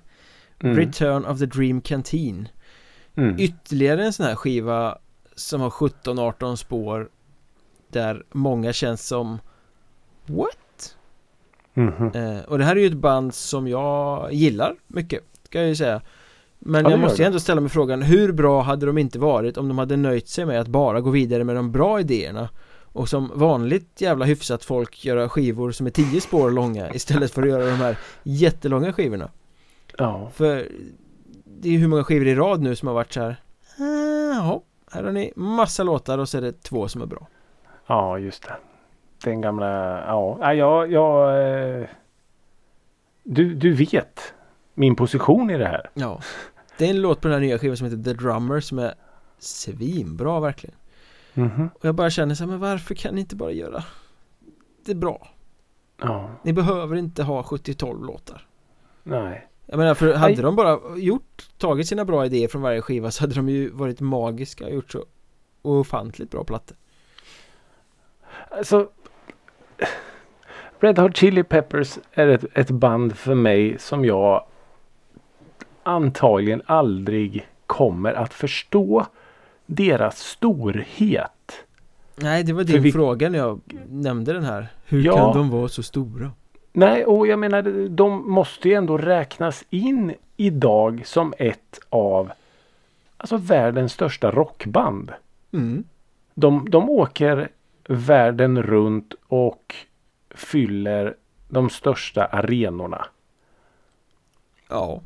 Mm. 0.61 0.77
Return 0.77 1.25
of 1.25 1.39
the 1.39 1.47
Dream 1.47 1.81
Canteen. 1.81 2.49
Mm. 3.17 3.37
Ytterligare 3.39 4.05
en 4.05 4.13
sån 4.13 4.27
här 4.27 4.35
skiva 4.35 4.99
som 5.35 5.61
har 5.61 5.71
17-18 5.71 6.57
spår 6.57 7.09
där 7.89 8.25
många 8.33 8.73
känns 8.73 9.07
som 9.07 9.39
What? 10.27 10.97
Mhm. 11.75 12.11
Eh, 12.15 12.45
och 12.49 12.59
det 12.59 12.65
här 12.65 12.77
är 12.77 12.81
ju 12.81 12.87
ett 12.87 12.93
band 12.93 13.35
som 13.35 13.69
jag 13.69 14.33
gillar 14.33 14.75
mycket, 14.87 15.23
ska 15.43 15.59
jag 15.59 15.69
ju 15.69 15.77
säga 15.77 16.01
Men 16.59 16.85
Ja, 16.85 16.91
jag 16.91 17.01
måste 17.01 17.23
ju 17.23 17.27
ändå 17.27 17.41
ställa 17.41 17.61
mig 17.61 17.71
frågan 17.71 18.03
Hur 18.03 18.33
bra 18.33 18.63
hade 18.63 18.87
de 18.87 18.99
inte 18.99 19.19
varit 19.19 19.57
om 19.57 19.69
de 19.69 19.79
hade 19.79 19.97
nöjt 19.97 20.29
sig 20.29 20.47
med 20.47 20.61
att 20.61 20.69
bara 20.69 21.01
gå 21.01 21.11
vidare 21.11 21.45
med 21.45 21.57
de 21.57 21.73
bra 21.73 22.01
idéerna 22.01 22.49
Och 22.93 23.09
som 23.09 23.31
vanligt 23.35 24.01
jävla 24.01 24.25
hyfsat 24.25 24.65
folk 24.65 25.05
göra 25.05 25.29
skivor 25.29 25.71
som 25.73 25.87
är 25.87 25.91
10 25.91 26.21
spår 26.21 26.51
långa 26.51 26.95
istället 26.95 27.33
för 27.33 27.43
att 27.43 27.49
göra 27.49 27.67
de 27.67 27.77
här 27.77 27.99
jättelånga 28.23 28.93
skivorna 28.93 29.31
Ja. 29.99 30.31
För 30.35 30.69
det 31.61 31.75
är 31.75 31.79
hur 31.79 31.89
många 31.89 32.05
skivor 32.05 32.27
i 32.27 32.35
rad 32.35 32.63
nu 32.63 32.77
som 32.77 32.89
har 32.89 32.95
varit 32.95 33.13
så 33.13 33.21
här 33.21 33.37
"Ah, 33.79 34.35
Jaha, 34.35 34.61
här 34.93 35.03
har 35.05 35.13
ni 35.13 35.33
massa 35.37 35.83
låtar 35.83 36.19
och 36.19 36.29
så 36.29 36.39
är 36.39 36.43
det 36.43 36.63
två 36.63 36.89
som 36.89 37.03
är 37.03 37.07
bra 37.07 37.27
ja, 37.87 38.19
just 38.19 38.43
det. 38.43 38.57
Den 39.25 39.41
gamla, 39.41 39.67
ja. 40.07 40.39
ja 40.41 40.55
jag, 40.55 40.93
jag, 40.93 41.49
eh, 41.81 41.87
du, 43.23 43.55
du 43.55 43.73
vet 43.73 44.35
min 44.75 44.97
position 44.97 45.51
i 45.51 45.59
det 45.59 45.67
här. 45.69 45.91
Ja 45.95 46.21
Det 46.79 46.87
är 46.87 46.91
en 46.91 47.01
låt 47.01 47.21
på 47.21 47.29
den 47.29 47.35
här 47.35 47.41
nya 47.47 47.59
skivan 47.59 47.77
som 47.77 47.85
heter 47.87 48.03
The 48.03 48.13
Drummer 48.13 48.61
som 48.61 48.79
är 48.79 48.95
svinbra 49.39 50.41
verkligen 50.41 50.77
Mhm. 51.35 51.71
Och 51.75 51.85
jag 51.85 51.95
bara 51.95 52.11
känner 52.11 52.35
så 52.35 52.45
här, 52.45 52.51
men 52.51 52.61
varför 52.61 52.95
kan 52.95 53.15
ni 53.15 53.21
inte 53.21 53.37
bara 53.37 53.51
göra 53.53 53.85
det 54.85 54.95
bra? 54.95 55.29
Ja, 56.03 56.31
Ni 56.43 56.53
behöver 56.53 56.97
inte 56.97 57.23
ha 57.23 57.43
70-12 57.43 58.07
låtar 58.07 58.47
nej. 59.03 59.47
Jag 59.67 59.79
menar 59.79 59.95
för 59.95 60.15
hade 60.15 60.43
de 60.43 60.57
bara 60.57 60.79
gjort, 60.97 61.43
tagit 61.59 61.89
sina 61.89 62.05
bra 62.05 62.27
idéer 62.27 62.49
från 62.49 62.63
varje 62.63 62.83
skiva 62.83 63.11
så 63.11 63.23
hade 63.23 63.35
de 63.35 63.49
ju 63.49 63.71
varit 63.71 64.01
magiska 64.01 64.65
och 64.65 64.71
gjort 64.75 64.93
så 64.93 65.05
ofantligt 65.63 66.31
bra 66.31 66.45
plattor 66.45 66.77
Alltså. 68.51 68.89
Red 70.81 70.99
Hot 70.99 71.17
Chili 71.17 71.43
Peppers 71.43 71.99
är 72.13 72.29
ett, 72.29 72.45
ett 72.55 72.71
band 72.71 73.17
för 73.17 73.35
mig 73.35 73.79
som 73.79 74.05
jag 74.05 74.45
antagligen 75.83 76.63
aldrig 76.67 77.49
kommer 77.67 78.13
att 78.13 78.35
förstå 78.35 79.07
deras 79.67 80.19
storhet. 80.19 81.31
Nej 82.17 82.43
det 82.45 82.53
var 82.53 82.65
din 82.65 82.83
vi- 82.83 82.93
fråga 82.93 83.29
när 83.29 83.39
jag 83.39 83.61
nämnde 83.89 84.33
den 84.33 84.45
här 84.45 84.69
Hur 84.85 85.01
Ja. 85.03 85.17
kan 85.17 85.33
de 85.37 85.51
vara 85.51 85.69
så 85.69 85.83
stora? 85.83 86.31
Nej, 86.79 87.05
och 87.05 87.27
jag 87.27 87.39
menar 87.39 87.89
de 87.89 88.31
måste 88.31 88.69
ju 88.69 88.75
ändå 88.75 88.99
räknas 88.99 89.65
in 89.71 90.15
idag 90.37 91.03
som 91.07 91.35
ett 91.39 91.81
av 91.89 92.33
alltså 93.17 93.37
världens 93.37 93.93
största 93.93 94.31
rockband. 94.31 95.13
Mm. 95.53 95.85
De, 96.35 96.71
de 96.71 96.91
åker 96.91 97.49
världen 97.89 98.63
runt 98.63 99.15
och 99.27 99.75
fyller 100.31 101.17
de 101.49 101.71
största 101.71 102.25
arenorna. 102.25 103.07
Ja 104.69 105.01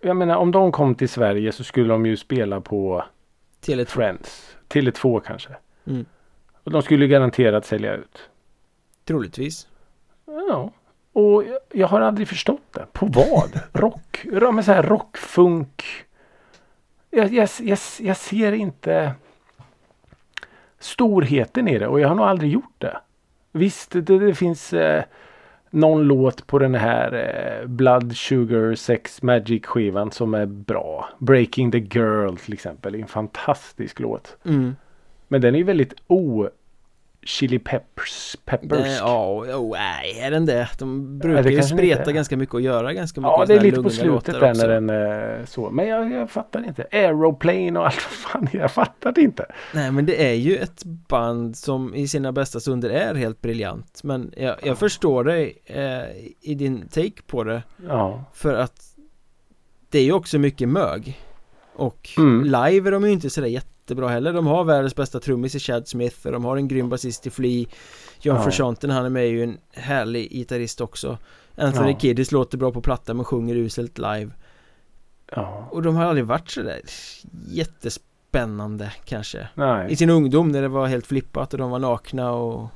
Jag 0.00 0.16
menar 0.16 0.36
om 0.36 0.50
de 0.50 0.72
kom 0.72 0.94
till 0.94 1.08
Sverige 1.08 1.52
så 1.52 1.64
skulle 1.64 1.88
de 1.88 2.06
ju 2.06 2.16
spela 2.16 2.60
på 2.60 3.04
Tele2 3.60 3.84
Friends. 3.84 4.56
Tele2 4.68 5.20
kanske. 5.20 5.56
Mm. 5.84 6.04
Och 6.64 6.70
de 6.70 6.82
skulle 6.82 7.06
garanterat 7.06 7.66
sälja 7.66 7.94
ut. 7.94 8.30
Troligtvis 9.04 9.68
Ja. 10.24 10.72
Och 11.12 11.44
jag, 11.72 11.86
har 11.86 12.00
aldrig 12.00 12.28
förstått 12.28 12.72
det. 12.72 12.86
På 12.92 13.06
vad? 13.06 13.60
Rock? 13.72 14.26
Ja, 14.32 14.50
men 14.50 14.64
så 14.64 14.72
här 14.72 14.82
rockfunk. 14.82 15.84
Jag, 17.10 17.32
jag, 17.32 17.48
jag, 17.60 17.78
jag 18.00 18.16
ser 18.16 18.52
inte 18.52 19.12
storheten 20.78 21.68
i 21.68 21.78
det 21.78 21.86
och 21.86 22.00
jag 22.00 22.08
har 22.08 22.14
nog 22.14 22.26
aldrig 22.26 22.50
gjort 22.50 22.74
det. 22.78 22.96
Visst, 23.52 23.90
det, 23.90 24.00
det 24.00 24.34
finns 24.34 24.72
eh, 24.72 25.04
någon 25.70 26.02
låt 26.02 26.46
på 26.46 26.58
den 26.58 26.74
här 26.74 27.12
eh, 27.12 27.66
Blood 27.66 28.16
Sugar 28.16 28.74
Sex 28.74 29.22
Magic 29.22 29.66
skivan 29.66 30.10
som 30.10 30.34
är 30.34 30.46
bra. 30.46 31.08
Breaking 31.18 31.70
the 31.70 31.78
Girl 31.78 32.36
till 32.36 32.54
exempel. 32.54 32.94
är 32.94 32.98
en 32.98 33.06
fantastisk 33.06 34.00
låt. 34.00 34.36
mm. 34.44 34.76
Men 35.28 35.40
den 35.40 35.54
är 35.54 35.64
väldigt 35.64 35.94
o 36.06 36.48
Chili 37.24 37.58
Peppers. 37.58 38.36
Peppers. 38.44 38.98
Ja, 38.98 39.30
oh, 39.56 39.70
nej, 39.78 40.18
är 40.20 40.30
den 40.30 40.46
det? 40.46 40.68
De 40.78 41.18
brukar 41.18 41.50
ju 41.50 41.62
spreta 41.62 42.12
ganska 42.12 42.36
mycket 42.36 42.54
och 42.54 42.60
göra 42.60 42.92
ganska 42.92 43.20
mycket 43.20 43.34
Ja, 43.38 43.44
det 43.46 43.54
är 43.54 43.60
lite 43.60 43.82
på 43.82 43.90
slutet 43.90 44.40
där 44.40 44.50
också. 44.50 44.62
när 44.62 44.68
den 44.74 44.90
är 44.90 45.44
så. 45.46 45.70
Men 45.70 45.88
jag, 45.88 46.12
jag 46.12 46.30
fattar 46.30 46.64
inte. 46.66 46.86
Aeroplane 46.92 47.78
och 47.78 47.86
allt 47.86 47.94
vad 47.94 48.12
fan. 48.32 48.48
Jag 48.52 48.70
fattar 48.72 49.12
det 49.12 49.20
inte. 49.20 49.46
Nej 49.74 49.90
men 49.92 50.06
det 50.06 50.26
är 50.30 50.34
ju 50.34 50.56
ett 50.56 50.84
band 50.84 51.56
som 51.56 51.94
i 51.94 52.08
sina 52.08 52.32
bästa 52.32 52.60
stunder 52.60 52.90
är 52.90 53.14
helt 53.14 53.40
briljant 53.42 54.00
Men 54.04 54.32
jag, 54.36 54.56
jag 54.62 54.78
förstår 54.78 55.24
dig 55.24 55.58
eh, 55.66 56.02
i 56.40 56.54
din 56.54 56.88
take 56.88 57.22
på 57.26 57.44
det 57.44 57.62
Ja. 57.88 58.24
För 58.34 58.54
att 58.54 58.82
det 59.90 59.98
är 59.98 60.04
ju 60.04 60.12
också 60.12 60.38
mycket 60.38 60.68
mög 60.68 61.20
Och 61.74 62.08
Mm. 62.18 62.44
live 62.44 62.88
är 62.88 62.92
de 62.92 63.04
ju 63.04 63.10
inte 63.12 63.30
sådär 63.30 63.48
jättebra 63.92 64.08
heller 64.08 64.32
De 64.32 64.46
har 64.46 64.64
världens 64.64 64.96
bästa 64.96 65.20
trummis 65.20 65.54
i 65.54 65.58
Chad 65.58 65.88
Smith 65.88 66.26
och 66.26 66.32
de 66.32 66.44
har 66.44 66.56
en 66.56 66.68
grym 66.68 66.88
basist 66.88 67.26
i 67.26 67.30
Flea 67.30 67.66
John 68.20 68.36
Ja. 68.36 68.42
Frusciante 68.42 68.92
han 68.92 69.04
är 69.04 69.10
med 69.10 69.22
är 69.22 69.28
ju 69.28 69.42
en 69.42 69.58
härlig 69.72 70.30
gitarrist 70.30 70.80
också 70.80 71.18
Anthony 71.56 71.90
Ja. 71.90 71.98
Kiddis 71.98 72.32
låter 72.32 72.58
bra 72.58 72.72
på 72.72 72.80
platta 72.80 73.14
men 73.14 73.24
sjunger 73.24 73.54
uselt 73.56 73.98
live 73.98 74.30
Ja. 75.36 75.68
Och 75.70 75.82
de 75.82 75.96
har 75.96 76.04
aldrig 76.04 76.26
varit 76.26 76.50
sådär 76.50 76.80
jättespännande 77.48 78.92
kanske 79.04 79.48
Nej. 79.54 79.92
I 79.92 79.96
sin 79.96 80.10
ungdom 80.10 80.48
när 80.48 80.62
det 80.62 80.68
var 80.68 80.86
helt 80.86 81.06
flippat 81.06 81.52
och 81.52 81.58
de 81.58 81.70
var 81.70 81.78
nakna 81.78 82.32
och 82.32 82.68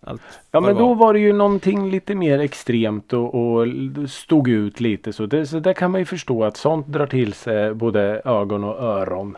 allt 0.00 0.22
Ja 0.50 0.60
men 0.60 0.76
då 0.76 0.86
var. 0.88 0.94
var 0.94 1.12
det 1.12 1.20
ju 1.20 1.32
någonting 1.32 1.90
lite 1.90 2.14
mer 2.14 2.38
extremt 2.38 3.12
och, 3.12 3.34
och 3.34 3.66
stod 4.10 4.48
ut 4.48 4.80
lite 4.80 5.12
så. 5.12 5.26
Det, 5.26 5.46
så 5.46 5.58
där 5.60 5.72
kan 5.72 5.90
man 5.90 6.00
ju 6.00 6.04
förstå 6.04 6.44
att 6.44 6.56
sånt 6.56 6.86
drar 6.86 7.06
till 7.06 7.32
sig 7.32 7.74
både 7.74 8.22
ögon 8.24 8.64
och 8.64 8.82
öron. 8.82 9.36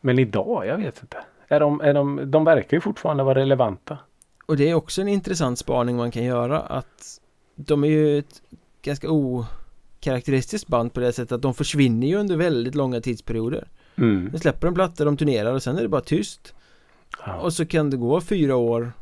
Men 0.00 0.18
idag, 0.18 0.66
jag 0.66 0.78
vet 0.78 1.02
inte. 1.02 1.16
Är 1.48 1.60
de, 1.60 1.80
är 1.80 1.94
de, 1.94 2.30
de 2.30 2.44
verkar 2.44 2.76
ju 2.76 2.80
fortfarande 2.80 3.22
vara 3.22 3.38
relevanta. 3.38 3.98
Och 4.46 4.56
det 4.56 4.70
är 4.70 4.74
också 4.74 5.00
en 5.00 5.08
intressant 5.08 5.58
spaning 5.58 5.96
man 5.96 6.10
kan 6.10 6.24
göra 6.24 6.60
att 6.60 7.20
de 7.54 7.84
är 7.84 7.88
ju 7.88 8.18
ett 8.18 8.42
ganska 8.82 9.08
okaraktäristiskt 9.10 10.68
band 10.68 10.92
på 10.92 11.00
det 11.00 11.12
sättet 11.12 11.32
att 11.32 11.42
de 11.42 11.54
försvinner 11.54 12.06
ju 12.06 12.16
under 12.16 12.36
väldigt 12.36 12.74
långa 12.74 13.00
tidsperioder. 13.00 13.68
Mm. 13.96 14.30
De 14.32 14.38
släpper 14.38 14.68
en 14.68 14.74
platta, 14.74 15.04
de 15.04 15.16
turnerar 15.16 15.52
och 15.52 15.62
sen 15.62 15.78
är 15.78 15.82
det 15.82 15.88
bara 15.88 16.00
tyst. 16.00 16.54
Ja. 17.26 17.36
Och 17.36 17.52
så 17.52 17.66
kan 17.66 17.90
det 17.90 17.96
gå 17.96 18.20
fyra 18.20 18.56
år 18.56 18.92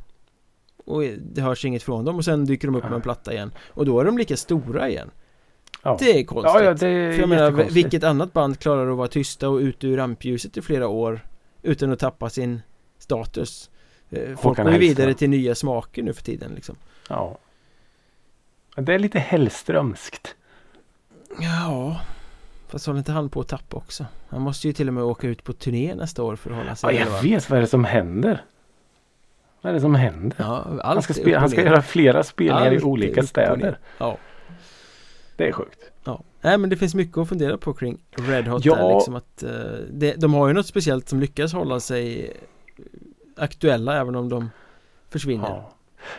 och 0.84 1.03
det 1.03 1.40
hörs 1.40 1.64
inget 1.64 1.82
från 1.82 2.05
dem 2.05 2.16
och 2.16 2.24
sen 2.24 2.44
dyker 2.44 2.68
de 2.68 2.76
upp 2.76 2.84
med 2.84 2.92
en 2.92 3.03
platta 3.03 3.32
igen. 3.32 3.51
Och 3.68 3.86
då 3.86 4.01
är 4.01 4.05
de 4.05 4.18
lika 4.18 4.36
stora 4.36 4.88
igen. 4.88 5.11
Ja. 5.83 5.97
Det 6.01 6.20
är 6.20 6.24
konstigt. 6.24 6.53
Ja, 6.55 6.62
ja, 6.62 6.74
det 6.74 6.89
är 6.89 7.12
För 7.12 7.20
jag 7.20 7.29
menar, 7.29 7.51
vilket 7.51 8.05
annat 8.05 8.33
band 8.33 8.59
klarar 8.59 8.91
att 8.91 8.97
vara 8.97 9.09
tysta 9.09 9.49
och 9.49 9.57
ute 9.59 9.87
ur 9.87 9.97
rampljuset 9.97 10.57
i 10.57 10.62
flera 10.62 10.89
år 10.89 11.20
utan 11.62 11.93
att 11.93 11.99
tappa 11.99 12.31
sin 12.31 12.62
status? 12.99 13.70
Eh, 14.11 14.20
Folk 14.29 14.41
Håkan 14.43 14.64
går 14.64 14.74
ju 14.74 14.81
vidare 14.81 15.14
till 15.14 15.31
nya 15.31 15.55
smaker 15.55 16.03
nu 16.03 16.12
för 16.12 16.22
tiden 16.22 16.53
liksom. 16.55 16.77
Ja. 17.09 17.39
Det 18.77 18.95
är 18.95 18.99
lite 18.99 19.18
Hellströmskt. 19.18 20.35
Ja, 21.41 22.01
fast 22.68 22.87
håller 22.87 22.99
inte 22.99 23.12
han 23.12 23.29
på 23.29 23.41
att 23.41 23.49
tappa 23.49 23.77
också? 23.77 24.07
Han 24.29 24.43
måste 24.43 24.66
ju 24.66 24.72
till 24.72 24.89
och 24.89 24.95
med 24.95 25.05
åka 25.05 25.29
ut 25.29 25.45
på 25.45 25.53
turné 25.53 25.95
nästa 25.95 26.22
år 26.22 26.37
för 26.37 26.51
att 26.51 26.57
hålla 26.57 26.77
sig 26.77 26.89
Ja, 26.91 26.93
jag 26.99 27.01
relevant. 27.07 27.24
vet 27.24 27.51
vad 27.51 27.57
är 27.57 27.61
det 27.61 27.66
som 27.68 27.85
händer. 27.85 28.45
Vad 29.61 29.70
är 29.70 29.74
det 29.74 29.81
som 29.81 29.95
händer? 29.95 30.37
Ja, 30.39 30.66
han 30.85 31.03
ska, 31.03 31.14
spela, 31.14 31.39
han 31.39 31.51
ska 31.51 31.62
göra 31.62 31.83
flera 31.83 32.22
spelningar 32.22 32.66
Allt 32.70 32.81
i 32.81 32.85
olika 32.85 33.22
städer. 33.22 33.79
Ja, 33.99 34.16
Det 35.37 35.49
är 35.49 35.53
sjukt. 35.53 35.91
ja. 36.05 36.22
Nej 36.41 36.59
men 36.59 36.70
det 36.70 36.76
finns 36.76 36.95
mycket 36.95 37.18
att 37.18 37.28
fundera 37.28 37.59
på 37.59 37.72
kring 37.74 37.99
Red 38.11 38.49
Hot 38.49 38.64
Ja. 38.64 38.74
där 38.76 38.95
liksom 38.95 39.14
att 39.14 39.43
eh, 39.43 39.51
det, 39.91 40.14
De 40.14 40.34
har 40.34 40.49
ju 40.49 40.55
något 40.55 40.66
speciellt 40.66 41.09
som 41.09 41.20
lyckas 41.20 41.53
hålla 41.53 41.80
sig 41.80 42.32
aktuella 43.37 44.01
även 44.01 44.14
om 44.16 44.28
de 44.28 44.51
försvinner. 45.09 45.49
Ja. 45.49 45.72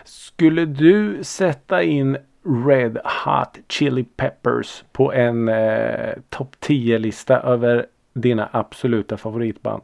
Skulle 0.06 0.66
du 0.66 1.24
sätta 1.24 1.84
in 1.84 2.18
Red 2.68 2.98
Hot 3.26 3.58
Chili 3.70 4.04
Peppers 4.04 4.84
på 4.92 5.14
en 5.14 5.48
eh, 5.50 6.14
topp 6.30 6.56
10-lista 6.62 7.40
över 7.40 7.86
dina 8.14 8.50
absoluta 8.54 9.18
favoritband? 9.18 9.84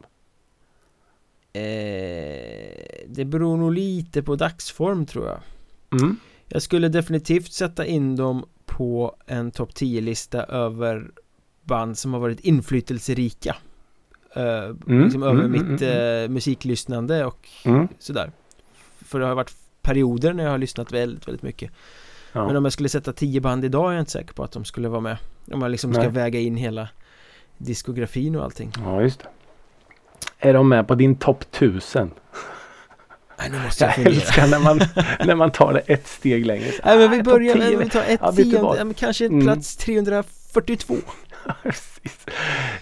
Eh, 1.54 3.04
det 3.08 3.26
beror 3.26 3.58
nog 3.58 3.74
lite 3.74 4.24
på 4.24 4.36
dagsform 4.36 5.06
tror 5.06 5.26
jag. 5.28 5.40
Mm. 6.02 6.18
Jag 6.48 6.62
skulle 6.62 6.88
definitivt 6.90 7.52
sätta 7.54 7.86
in 7.86 8.16
dem 8.16 8.46
på 8.78 9.16
en 9.26 9.52
topp 9.52 9.70
10-lista 9.74 10.44
över 10.44 11.12
band 11.64 11.98
som 11.98 12.14
har 12.14 12.20
varit 12.20 12.40
inflytelserika. 12.40 13.56
Eh, 14.36 14.76
liksom 15.04 15.24
över 15.24 15.44
mm, 15.44 15.52
mitt 15.52 15.82
mm, 15.82 16.24
eh, 16.24 16.30
musiklyssnande 16.30 17.26
och 17.26 17.50
Mm. 17.66 17.88
sådär. 18.00 18.32
För 19.02 19.20
det 19.20 19.26
har 19.26 19.36
varit 19.36 19.56
perioder 19.82 20.34
när 20.34 20.44
jag 20.44 20.52
har 20.52 20.58
lyssnat 20.58 20.92
väldigt, 20.92 21.28
väldigt 21.28 21.44
mycket. 21.44 21.72
Ja. 22.32 22.48
Men 22.48 22.56
om 22.56 22.66
jag 22.66 22.74
skulle 22.74 22.90
sätta 22.90 23.14
10 23.14 23.42
band 23.42 23.66
idag 23.66 23.90
är 23.90 23.94
jag 23.94 24.02
inte 24.02 24.12
säker 24.12 24.34
på 24.34 24.44
att 24.44 24.52
de 24.52 24.66
skulle 24.66 24.88
vara 24.90 25.02
med. 25.02 25.18
Om 25.52 25.60
man 25.60 25.72
liksom 25.72 25.94
ska 25.94 26.02
Nej. 26.04 26.12
väga 26.12 26.40
in 26.40 26.56
hela 26.56 26.90
diskografin 27.58 28.36
och 28.36 28.44
allting. 28.44 28.72
ja, 28.84 29.02
just 29.02 29.20
det. 29.20 29.28
Är 30.50 30.54
de 30.54 30.70
med 30.70 30.88
på 30.88 30.96
din 30.96 31.16
topp 31.16 31.42
1000? 31.52 32.12
Nej, 33.38 33.50
nu 33.52 33.60
måste 33.60 33.84
Jag 33.84 33.90
jag 33.90 33.96
fundera. 33.96 34.14
älskar 34.14 34.48
när 34.48 34.60
man, 34.60 34.82
när 35.26 35.36
man 35.36 35.52
tar 35.52 35.74
det 35.74 35.80
ett 35.80 36.08
steg 36.08 36.46
längre. 36.46 36.72
Så, 36.72 36.82
Nej 36.86 36.98
men 36.98 37.08
ah, 37.08 37.12
vi 37.12 37.18
topp 37.18 37.26
börjar 37.26 37.54
10. 37.54 37.70
med, 37.70 37.78
vi 37.86 37.90
tar 37.90 38.02
ett 38.08 38.20
Ja, 38.24 38.32
tionde, 38.32 38.84
men 38.86 38.94
kanske 38.94 39.26
Mm. 39.26 39.42
plats 39.46 39.76
342. 39.78 40.96
Precis. 41.64 42.26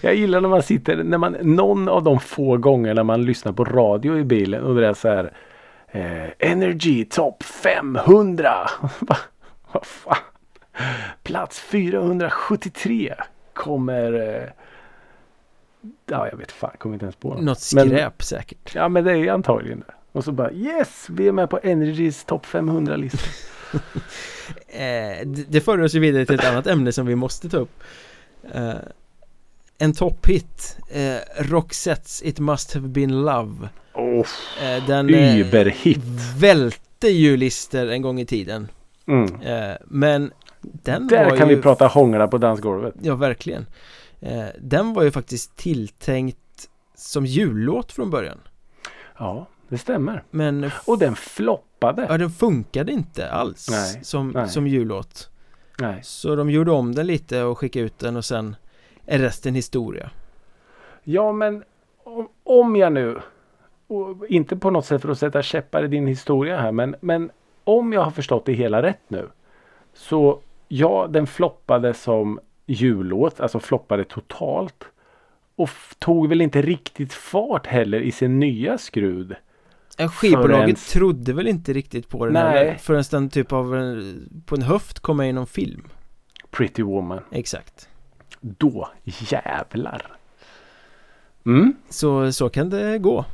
Jag 0.00 0.14
gillar 0.14 0.40
när 0.40 0.48
man 0.48 0.62
sitter, 0.62 0.96
när 1.04 1.18
man, 1.18 1.32
någon 1.32 1.88
av 1.88 2.02
de 2.02 2.20
få 2.20 2.56
gånger 2.56 2.94
när 2.94 3.02
man 3.02 3.24
lyssnar 3.24 3.52
på 3.52 3.64
radio 3.64 4.18
i 4.18 4.24
bilen 4.24 4.62
och 4.64 4.74
det 4.74 4.86
är 4.88 4.94
så 4.94 5.08
här 5.08 5.32
eh, 5.88 6.50
Energy 6.50 7.04
Top 7.04 7.42
500. 7.42 8.70
Va? 9.00 9.16
Vad 9.72 9.86
fan? 9.86 10.16
Plats 11.22 11.60
473 11.60 13.14
kommer 13.54 14.12
eh, 14.12 14.48
Ja 16.06 16.28
jag 16.30 16.38
vet 16.38 16.52
fan, 16.52 16.70
kommer 16.78 16.94
inte 16.94 17.04
ens 17.04 17.16
på 17.16 17.28
något. 17.28 17.40
Något 17.42 17.70
Men- 17.74 17.88
skräp 17.88 18.22
säkert. 18.22 18.74
Ja 18.74 18.88
men 18.88 19.04
det 19.04 19.12
är 19.18 19.32
antagligen 19.32 19.80
det. 19.86 19.92
Och 20.12 20.24
så 20.24 20.32
bara 20.32 20.52
yes, 20.52 21.06
vi 21.10 21.28
är 21.28 21.32
med 21.32 21.50
på 21.50 21.60
Energys 21.62 22.24
topp 22.24 22.46
500 22.46 22.96
lista. 22.96 23.18
Eh, 24.66 25.26
det, 25.26 25.60
för 25.60 25.80
oss 25.80 25.94
ju 25.94 26.00
vidare 26.00 26.26
till 26.26 26.34
ett 26.34 26.44
annat 26.44 26.66
ämne 26.66 26.92
som 26.92 27.06
vi 27.06 27.14
måste 27.16 27.48
ta 27.48 27.56
upp. 27.56 27.82
Eh, 28.54 28.74
en 29.78 29.94
topphit. 29.94 30.78
Eh, 30.90 31.42
Roxettes 31.44 32.22
It 32.22 32.38
Must 32.38 32.74
Have 32.74 32.88
Been 32.88 33.22
Love. 33.22 33.68
Oh, 33.94 34.26
Eh, 34.62 34.86
den 34.86 35.14
eh, 35.14 35.36
Überhit. 35.38 35.98
välte 36.38 37.08
ju 37.08 37.36
lister 37.36 37.86
en 37.86 38.02
gång 38.02 38.20
i 38.20 38.26
tiden. 38.26 38.68
Mm. 39.06 39.40
Eh, 39.40 39.76
men 39.84 40.32
den 40.60 41.08
Där 41.08 41.30
var 41.30 41.36
kan 41.36 41.48
ju 41.48 41.56
vi 41.56 41.62
prata 41.62 41.86
hångla 41.86 42.28
på 42.28 42.38
dansgolvet. 42.38 42.94
Ja, 43.02 43.14
verkligen. 43.14 43.66
Eh, 44.20 44.44
den 44.60 44.94
var 44.94 45.02
ju 45.02 45.10
faktiskt 45.10 45.56
tilltänkt 45.56 46.38
som 46.94 47.26
jullåt 47.26 47.92
från 47.92 48.10
början. 48.10 48.38
Ja, 49.18 49.46
det 49.72 49.78
stämmer. 49.78 50.22
Men 50.30 50.70
Och 50.86 50.98
den 50.98 51.16
floppade. 51.16 52.06
ja, 52.08 52.18
den 52.18 52.30
funkade 52.30 52.92
inte 52.92 53.30
alls 53.30 53.68
Nej, 53.70 54.04
som, 54.04 54.28
nej. 54.30 54.48
som 54.48 54.66
jullåt. 54.66 55.30
Nej. 55.78 56.00
Så 56.02 56.36
de 56.36 56.50
gjorde 56.50 56.70
om 56.70 56.94
den 56.94 57.06
lite 57.06 57.42
och 57.42 57.58
skickade 57.58 57.84
ut 57.84 57.98
den 57.98 58.16
och 58.16 58.24
sen 58.24 58.56
är 59.06 59.18
resten 59.18 59.54
historia. 59.54 60.10
Ja, 61.02 61.32
men 61.32 61.64
om, 62.04 62.28
om 62.44 62.76
jag 62.76 62.92
nu, 62.92 63.20
inte 64.28 64.56
på 64.56 64.70
något 64.70 64.86
sätt 64.86 65.02
för 65.02 65.08
att 65.08 65.18
sätta 65.18 65.42
käppar 65.42 65.84
i 65.84 65.88
din 65.88 66.06
historia 66.06 66.60
här, 66.60 66.72
men, 66.72 66.96
men 67.00 67.30
om 67.64 67.92
jag 67.92 68.02
har 68.02 68.10
förstått 68.10 68.44
det 68.44 68.52
hela 68.52 68.82
rätt 68.82 69.02
nu. 69.08 69.28
Så 69.94 70.40
ja, 70.68 71.06
den 71.10 71.26
floppade 71.26 71.94
som 71.94 72.40
jullåt, 72.66 73.40
alltså 73.40 73.60
floppade 73.60 74.04
totalt. 74.04 74.84
Och 75.56 75.70
tog 75.98 76.28
väl 76.28 76.40
inte 76.40 76.62
riktigt 76.62 77.12
fart 77.12 77.66
heller 77.66 78.00
i 78.00 78.12
sin 78.12 78.38
nya 78.40 78.78
skrud. 78.78 79.34
Skivbolaget 79.98 80.78
Förrän- 80.78 80.92
trodde 80.92 81.32
väl 81.32 81.46
inte 81.48 81.72
riktigt 81.72 82.08
på 82.08 82.24
den 82.24 82.32
Nej. 82.34 82.42
heller 82.58 82.74
förrän 82.78 83.04
den 83.10 83.30
typ 83.30 83.52
av 83.52 83.76
en, 83.76 84.42
på 84.46 84.54
en 84.54 84.62
höft 84.62 85.00
kom 85.00 85.16
med 85.16 85.28
i 85.28 85.32
någon 85.32 85.46
film. 85.46 85.84
Pretty 86.50 86.82
Woman. 86.82 87.20
Exakt. 87.30 87.88
Då 88.40 88.88
jävlar. 89.04 90.06
Mm. 91.46 91.74
Så, 91.88 92.32
så 92.32 92.48
kan 92.48 92.70
det 92.70 92.98
gå. 92.98 93.24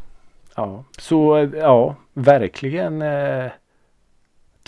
Ja, 0.56 0.84
så 0.98 1.50
ja, 1.54 1.96
verkligen 2.14 3.02
eh, 3.02 3.50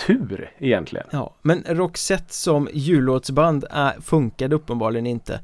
tur 0.07 0.53
egentligen. 0.59 1.07
Ja, 1.11 1.35
men 1.43 1.65
Roxette 1.69 2.35
som 2.35 2.69
jullåtsband 2.73 3.65
är, 3.71 4.01
funkade 4.01 4.55
uppenbarligen 4.55 5.07
inte. 5.07 5.41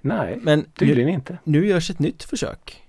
Nej, 0.00 0.38
Men 0.42 0.58
nu, 0.58 0.66
tydligen 0.78 1.08
inte. 1.10 1.38
nu 1.44 1.66
görs 1.66 1.90
ett 1.90 1.98
nytt 1.98 2.22
försök. 2.22 2.82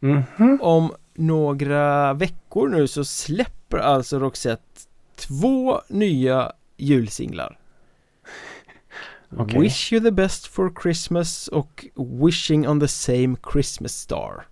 Mhm. 0.00 0.58
Om 0.62 0.92
några 1.18 2.12
veckor 2.14 2.68
nu 2.68 2.86
så 2.86 3.04
släpper 3.04 3.78
alltså 3.78 4.18
Roxette 4.18 4.80
två 5.16 5.80
nya 5.88 6.52
julsinglar. 6.76 7.58
Okej. 9.36 9.60
Wish 9.60 9.92
you 9.92 10.02
the 10.02 10.10
best 10.10 10.46
for 10.46 10.72
Christmas 10.82 11.48
och 11.48 11.86
Wishing 12.24 12.68
on 12.68 12.80
the 12.80 12.88
same 12.88 13.36
Christmas 13.52 13.92
star. 13.92 14.46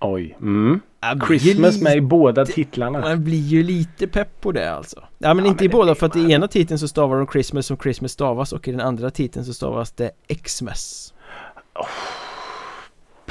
Oj. 0.00 0.36
Mm. 0.40 0.80
Christmas 1.26 1.74
lite- 1.74 1.84
med 1.84 1.96
i 1.96 2.00
båda 2.00 2.46
titlarna. 2.46 3.00
Man 3.00 3.24
blir 3.24 3.40
ju 3.40 3.62
lite 3.62 4.06
pepp 4.06 4.40
på 4.40 4.52
det 4.52 4.74
alltså. 4.74 5.04
Ja 5.18 5.34
men 5.34 5.44
Ja, 5.44 5.50
inte 5.50 5.64
men 5.64 5.70
i 5.70 5.72
båda 5.72 5.94
för 5.94 6.06
att 6.06 6.16
i 6.16 6.32
ena 6.32 6.48
titeln 6.48 6.78
så 6.78 6.88
stavar 6.88 7.16
de 7.16 7.26
Christmas 7.26 7.66
som 7.66 7.76
Christmas 7.76 8.12
stavas 8.12 8.52
och 8.52 8.68
i 8.68 8.70
den 8.70 8.80
andra 8.80 9.10
titeln 9.10 9.44
så 9.44 9.54
stavas 9.54 9.92
det 9.92 10.10
Xmas. 10.42 11.14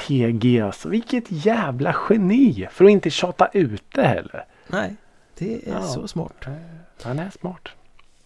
PG 0.07 0.59
alltså. 0.61 0.89
Vilket 0.89 1.23
jävla 1.27 1.95
geni. 2.09 2.67
För 2.71 2.85
att 2.85 2.91
inte 2.91 3.09
tjata 3.09 3.47
ut 3.53 3.83
det 3.93 4.03
heller. 4.07 4.45
Nej, 4.67 4.95
det 5.37 5.67
är 5.69 5.73
Ja. 5.73 5.81
så 5.83 6.07
smart. 6.07 6.45
Han 7.03 7.19
är 7.19 7.29
smart. 7.29 7.67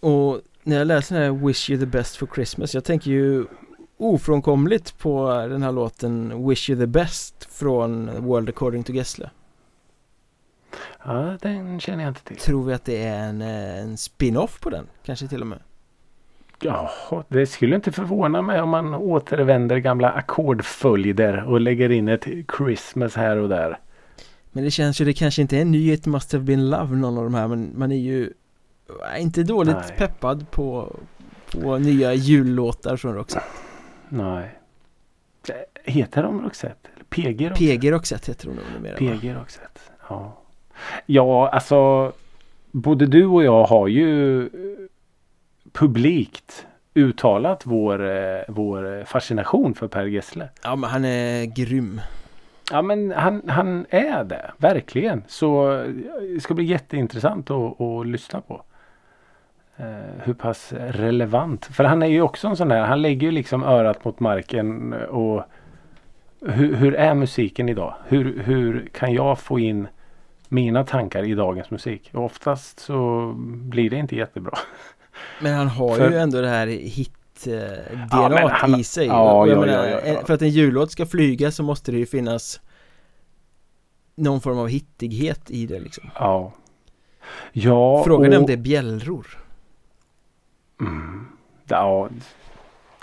Och 0.00 0.40
när 0.62 0.76
jag 0.78 0.86
läser 0.86 1.14
den 1.20 1.24
här 1.24 1.46
Wish 1.46 1.70
you 1.70 1.80
the 1.80 1.86
best 1.86 2.16
for 2.16 2.28
Christmas 2.34 2.74
Jag 2.74 2.84
tänker 2.84 3.10
ju 3.10 3.46
ofrånkomligt 3.96 4.98
på 4.98 5.30
den 5.48 5.62
här 5.62 5.72
låten 5.72 6.48
Wish 6.48 6.70
you 6.70 6.80
the 6.80 6.86
best 6.86 7.48
från 7.50 8.24
World 8.24 8.48
according 8.48 8.84
to 8.84 8.92
Gessle 8.92 9.30
Ja, 11.04 11.36
den 11.40 11.80
känner 11.80 12.04
jag 12.04 12.10
inte 12.10 12.24
till. 12.24 12.36
Tror 12.36 12.64
vi 12.64 12.72
att 12.74 12.84
det 12.84 13.02
är 13.04 13.18
en, 13.28 13.42
eh, 13.42 13.78
en 13.78 13.96
spin-off 13.96 14.60
på 14.60 14.70
den? 14.70 14.86
Kanske 15.04 15.28
till 15.28 15.40
och 15.40 15.46
med 15.46 15.58
Ja, 16.60 16.90
det 17.28 17.46
skulle 17.46 17.76
inte 17.76 17.92
förvåna 17.92 18.42
mig 18.42 18.60
om 18.60 18.68
man 18.68 18.94
återvänder 18.94 19.78
gamla 19.78 20.10
ackordföljder 20.10 21.44
och 21.44 21.60
lägger 21.60 21.90
in 21.90 22.08
ett 22.08 22.26
Christmas 22.56 23.14
här 23.14 23.36
och 23.36 23.48
där. 23.48 23.78
Men 24.52 24.64
det 24.64 24.70
känns 24.70 25.00
ju, 25.00 25.04
det 25.04 25.12
kanske 25.12 25.42
inte 25.42 25.56
är 25.56 25.62
en 25.62 25.70
ny 25.70 25.92
It 25.92 26.06
Must 26.06 26.32
Have 26.32 26.44
Been 26.44 26.70
Love 26.70 26.96
någon 26.96 27.18
av 27.18 27.24
de 27.24 27.34
här 27.34 27.48
men 27.48 27.72
man 27.76 27.92
är 27.92 27.96
ju 27.96 28.32
inte 29.18 29.42
dåligt 29.42 29.76
Nej. 29.76 29.96
peppad 29.96 30.50
på, 30.50 30.96
på 31.52 31.78
nya 31.78 32.14
jullåtar 32.14 32.96
från 32.96 33.14
Roxette. 33.14 33.46
Nej. 34.08 34.58
Heter 35.84 36.22
de 36.22 36.42
Roxette? 36.42 36.88
PG 37.08 37.50
Roxette? 37.50 37.78
PG 37.78 37.92
Roxette 37.92 38.30
heter 38.30 38.46
hon 38.46 38.56
nog 38.56 38.64
numera? 38.74 38.96
PG 38.96 39.34
Roxette. 39.34 39.80
Ja. 40.08 40.42
Ja, 41.06 41.48
alltså. 41.48 42.12
Både 42.70 43.06
du 43.06 43.26
och 43.26 43.44
jag 43.44 43.64
har 43.64 43.88
ju 43.88 44.48
publikt 45.76 46.66
uttalat 46.94 47.66
vår, 47.66 48.10
eh, 48.10 48.40
vår 48.48 49.04
fascination 49.04 49.74
för 49.74 49.88
Per 49.88 50.04
Gessle. 50.04 50.48
Ja 50.62 50.76
men 50.76 50.90
han 50.90 51.04
är 51.04 51.44
grym. 51.44 52.00
Ja 52.70 52.82
men 52.82 53.12
han, 53.12 53.42
han 53.48 53.86
är 53.90 54.24
det, 54.24 54.50
verkligen. 54.56 55.24
Så 55.26 55.72
eh, 55.72 55.88
det 56.34 56.40
ska 56.40 56.54
bli 56.54 56.64
jätteintressant 56.64 57.50
att, 57.50 57.80
att 57.80 58.06
lyssna 58.06 58.40
på. 58.40 58.62
Eh, 59.76 60.22
hur 60.24 60.34
pass 60.34 60.72
relevant. 60.72 61.66
För 61.66 61.84
han 61.84 62.02
är 62.02 62.06
ju 62.06 62.22
också 62.22 62.48
en 62.48 62.56
sån 62.56 62.68
där, 62.68 62.80
han 62.80 63.02
lägger 63.02 63.26
ju 63.26 63.30
liksom 63.30 63.62
örat 63.62 64.04
mot 64.04 64.20
marken 64.20 64.92
och 64.92 65.42
hur, 66.40 66.74
hur 66.74 66.94
är 66.94 67.14
musiken 67.14 67.68
idag? 67.68 67.94
Hur, 68.08 68.42
hur 68.42 68.88
kan 68.92 69.12
jag 69.12 69.38
få 69.38 69.58
in 69.58 69.88
mina 70.48 70.84
tankar 70.84 71.22
i 71.22 71.34
dagens 71.34 71.70
musik? 71.70 72.10
Och 72.14 72.24
oftast 72.24 72.80
så 72.80 73.32
blir 73.46 73.90
det 73.90 73.96
inte 73.96 74.16
jättebra. 74.16 74.58
Men 75.40 75.54
han 75.54 75.68
har 75.68 75.96
För- 75.96 76.10
ju 76.10 76.16
ändå 76.16 76.40
det 76.40 76.48
här 76.48 76.66
hit 76.66 77.12
eh, 77.46 77.52
Ja, 78.10 78.28
DNA 78.28 78.48
han- 78.48 78.80
i 78.80 78.84
sig. 78.84 79.06
ja, 79.06 79.46
ja, 79.46 79.60
menar, 79.60 79.86
ja, 79.88 79.88
ja, 79.90 80.00
ja. 80.06 80.26
För 80.26 80.34
att 80.34 80.42
en 80.42 80.48
jullåt 80.50 80.90
ska 80.92 81.06
flyga 81.06 81.50
så 81.50 81.62
måste 81.62 81.92
det 81.92 81.98
ju 81.98 82.06
finnas 82.06 82.60
någon 84.14 84.40
form 84.40 84.58
av 84.58 84.68
hittighet 84.68 85.50
i 85.50 85.66
det 85.66 85.80
liksom. 85.80 86.10
Ja. 86.14 86.52
Ja. 87.52 88.02
Frågan 88.06 88.32
är 88.32 88.36
och- 88.36 88.40
om 88.40 88.46
det 88.46 88.52
är 88.52 88.56
bjällror. 88.56 89.26
Mm. 90.80 91.26
Ja. 91.68 92.08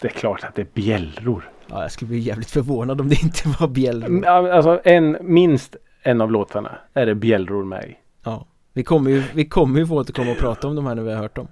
Det 0.02 0.08
är 0.08 0.12
klart 0.12 0.44
att 0.44 0.56
det 0.56 0.62
är 0.62 0.68
bjällror. 0.74 1.50
Ja, 1.68 1.82
jag 1.82 1.92
skulle 1.92 2.10
bli 2.10 2.20
jävligt 2.20 2.52
förvånad 2.52 3.02
om 3.02 3.10
det 3.10 3.22
inte 3.24 3.50
var 3.60 3.68
bjällror. 3.68 4.08
Mm, 4.10 4.24
ja, 4.24 4.54
Alltså 4.54 4.82
en, 4.84 5.18
minst 5.22 5.76
en 6.02 6.22
av 6.22 6.32
låtarna 6.32 6.78
är 6.94 7.06
det 7.06 7.16
bjällror 7.16 7.64
med 7.66 7.86
i. 7.90 7.96
Ja. 8.24 8.46
Vi 8.74 8.84
kommer 8.84 9.12
ju, 9.12 9.24
vi 9.34 9.46
kommer 9.46 9.80
ju 9.80 9.88
få 9.88 9.96
återkomma 10.00 10.32
och 10.32 10.38
prata 10.38 10.68
om 10.68 10.76
de 10.76 10.86
här 10.86 10.96
när 10.96 11.04
vi 11.04 11.12
har 11.14 11.22
hört 11.22 11.36
dem. 11.36 11.48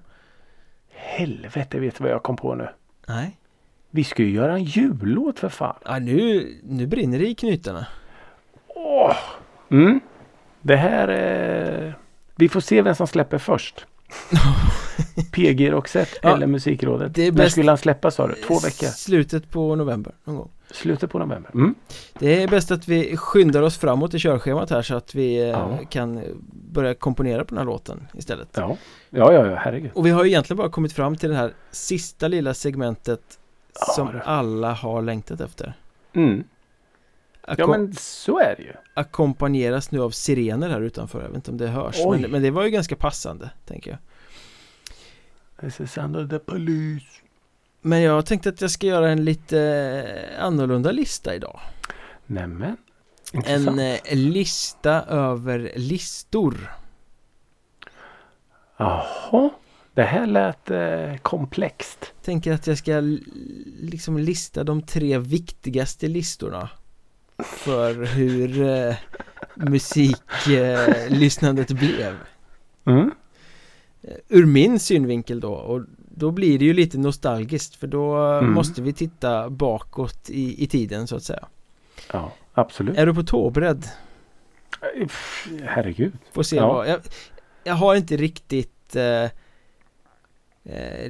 Helvete 1.03 1.79
vet 1.79 1.97
du 1.97 2.03
vad 2.03 2.13
jag 2.13 2.23
kom 2.23 2.35
på 2.35 2.55
nu. 2.55 2.69
Nej. 3.07 3.37
Vi 3.89 4.03
ska 4.03 4.23
ju 4.23 4.29
göra 4.29 4.53
en 4.53 4.63
jullåt 4.63 5.39
för 5.39 5.49
fan. 5.49 5.75
Ja, 5.85 5.99
nu, 5.99 6.47
nu 6.63 6.87
brinner 6.87 7.19
det 7.19 7.27
i 7.27 7.35
knutarna. 7.35 7.87
Åh! 8.67 9.17
Mm. 9.71 9.99
Det 10.61 10.75
här 10.75 11.07
är... 11.07 11.93
Vi 12.35 12.49
får 12.49 12.59
se 12.59 12.81
vem 12.81 12.95
som 12.95 13.07
släpper 13.07 13.37
först. 13.37 13.85
PG 15.31 15.71
Roxette 15.71 16.11
Ja, 16.21 16.35
eller 16.35 16.47
Musikrådet. 16.47 17.15
det 17.15 17.27
är 17.27 17.31
När 17.31 17.49
skulle 17.49 17.71
han 17.71 17.77
släppa 17.77 18.11
sa 18.11 18.27
du? 18.27 18.33
Två 18.35 18.59
veckor? 18.59 18.87
Slutet 18.87 19.49
på 19.49 19.75
november 19.75 20.13
någon 20.23 20.35
gång. 20.35 20.49
Slutet 20.71 21.11
på 21.11 21.19
november. 21.19 21.51
Mm. 21.53 21.75
Det 22.19 22.43
är 22.43 22.47
bäst 22.47 22.71
att 22.71 22.87
vi 22.87 23.17
skyndar 23.17 23.61
oss 23.61 23.77
framåt 23.77 24.13
i 24.13 24.19
körschemat 24.19 24.69
här 24.69 24.81
så 24.81 24.95
att 24.95 25.15
vi 25.15 25.37
eh, 25.41 25.47
Ja. 25.47 25.79
kan 25.89 26.23
börja 26.71 26.93
komponera 26.93 27.43
på 27.45 27.49
den 27.49 27.57
här 27.57 27.65
låten 27.65 28.07
istället. 28.17 28.47
Ja. 28.53 28.77
ja, 29.09 29.33
ja, 29.33 29.45
ja, 29.47 29.55
herregud. 29.55 29.91
Och 29.93 30.05
vi 30.05 30.09
har 30.09 30.23
ju 30.23 30.29
egentligen 30.29 30.57
bara 30.57 30.69
kommit 30.69 30.93
fram 30.93 31.15
till 31.15 31.29
det 31.29 31.35
här 31.35 31.53
sista 31.71 32.27
lilla 32.27 32.53
segmentet 32.53 33.21
Ja, 33.79 33.93
som 33.93 34.07
det- 34.13 34.21
alla 34.21 34.73
har 34.73 35.01
längtat 35.01 35.41
efter. 35.41 35.73
Mm. 36.13 36.43
Ja, 37.57 37.67
men 37.67 37.93
så 37.93 38.39
är 38.39 38.55
det 38.57 38.63
ju. 38.63 38.71
Ackompanjeras 38.93 39.91
nu 39.91 40.01
av 40.01 40.09
sirener 40.09 40.69
här 40.69 40.81
utanför, 40.81 41.21
jag 41.21 41.27
vet 41.27 41.35
inte 41.35 41.51
om 41.51 41.57
det 41.57 41.67
hörs 41.67 41.95
men, 42.11 42.21
men 42.31 42.41
det 42.41 42.51
var 42.51 42.63
ju 42.63 42.69
ganska 42.69 42.95
passande, 42.95 43.49
tänker 43.65 43.91
jag. 43.91 43.99
This 45.61 45.79
is 45.79 45.97
under 45.97 46.27
the 46.27 46.39
police. 46.39 47.05
Men 47.81 48.01
jag 48.01 48.25
tänkte 48.25 48.49
att 48.49 48.61
jag 48.61 48.71
ska 48.71 48.87
göra 48.87 49.09
en 49.09 49.25
lite 49.25 50.29
annorlunda 50.39 50.91
lista 50.91 51.35
idag. 51.35 51.59
Nämen. 52.25 52.77
En 53.33 53.37
Intressant. 53.37 53.79
eh, 53.79 53.97
lista 54.15 55.01
över 55.03 55.71
listor. 55.75 56.71
Jaha. 58.77 59.49
Det 59.93 60.03
här 60.03 60.27
lät 60.27 60.71
eh, 60.71 61.15
komplext. 61.21 62.13
Tänker 62.23 62.53
att 62.53 62.67
jag 62.67 62.77
ska 62.77 63.01
liksom 63.79 64.17
lista 64.17 64.63
de 64.63 64.81
tre 64.81 65.17
viktigaste 65.17 66.07
listorna 66.07 66.69
för 67.43 68.05
hur 68.05 68.61
eh, 68.61 68.95
musiklyssnandet 69.55 71.71
eh, 71.71 71.77
blev. 71.77 72.15
Mm. 72.85 73.11
Eh, 74.03 74.13
Ur 74.29 74.45
min 74.45 74.79
synvinkel 74.79 75.39
då 75.39 75.53
och 75.53 75.81
då 76.15 76.31
blir 76.31 76.59
det 76.59 76.65
ju 76.65 76.73
lite 76.73 76.97
nostalgiskt 76.97 77.75
för 77.75 77.87
då 77.87 78.15
Mm. 78.17 78.51
måste 78.53 78.81
vi 78.81 78.93
titta 78.93 79.49
bakåt 79.49 80.29
i, 80.29 80.63
i 80.63 80.67
tiden 80.67 81.07
så 81.07 81.15
att 81.15 81.23
säga. 81.23 81.47
Ja, 82.13 82.33
absolut. 82.53 82.97
Är 82.97 83.05
du 83.05 83.13
på 83.13 83.23
tå 83.23 83.49
beredd? 83.49 83.85
Pff, 84.99 85.47
Herregud. 85.63 86.13
Får 86.31 86.43
se 86.43 86.55
Ja. 86.55 86.73
vad 86.73 86.89
jag, 86.89 86.99
jag 87.63 87.73
har 87.73 87.95
inte 87.95 88.17
riktigt 88.17 88.95
eh, 88.95 89.23
eh, 90.63 91.05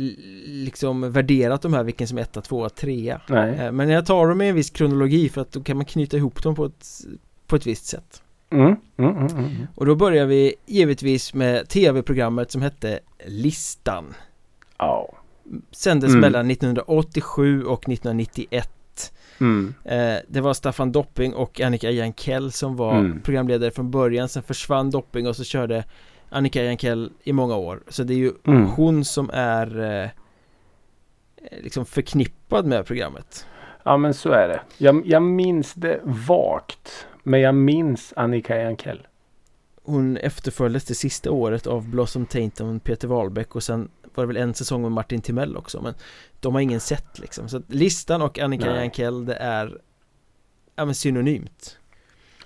liksom 0.46 1.12
värderat 1.12 1.62
de 1.62 1.74
här 1.74 1.84
vilken 1.84 2.08
som 2.08 2.18
är 2.18 2.22
etta, 2.22 2.42
tvåa, 2.42 2.70
trea. 2.70 3.22
Nej. 3.30 3.54
Eh, 3.60 3.72
Men 3.72 3.90
jag 3.90 4.06
tar 4.06 4.28
dem 4.28 4.42
i 4.42 4.50
en 4.50 4.56
viss 4.56 4.70
kronologi 4.70 5.30
för 5.30 5.42
att 5.42 5.52
då 5.52 5.64
kan 5.64 5.78
man 5.78 5.86
knyta 5.86 6.18
ihop 6.18 6.44
dem 6.44 6.56
på 6.56 6.66
ett, 6.66 6.88
på 7.48 7.56
ett 7.56 7.68
visst 7.68 7.86
sätt. 7.86 8.22
Mm. 8.52 8.76
Mm, 8.98 9.18
mm, 9.18 9.28
mm. 9.38 9.68
Och 9.76 9.86
då 9.86 9.96
börjar 9.96 10.26
vi 10.26 10.56
givetvis 10.66 11.34
med 11.34 11.70
tv-programmet 11.70 12.52
som 12.52 12.62
hette 12.62 13.00
Listan. 13.26 14.14
Ja. 14.78 15.14
Sändes 15.72 16.10
Mm. 16.10 16.22
mellan 16.22 16.52
1987 16.52 17.64
och 17.64 17.90
1991. 17.90 18.70
Mm. 19.40 19.74
Eh, 19.86 20.16
det 20.28 20.42
var 20.42 20.54
Staffan 20.54 20.92
Dopping 20.92 21.34
och 21.34 21.62
Annika 21.62 21.90
Jankell 21.92 22.52
som 22.52 22.76
var 22.76 22.96
Mm. 23.00 23.22
programledare 23.22 23.72
från 23.72 23.92
början. 23.92 24.30
Sen 24.30 24.44
försvann 24.44 24.90
Dopping 24.92 25.28
och 25.28 25.36
så 25.36 25.44
körde 25.44 25.84
Annika 26.30 26.64
Jankell 26.64 27.12
i 27.24 27.34
många 27.34 27.56
år. 27.56 27.84
Så 27.88 28.04
det 28.04 28.14
är 28.14 28.18
ju 28.18 28.32
Mm. 28.48 28.66
hon 28.66 29.06
som 29.06 29.30
är 29.34 29.80
eh, 30.04 30.10
liksom 31.64 31.86
förknippad 31.86 32.66
med 32.66 32.86
programmet. 32.86 33.46
Ja 33.84 33.98
men 33.98 34.14
så 34.14 34.30
är 34.32 34.48
det. 34.48 34.62
Jag, 34.78 35.06
jag 35.08 35.24
minns 35.24 35.74
det 35.74 36.00
vagt. 36.28 37.08
Men 37.24 37.40
jag 37.40 37.56
minns 37.56 38.14
Annika 38.16 38.58
Jankell. 38.58 39.08
Hon 39.84 40.18
efterföljdes 40.18 40.86
det 40.86 40.96
sista 40.96 41.32
året 41.32 41.68
av 41.68 41.90
Blossom 41.90 42.26
Tainton 42.26 42.80
Peter 42.80 43.08
Wahlbeck 43.08 43.56
och 43.56 43.64
sen 43.64 43.90
var 44.14 44.24
det 44.24 44.28
väl 44.28 44.38
en 44.38 44.54
säsong 44.54 44.82
med 44.82 44.92
Martin 44.92 45.22
Timell 45.22 45.58
också 45.58 45.82
men 45.82 45.94
de 46.40 46.54
har 46.54 46.62
ingen 46.62 46.80
sett 46.80 47.20
liksom. 47.20 47.50
Så 47.50 47.62
listan 47.68 48.22
och 48.22 48.40
Annika 48.40 48.66
Nej. 48.66 48.76
Jankell 48.76 49.26
det 49.26 49.36
är 49.36 49.82
ja, 50.76 50.86
men 50.86 50.96
synonymt. 50.96 51.78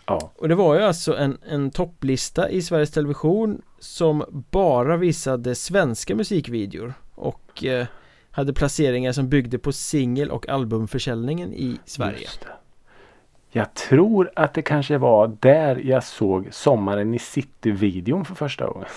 Ja. 0.05 0.31
Och 0.35 0.49
det 0.49 0.55
var 0.55 0.75
ju 0.75 0.81
alltså 0.81 1.17
en, 1.17 1.37
en 1.49 1.71
topplista 1.71 2.49
i 2.49 2.61
Sveriges 2.61 2.91
Television 2.91 3.61
som 3.79 4.45
bara 4.51 4.97
visade 4.97 5.55
svenska 5.55 6.15
musikvideor 6.15 6.93
och 7.15 7.65
eh, 7.65 7.87
hade 8.31 8.53
placeringar 8.53 9.11
som 9.11 9.29
byggde 9.29 9.59
på 9.59 9.71
singel 9.71 10.31
och 10.31 10.49
albumförsäljningen 10.49 11.53
i 11.53 11.77
Sverige. 11.85 12.19
Just 12.19 12.41
det. 12.41 12.47
Jag 13.57 13.73
tror 13.73 14.31
att 14.35 14.53
det 14.53 14.61
kanske 14.61 14.97
var 14.97 15.37
där 15.39 15.75
jag 15.75 16.03
såg 16.03 16.47
Sommaren 16.51 17.13
i 17.13 17.19
City-videon 17.19 18.25
för 18.25 18.35
första 18.35 18.67
gången. 18.67 18.87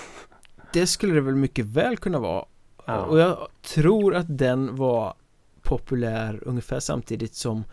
Det 0.72 0.86
skulle 0.86 1.14
det 1.14 1.20
väl 1.20 1.34
mycket 1.34 1.64
väl 1.66 1.96
kunna 1.96 2.18
vara. 2.18 2.44
Ja. 2.86 2.96
Och 3.04 3.18
jag 3.18 3.48
tror 3.62 4.14
att 4.14 4.38
den 4.38 4.76
var 4.76 5.14
populär 5.62 6.40
ungefär 6.42 6.80
samtidigt 6.80 7.34
som 7.34 7.64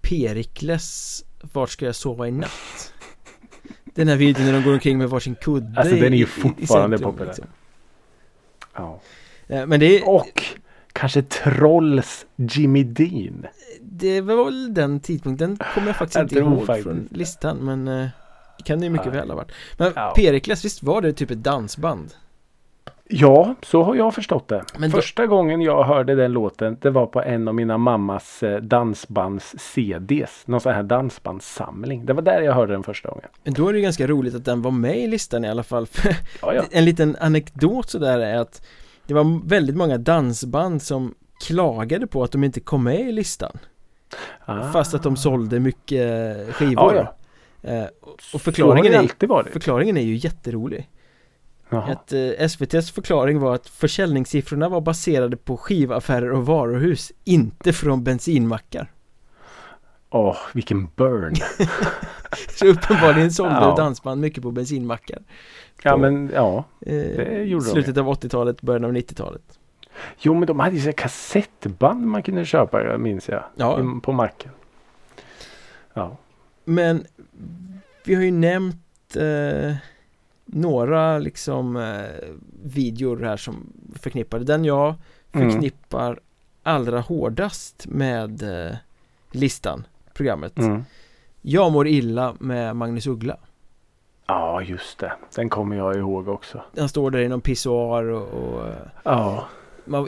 Perikles 0.00 1.24
Vart 1.52 1.70
ska 1.70 1.86
jag 1.86 1.94
sova 1.94 2.28
i 2.28 2.30
natt? 2.30 2.92
Den 3.84 4.08
här 4.08 4.16
videon 4.16 4.44
när 4.46 4.52
de 4.52 4.62
går 4.62 4.72
omkring 4.72 4.98
med 4.98 5.08
varsin 5.10 5.34
kudde 5.34 5.80
Alltså, 5.80 5.94
den 5.94 6.04
är 6.04 6.08
ju 6.08 6.14
i- 6.16 6.18
i- 6.18 6.22
i 6.22 6.26
fortfarande 6.26 6.98
centrum, 6.98 7.12
populär. 7.12 7.26
liksom. 7.26 7.46
Ja. 8.74 9.00
Eh, 9.46 9.66
Men 9.66 9.80
det, 9.80 10.02
Och 10.02 10.42
kanske 10.94 11.22
Trolls 11.22 12.26
Jimmy 12.36 12.84
Dean. 12.84 13.46
det 13.80 14.20
var 14.20 14.44
väl 14.44 14.74
den 14.74 15.00
tidpunkten, 15.00 15.54
den 15.56 15.66
kommer 15.74 15.86
jag 15.86 15.96
faktiskt 15.96 16.14
Jag 16.16 16.24
inte 16.24 16.38
ihåg 16.38 16.66
faktiskt 16.66 16.84
från 16.88 17.08
listan 17.10 17.56
men 17.56 17.88
eh, 17.88 18.06
det 18.58 18.64
kan 18.64 18.78
det 18.78 18.84
ju 18.84 18.90
mycket 18.90 19.06
Nej. 19.06 19.16
väl 19.20 19.28
ha 19.30 19.36
varit. 19.36 19.52
Men 19.78 19.92
Ja. 19.96 20.12
Perikles, 20.16 20.64
visst 20.64 20.82
var 20.82 21.02
det 21.02 21.12
typ 21.12 21.30
ett 21.30 21.42
dansband? 21.42 22.14
Ja, 23.08 23.54
så 23.62 23.82
har 23.82 23.94
jag 23.94 24.14
förstått 24.14 24.48
det. 24.48 24.64
Men 24.78 24.90
då- 24.90 24.96
Första 24.96 25.26
gången 25.26 25.60
jag 25.62 25.84
hörde 25.84 26.14
den 26.14 26.32
låten 26.32 26.76
det 26.80 26.90
var 26.90 27.06
på 27.06 27.22
en 27.22 27.48
av 27.48 27.54
mina 27.54 27.78
mammas 27.78 28.42
eh, 28.42 28.60
dansbands-CDs. 28.60 30.42
Någon 30.46 30.60
sån 30.60 30.72
här 30.74 30.82
dansbandssamling. 30.82 32.06
Det 32.06 32.12
var 32.12 32.22
där 32.22 32.40
jag 32.40 32.52
hörde 32.52 32.72
den 32.72 32.82
första 32.82 33.08
gången. 33.08 33.28
Men 33.44 33.54
då 33.54 33.68
är 33.68 33.72
det 33.72 33.78
ju 33.78 33.82
ganska 33.84 34.06
roligt 34.06 34.34
att 34.34 34.44
den 34.44 34.62
var 34.62 34.70
med 34.70 34.98
i 34.98 35.06
listan 35.06 35.44
i 35.44 35.48
alla 35.48 35.62
fall. 35.62 35.86
Ja, 36.42 36.54
ja. 36.54 36.62
En 36.70 36.84
liten 36.84 37.16
anekdot 37.20 37.90
sådär 37.90 38.18
är 38.20 38.38
att 38.38 38.66
Det 39.06 39.14
var 39.14 39.48
väldigt 39.48 39.76
många 39.76 39.98
dansband 39.98 40.82
som 40.82 41.14
klagade 41.46 42.06
på 42.06 42.24
att 42.24 42.32
de 42.32 42.44
inte 42.44 42.60
kom 42.60 42.84
med 42.84 43.00
i 43.00 43.12
listan. 43.12 43.58
Ah. 44.44 44.72
Fast 44.72 44.94
att 44.94 45.02
de 45.02 45.16
sålde 45.16 45.60
mycket 45.60 46.54
skivor. 46.54 46.94
Ja, 46.94 47.16
Eh, 47.62 47.84
Och 48.34 48.42
förklaringen 48.42 48.94
är, 48.94 49.26
varit. 49.26 49.52
förklaringen 49.52 49.96
är 49.96 50.02
ju 50.02 50.14
jätterolig. 50.16 50.90
Att, 51.68 52.12
eh, 52.12 52.20
SVTs 52.38 52.90
förklaring 52.90 53.38
var 53.40 53.54
att 53.54 53.68
försäljningssiffrorna 53.68 54.68
var 54.68 54.80
baserade 54.80 55.36
på 55.36 55.56
skivaffärer 55.56 56.32
och 56.32 56.46
varuhus 56.46 57.12
Inte 57.24 57.72
från 57.72 58.04
bensinmackar 58.04 58.92
Åh, 60.16 60.36
vilken 60.54 60.88
burn. 60.96 61.34
Så 62.58 62.66
uppenbarligen 62.66 63.30
sålde 63.32 63.54
Ja. 63.54 63.74
dansband 63.76 64.20
mycket 64.20 64.42
på 64.42 64.50
bensinmackar 64.50 65.18
ja 65.82 65.90
På- 65.92 65.98
men 65.98 66.30
ja. 66.34 66.64
eh, 66.80 66.92
Det 66.92 67.42
gjorde 67.44 67.64
de 67.64 67.70
Slutet 67.70 67.96
av 67.98 68.08
80-talet, 68.08 68.60
början 68.62 68.84
av 68.84 68.92
90-talet 68.92 69.58
Jo 70.18 70.34
men 70.34 70.46
de 70.46 70.60
hade 70.60 70.76
ju 70.76 70.82
så 70.82 70.92
kassettband 70.92 72.06
man 72.06 72.22
kunde 72.22 72.44
köpa 72.44 72.98
minns 72.98 73.28
jag. 73.28 73.44
Ja. 73.56 73.80
På 74.02 74.12
macken. 74.12 74.50
Ja. 75.94 76.16
Men 76.64 77.06
vi 78.04 78.14
har 78.14 78.22
ju 78.22 78.30
nämnt 78.30 79.16
eh, 79.16 79.74
några 80.46 81.18
liksom 81.18 81.76
eh, 81.76 82.28
videor 82.64 83.20
här 83.24 83.36
som 83.36 83.72
förknippade 83.94 84.44
Den 84.44 84.64
jag 84.64 84.94
Mm. 85.32 85.50
förknippar 85.50 86.20
allra 86.62 87.00
hårdast 87.00 87.86
med 87.88 88.42
eh, 88.42 88.76
listan, 89.30 89.86
programmet 90.14 90.58
Mm. 90.58 90.84
Jag 91.42 91.72
mår 91.72 91.86
illa 91.88 92.34
med 92.40 92.76
Magnus 92.76 93.06
Uggla 93.06 93.36
Ja 94.26 94.62
just 94.62 94.98
det. 94.98 95.12
Den 95.34 95.48
kommer 95.48 95.76
jag 95.76 95.96
ihåg 95.96 96.28
också. 96.28 96.62
Han 96.78 96.88
står 96.88 97.10
där 97.10 97.18
i 97.18 97.28
någon 97.28 97.40
pissoar 97.40 98.04
och, 98.04 98.28
och 98.28 98.62
Ja. 99.02 99.44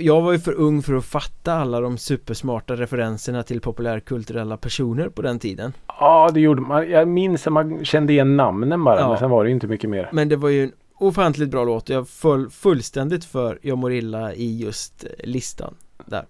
Jag 0.01 0.23
var 0.23 0.33
ju 0.33 0.39
för 0.39 0.53
ung 0.53 0.83
för 0.83 0.95
att 0.95 1.05
fatta 1.05 1.53
alla 1.53 1.81
de 1.81 1.99
supersmarta 1.99 2.77
referenserna 2.77 3.43
till 3.43 3.61
populärkulturella 3.61 4.57
personer 4.57 5.09
på 5.09 5.23
den 5.23 5.39
tiden 5.39 5.73
Ja 5.87 6.31
det 6.35 6.41
gjorde 6.41 6.61
man. 6.61 6.91
Jag 6.91 7.09
minns 7.09 7.47
att 7.47 7.53
man 7.53 7.85
kände 7.85 8.13
igen 8.13 8.37
namnen 8.37 8.85
bara. 8.85 9.01
Ja. 9.01 9.09
Men 9.09 9.19
sen 9.19 9.31
var 9.31 9.45
det 9.45 9.49
ju 9.49 9.55
inte 9.55 9.67
mycket 9.67 9.91
mer. 9.91 10.09
Men 10.13 10.29
det 10.29 10.37
var 10.37 10.49
ju 10.49 10.63
en 10.65 10.73
ofantligt 10.95 11.51
bra 11.51 11.65
låt 11.65 11.89
Jag 11.89 12.09
föll 12.09 12.51
fullständigt 12.51 13.25
för 13.25 13.59
Jag 13.63 13.79
mår 13.79 13.93
illa 13.93 14.35
i 14.35 14.59
just 14.59 15.05
listan 15.19 15.75
där 16.05 16.27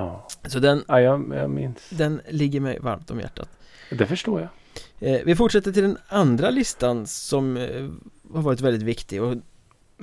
Ja. 0.00 0.26
Så 0.48 0.58
den, 0.58 0.84
Ja 0.88 1.00
jag, 1.00 1.32
jag 1.36 1.50
minns. 1.50 1.88
den 1.90 2.20
ligger 2.28 2.60
mig 2.60 2.78
varmt 2.80 3.10
om 3.10 3.20
hjärtat 3.20 3.48
Det 3.90 4.06
förstår 4.06 4.40
jag. 4.40 4.48
eh, 5.14 5.20
Vi 5.24 5.36
fortsätter 5.36 5.72
till 5.72 5.82
den 5.82 5.98
andra 6.08 6.50
listan 6.50 7.06
som 7.06 7.56
eh, 7.56 7.88
har 8.34 8.42
varit 8.42 8.60
väldigt 8.60 8.82
viktig 8.82 9.22
och 9.22 9.34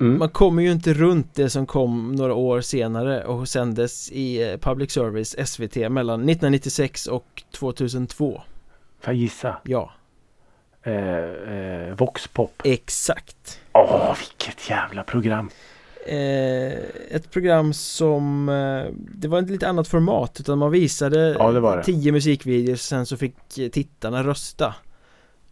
Mm. 0.00 0.18
man 0.18 0.28
kommer 0.28 0.62
ju 0.62 0.72
inte 0.72 0.94
runt 0.94 1.34
det 1.34 1.50
som 1.50 1.66
kom 1.66 2.12
några 2.12 2.34
år 2.34 2.60
senare 2.60 3.24
och 3.24 3.48
sändes 3.48 4.10
i 4.12 4.50
eh, 4.52 4.56
public 4.58 4.90
service 4.92 5.36
SVT 5.48 5.76
mellan 5.76 6.20
1996 6.20 7.06
och 7.06 7.42
2002 7.54 8.42
Får 9.00 9.12
jag 9.12 9.14
gissa? 9.14 9.56
Ja, 9.64 9.92
Eh, 10.82 10.94
eh, 10.94 11.94
Voxpop. 11.94 12.62
exakt 12.64 13.60
Åh 13.72 14.16
vilket 14.18 14.70
jävla 14.70 15.02
program. 15.02 15.50
Eh, 16.08 16.72
Ett 17.10 17.30
program 17.30 17.72
som 17.72 18.48
eh, 18.48 18.92
Det 19.14 19.28
var 19.28 19.38
ett 19.42 19.50
lite 19.50 19.68
annat 19.68 19.88
format 19.88 20.40
utan 20.40 20.58
man 20.58 20.70
visade 20.70 21.36
Ja, 21.38 21.52
det 21.52 21.60
det. 21.76 21.82
tio 21.84 22.12
musikvideos 22.12 22.82
sen 22.82 23.06
så 23.06 23.16
fick 23.16 23.58
eh, 23.58 23.68
tittarna 23.68 24.22
rösta 24.24 24.74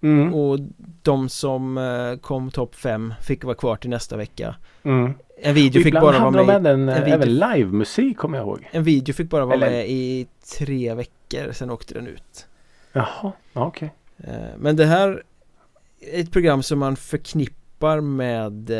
Mm. 0.03 0.35
och 0.35 0.59
de 1.03 1.29
som 1.29 1.79
kom 2.23 2.51
topp 2.51 2.75
fem 2.75 3.15
fick 3.23 3.45
vara 3.45 3.55
kvar 3.55 3.77
till 3.77 3.91
nästa 3.91 4.17
vecka 4.17 4.55
Mm. 4.83 5.13
En 5.43 5.55
video 5.55 5.83
fick 5.83 5.95
bara 5.95 6.19
vara 6.19 6.31
med 6.31 6.47
i, 6.47 6.51
även, 6.51 6.89
en 6.89 7.05
video. 7.05 7.15
även 7.15 7.35
livemusik 7.35 8.17
kommer 8.19 8.39
jag 8.39 8.47
ihåg. 8.47 8.69
En 8.73 8.83
video 8.83 9.15
fick 9.15 9.31
bara 9.31 9.45
vara 9.45 9.55
Eller- 9.57 9.71
med 9.71 9.91
i 9.91 10.27
tre 10.59 10.95
veckor 10.95 11.53
sen 11.53 11.71
åkte 11.71 11.95
den 11.95 12.07
ut 12.07 12.47
Jaha, 12.93 13.33
ja, 13.53 13.67
okej. 13.67 13.95
Eh, 14.19 14.33
Men 14.59 14.77
det 14.77 14.85
här 14.87 15.23
är 16.01 16.21
ett 16.21 16.31
program 16.33 16.63
som 16.63 16.79
man 16.79 16.97
förknippar 16.97 18.01
med 18.01 18.71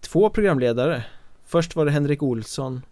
två 0.00 0.30
programledare 0.30 1.04
Först 1.46 1.76
var 1.76 1.84
det 1.84 1.90
Henrik 1.90 2.22
Olsson 2.22 2.82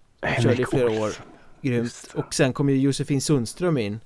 körde 0.43 0.63
i 0.63 0.67
flera 0.67 0.91
år. 0.91 1.07
Olsson. 1.07 1.23
Grymt 1.63 1.85
Just 1.85 2.13
det. 2.13 2.19
Och 2.19 2.35
sen 2.35 2.53
kom 2.53 2.69
ju 2.71 2.79
Josefin 2.79 3.21
Sundström 3.21 3.79
in 3.79 4.01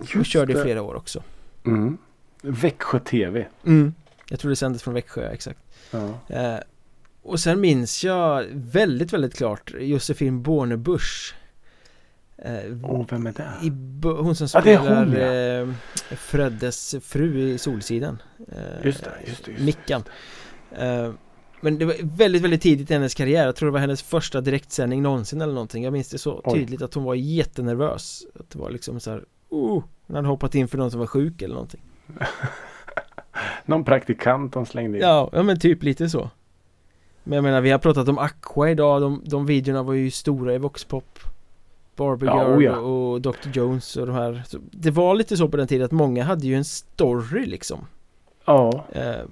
och 0.00 0.14
Just 0.16 0.30
körde 0.30 0.52
i 0.52 0.56
det. 0.56 0.62
flera 0.62 0.82
år 0.82 0.94
också 0.94 1.22
Mm. 1.66 1.98
Växjö 2.42 2.98
TV. 3.00 3.46
mm. 3.66 3.94
Jag 4.30 4.40
tror 4.40 4.48
det 4.50 4.56
sändes 4.56 4.82
från 4.82 4.94
Växjö, 4.94 5.28
exakt 5.30 5.58
Ja. 5.90 6.14
eh, 6.28 6.56
Och 7.22 7.40
sen 7.40 7.60
minns 7.60 8.04
jag 8.04 8.44
väldigt, 8.52 9.12
väldigt 9.12 9.34
klart 9.36 9.72
Josefin 9.80 10.42
Bornebusch 10.42 11.34
eh, 12.38 12.60
Åh, 12.82 13.06
vem 13.10 13.26
är 13.26 13.32
det? 13.32 13.50
i, 13.62 13.70
Hon 14.02 14.36
som 14.36 14.48
Ja, 14.54 14.60
spelar 14.60 15.04
hon, 15.04 15.12
ja. 15.12 15.20
eh, 15.32 15.68
Freddes 16.16 16.94
fru 17.02 17.40
i 17.40 17.58
Solsidan 17.58 18.22
eh, 18.52 18.86
Just 18.86 19.04
det, 19.04 19.10
just 19.26 19.44
det. 19.44 19.50
Just 19.50 19.58
det. 19.60 19.64
Mickan 19.64 20.02
eh, 20.72 21.10
Men 21.60 21.78
det 21.78 21.84
var 21.84 21.94
väldigt, 22.02 22.42
väldigt 22.42 22.62
tidigt 22.62 22.90
i 22.90 22.94
hennes 22.94 23.14
karriär. 23.14 23.46
Jag 23.46 23.56
tror 23.56 23.66
det 23.66 23.72
var 23.72 23.80
hennes 23.80 24.02
första 24.02 24.40
direktsändning 24.40 25.02
någonsin 25.02 25.40
eller 25.40 25.52
någonting. 25.52 25.84
Jag 25.84 25.92
minns 25.92 26.08
det 26.08 26.18
så 26.18 26.40
Oj. 26.44 26.58
tydligt 26.58 26.82
att 26.82 26.94
hon 26.94 27.04
var 27.04 27.14
jättenervös. 27.14 28.26
Att 28.40 28.50
det 28.50 28.58
var 28.58 28.70
liksom 28.70 29.00
så 29.00 29.10
här 29.10 29.24
oh, 29.48 29.82
Hon 30.06 30.16
hade 30.16 30.28
hoppat 30.28 30.54
in 30.54 30.68
för 30.68 30.78
någon 30.78 30.90
som 30.90 31.00
var 31.00 31.06
sjuk 31.06 31.42
eller 31.42 31.54
någonting. 31.54 31.80
Någon 33.64 33.84
praktikant 33.84 34.52
de 34.52 34.66
slängde 34.66 34.98
in. 34.98 35.04
Ja, 35.04 35.30
ja 35.32 35.42
men 35.42 35.58
typ 35.58 35.82
lite 35.82 36.08
så. 36.08 36.30
Men 37.24 37.36
jag 37.36 37.42
menar 37.42 37.60
vi 37.60 37.70
har 37.70 37.78
pratat 37.78 38.08
om 38.08 38.18
Aqua 38.18 38.70
idag. 38.70 39.02
De, 39.02 39.22
de 39.24 39.46
videorna 39.46 39.82
var 39.82 39.94
ju 39.94 40.10
stora 40.10 40.54
i 40.54 40.58
Voxpop. 40.58 41.18
Barbie 41.96 42.26
Ja, 42.26 42.48
Girl 42.48 42.58
oh 42.58 42.64
ja. 42.64 42.78
och 42.78 43.20
Dr 43.20 43.48
Jones 43.52 43.96
och 43.96 44.06
de 44.06 44.12
här. 44.14 44.42
Så 44.46 44.58
Det 44.70 44.90
var 44.90 45.14
lite 45.14 45.36
så 45.36 45.48
på 45.48 45.56
den 45.56 45.66
tiden 45.66 45.84
att 45.84 45.92
många 45.92 46.24
hade 46.24 46.46
ju 46.46 46.54
en 46.54 46.64
story 46.64 47.46
liksom. 47.46 47.86
Ja. 48.44 48.84
eh, 48.92 49.24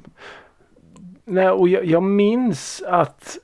Nej, 1.28 1.48
och 1.48 1.68
jag, 1.68 1.84
jag 1.84 2.02
minns 2.02 2.82
att 2.86 3.38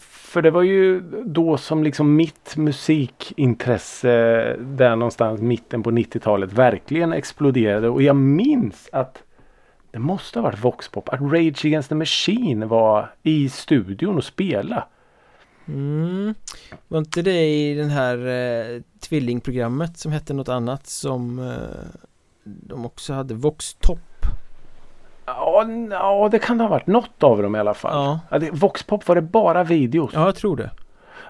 för 0.00 0.42
det 0.42 0.50
var 0.50 0.62
ju 0.62 1.00
då 1.24 1.56
som 1.56 1.82
liksom 1.82 2.16
mitt 2.16 2.56
musikintresse 2.56 4.08
där 4.60 4.96
någonstans 4.96 5.40
mitten 5.40 5.82
på 5.82 5.90
90-talet 5.90 6.52
verkligen 6.52 7.12
exploderade 7.12 7.88
och 7.88 8.02
jag 8.02 8.16
minns 8.16 8.88
att 8.92 9.22
det 9.90 9.98
måste 9.98 10.38
ha 10.38 10.44
varit 10.44 10.64
Voxpop. 10.64 11.08
Att 11.08 11.20
Rage 11.20 11.64
Against 11.64 11.88
the 11.88 11.94
Machine 11.94 12.68
var 12.68 13.14
i 13.22 13.48
studion 13.48 14.16
och 14.16 14.24
spela. 14.24 14.88
Mm. 15.68 16.34
Var 16.88 16.98
inte 16.98 17.22
det 17.22 17.44
i 17.44 17.74
den 17.74 17.90
här 17.90 18.26
eh, 18.26 18.82
tvillingprogrammet 19.00 19.98
som 19.98 20.12
hette 20.12 20.34
något 20.34 20.48
annat 20.48 20.86
som 20.86 21.38
eh, 21.38 22.00
de 22.44 22.86
också 22.86 23.12
hade 23.12 23.34
Voxtop? 23.34 24.17
Ja, 25.36 25.66
ja, 25.90 26.28
det 26.32 26.38
kan 26.38 26.58
det 26.58 26.64
ha 26.64 26.68
varit. 26.70 26.86
Något 26.86 27.22
av 27.22 27.42
dem 27.42 27.56
i 27.56 27.58
alla 27.58 27.74
fall. 27.74 27.92
Ja, 27.94 28.20
Ja, 28.30 28.38
det, 28.38 28.50
Voxpop 28.50 29.08
var 29.08 29.14
det 29.14 29.22
bara 29.22 29.64
videos. 29.64 30.10
ja 30.14 30.24
jag 30.24 30.34
tror 30.36 30.56
det. 30.56 30.70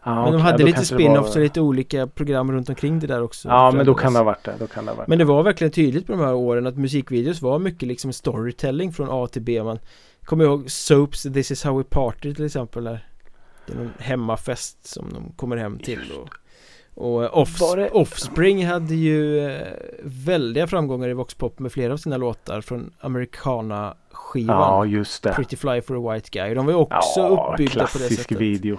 Ja, 0.05 0.15
Men 0.15 0.25
de 0.25 0.29
okej, 0.37 0.41
hade 0.41 0.59
då 0.59 0.65
lite 0.67 0.85
spin-offs 0.85 1.29
var- 1.29 1.37
och 1.37 1.43
lite 1.43 1.61
olika 1.61 2.07
program 2.07 2.53
runt 2.53 2.69
omkring 2.69 2.99
det 3.01 3.07
där 3.07 3.23
också. 3.23 3.49
Ja, 3.49 3.71
men 3.71 3.87
då 3.87 3.95
kan 3.95 4.13
det 4.13 4.19
ha 4.19 4.25
varit 4.25 4.45
det. 4.45 4.55
Då 4.59 4.67
kan 4.67 4.85
det 4.85 4.91
ha 4.91 4.97
varit 4.97 5.09
Men 5.09 5.19
det 5.19 5.25
var 5.25 5.43
verkligen 5.43 5.71
tydligt 5.71 6.07
på 6.07 6.13
de 6.13 6.21
här 6.21 6.35
åren 6.35 6.67
att 6.67 6.77
musikvideos 6.77 7.43
var 7.43 7.59
mycket 7.59 7.89
liksom 7.89 8.13
storytelling 8.13 8.93
från 8.93 9.09
A 9.11 9.27
till 9.27 9.43
B. 9.43 9.63
Man 9.63 9.79
kommer 10.25 10.45
ihåg 10.45 10.71
Soaps 10.71 11.23
This 11.23 11.51
is 11.51 11.65
how 11.65 11.79
we 11.79 11.85
party 11.85 12.35
till 12.35 12.45
exempel. 12.47 12.85
Där. 12.85 13.07
Det 13.67 13.73
är 13.73 13.77
någon 13.77 13.93
hemmafest 13.99 14.87
som 14.87 15.13
de 15.13 15.33
kommer 15.37 15.57
hem 15.57 15.79
till. 15.79 16.13
Och, 16.23 16.29
och 16.99 17.25
eh, 17.25 17.39
Offs 17.39 17.75
det- 17.75 17.91
Offspring 17.91 18.67
hade 18.67 18.95
ju 18.95 19.47
eh, 19.49 19.67
väldiga 20.03 20.67
framgångar 20.67 21.09
i 21.09 21.13
Voxpop 21.13 21.59
med 21.59 21.73
flera 21.73 21.93
av 21.93 21.97
sina 21.97 22.17
låtar 22.17 22.61
från 22.61 22.91
Americana-skivan. 23.01 24.57
Ja, 24.57 24.85
just 24.85 25.23
det. 25.23 25.33
Pretty 25.33 25.57
Fly 25.57 25.81
for 25.81 26.09
a 26.11 26.13
White 26.15 26.29
Guy. 26.33 26.55
De 26.55 26.67
var 26.67 26.73
ju 26.73 26.79
också 26.79 27.29
uppbyggda 27.29 27.47
på 27.53 27.99
det 27.99 27.99
klassisk 27.99 28.23
sättet. 28.23 28.41
video. 28.41 28.79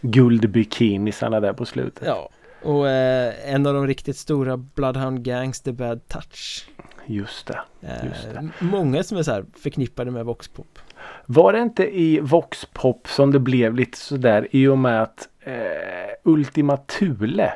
Guldbikinisarna 0.00 1.40
där 1.40 1.52
på 1.52 1.64
slutet. 1.64 2.02
Ja, 2.06 2.28
och 2.62 2.88
eh, 2.88 3.54
en 3.54 3.66
av 3.66 3.74
de 3.74 3.86
riktigt 3.86 4.16
stora 4.16 4.56
Bloodhound 4.56 5.22
Gangs, 5.22 5.60
The 5.60 5.72
Bad 5.72 6.08
Touch. 6.08 6.68
Just 7.06 7.46
det. 7.46 7.58
Eh, 7.82 8.06
Just 8.08 8.22
det. 8.34 8.48
Många 8.60 9.02
som 9.02 9.18
är 9.18 9.22
så 9.22 9.30
här 9.32 9.44
förknippade 9.62 10.10
med 10.10 10.24
Voxpop. 10.24 10.78
Var 11.26 11.52
det 11.52 11.58
inte 11.60 11.98
i 11.98 12.20
Voxpop 12.20 13.08
som 13.08 13.32
det 13.32 13.38
blev 13.38 13.74
lite 13.74 13.98
sådär 13.98 14.48
i 14.50 14.66
och 14.66 14.78
med 14.78 15.02
att 15.02 15.28
eh, 15.48 16.10
Ultima 16.24 16.76
Thule 16.76 17.52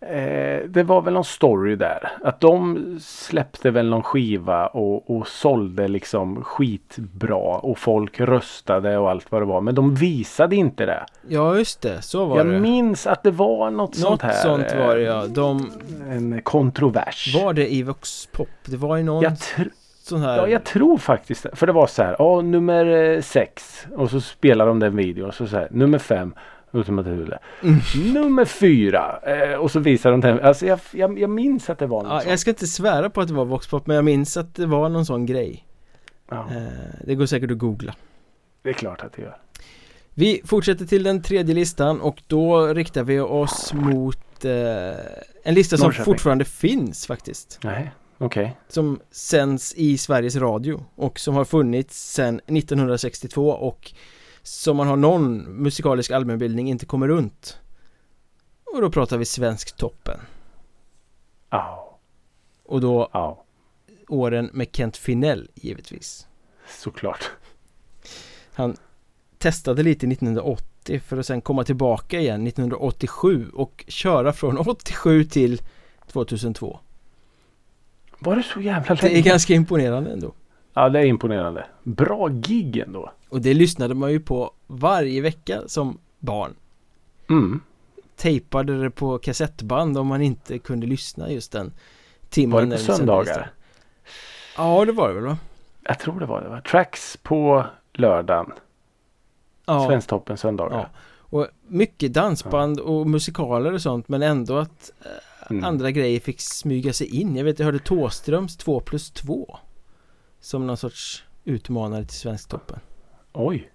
eh, 0.00 0.60
det 0.68 0.82
var 0.86 1.02
väl 1.02 1.14
någon 1.14 1.24
story 1.24 1.76
där. 1.76 2.12
Att 2.24 2.40
de 2.40 2.78
släppte 3.02 3.70
väl 3.70 3.88
någon 3.90 4.02
skiva 4.02 4.66
och, 4.66 5.10
och 5.16 5.28
sålde 5.28 5.88
liksom 5.88 6.44
skitbra 6.44 7.36
och 7.58 7.78
folk 7.78 8.20
röstade 8.20 8.98
och 8.98 9.10
allt 9.10 9.32
vad 9.32 9.42
det 9.42 9.46
var. 9.46 9.60
Men 9.60 9.74
de 9.74 9.94
visade 9.94 10.56
inte 10.56 10.86
det. 10.86 11.06
Ja, 11.28 11.56
just 11.58 11.80
det. 11.82 12.02
Så 12.02 12.24
var 12.24 12.36
Jag 12.36 12.46
det. 12.46 12.60
minns 12.60 13.06
att 13.06 13.22
det 13.22 13.30
var 13.30 13.70
något, 13.70 13.76
Något 13.78 13.96
sånt 13.96 14.22
här. 14.22 14.32
sånt 14.32 14.74
var 14.78 14.94
det 14.96 15.02
ja. 15.02 15.26
De, 15.26 15.70
En 16.10 16.42
kontrovers. 16.42 17.34
var 17.42 17.52
det 17.52 17.74
i 17.74 17.82
Voxpop? 17.82 18.48
Det 18.64 18.76
var 18.76 18.96
ju 18.96 19.02
någon 19.02 19.22
Jag 19.22 19.32
tr- 19.32 19.70
sån 20.04 20.22
här 20.22 20.36
Ja, 20.36 20.48
jag 20.48 20.64
tror 20.64 20.98
faktiskt. 20.98 21.46
För 21.52 21.66
det 21.66 21.72
var 21.72 21.86
så 21.86 22.02
här. 22.02 22.16
Ja, 22.18 22.40
nummer 22.40 22.86
eh, 22.86 23.20
sex. 23.20 23.86
Och 23.96 24.10
så 24.10 24.20
spelar 24.20 24.66
de 24.66 24.78
den 24.78 24.96
videon. 24.96 25.28
Och 25.28 25.34
så, 25.34 25.46
så 25.46 25.56
här. 25.56 25.68
Nummer 25.70 25.98
fem. 25.98 26.34
Ultima 26.70 27.02
Thule. 27.02 27.38
Mm. 27.62 27.80
Nummer 28.12 28.44
fyra. 28.44 29.20
Eh, 29.22 29.54
och 29.54 29.70
så 29.70 29.80
visar 29.80 30.10
de 30.10 30.20
den. 30.20 30.40
Alltså 30.40 30.66
jag, 30.66 30.80
jag, 30.92 31.18
jag 31.18 31.30
minns 31.30 31.70
att 31.70 31.78
det 31.78 31.86
var 31.86 32.02
något 32.02 32.24
Ja, 32.24 32.30
jag 32.30 32.38
ska 32.38 32.50
inte 32.50 32.66
svära 32.66 33.10
på 33.10 33.20
att 33.20 33.28
det 33.28 33.34
var 33.34 33.44
Voxpop 33.44 33.86
men 33.86 33.96
jag 33.96 34.04
minns 34.04 34.36
att 34.36 34.54
det 34.54 34.66
var 34.66 34.88
någon 34.88 35.06
sån 35.06 35.26
grej 35.26 35.66
Ja, 36.30 36.46
eh, 36.50 36.62
Det 37.04 37.14
går 37.14 37.26
säkert 37.26 37.50
att 37.50 37.58
googla 37.58 37.94
det 38.62 38.70
är 38.70 38.74
klart 38.74 39.02
att 39.02 39.12
det 39.12 39.22
gör. 39.22 39.36
Vi 40.14 40.40
fortsätter 40.44 40.84
till 40.84 41.02
den 41.02 41.22
tredje 41.22 41.54
listan 41.54 42.00
och 42.00 42.22
då 42.26 42.66
riktar 42.66 43.02
vi 43.02 43.20
oss 43.20 43.72
mot 43.72 44.44
eh, 44.44 44.52
en 45.44 45.54
lista 45.54 45.76
som 45.76 45.92
fortfarande 45.92 46.44
finns 46.44 47.06
faktiskt 47.06 47.58
Nej, 47.62 47.92
okej. 48.18 48.56
Som 48.68 49.00
sänds 49.10 49.74
i 49.74 49.98
Sveriges 49.98 50.36
Radio 50.36 50.84
och 50.94 51.18
som 51.18 51.34
har 51.34 51.44
funnits 51.44 52.12
sedan 52.12 52.40
1962 52.46 53.48
och 53.50 53.92
som 54.42 54.76
man 54.76 54.86
har 54.86 54.96
någon 54.96 55.38
musikalisk 55.62 56.10
allmänbildning 56.10 56.68
inte 56.68 56.86
kommer 56.86 57.08
runt. 57.08 57.58
Och 58.74 58.80
då 58.80 58.90
pratar 58.90 59.18
vi 59.18 59.24
Svensktoppen 59.24 60.20
Ja, 61.50 61.98
och 62.64 62.80
då 62.80 63.08
ja, 63.12 63.44
åren 64.08 64.50
med 64.52 64.68
Kent 64.72 64.96
Finell 64.96 65.50
givetvis. 65.54 66.26
Såklart. 66.68 67.30
Han 68.54 68.76
testade 69.38 69.82
lite 69.82 70.06
1980 70.06 71.00
för 71.00 71.16
att 71.16 71.26
sen 71.26 71.40
komma 71.40 71.64
tillbaka 71.64 72.20
igen 72.20 72.46
1987 72.46 73.50
och 73.54 73.84
köra 73.88 74.32
från 74.32 74.58
87 74.58 75.24
till 75.24 75.62
2002 76.06 76.78
Var 78.24 78.36
det 78.36 78.42
så 78.42 78.60
jävla 78.60 78.94
Det 78.94 79.02
är 79.06 79.08
länge? 79.10 79.20
ganska 79.20 79.54
imponerande 79.54 80.10
ändå 80.12 80.32
Ja, 80.74 80.88
det 80.88 80.98
är 80.98 81.04
imponerande. 81.04 81.66
Bra 81.82 82.28
gig 82.28 82.76
ändå. 82.76 83.12
Och 83.28 83.40
det 83.40 83.54
lyssnade 83.54 83.94
man 83.94 84.12
ju 84.12 84.20
på 84.20 84.52
varje 84.66 85.20
vecka 85.20 85.60
som 85.66 85.98
barn 86.18 86.54
Mm. 87.30 87.60
Tejpade 88.16 88.82
det 88.82 88.90
på 88.90 89.18
kassettband 89.18 89.98
om 89.98 90.06
man 90.06 90.22
inte 90.22 90.58
kunde 90.58 90.86
lyssna 90.86 91.30
just 91.30 91.52
den 91.52 91.72
timmen 92.28 92.52
Var 92.54 92.62
det 92.62 92.70
på 92.70 92.76
söndagar? 92.78 93.50
Ja 94.56 94.84
det 94.84 94.92
var 94.92 95.08
det 95.08 95.14
väl 95.14 95.24
va? 95.24 95.38
Jag 95.82 95.98
tror 95.98 96.20
det 96.20 96.26
var 96.26 96.42
det. 96.42 96.48
Va? 96.48 96.60
Tracks 96.60 97.16
på 97.22 97.64
lördagen. 97.92 98.52
Ja, 99.66 99.86
Svensktoppen 99.88 100.36
söndagar. 100.36 100.78
Ja. 100.78 100.86
och 101.38 101.46
mycket 101.66 102.12
dansband 102.12 102.80
och 102.80 103.06
musikaler 103.06 103.72
och 103.72 103.82
sånt 103.82 104.08
men 104.08 104.22
ändå 104.22 104.56
att 104.56 104.92
eh, 105.04 105.10
Mm. 105.50 105.64
andra 105.64 105.90
grejer 105.90 106.20
fick 106.20 106.40
smyga 106.40 106.92
sig 106.92 107.20
in. 107.20 107.36
Jag 107.36 107.44
vet 107.44 107.58
jag 107.58 107.66
hörde 107.66 107.78
Tåströms 107.78 108.56
2 108.56 108.80
plus 108.80 109.10
2 109.10 109.58
som 110.40 110.66
någon 110.66 110.76
sorts 110.76 111.24
utmanare 111.44 112.04
till 112.04 112.16
Svensktoppen. 112.16 112.78
Oj. 113.32 113.70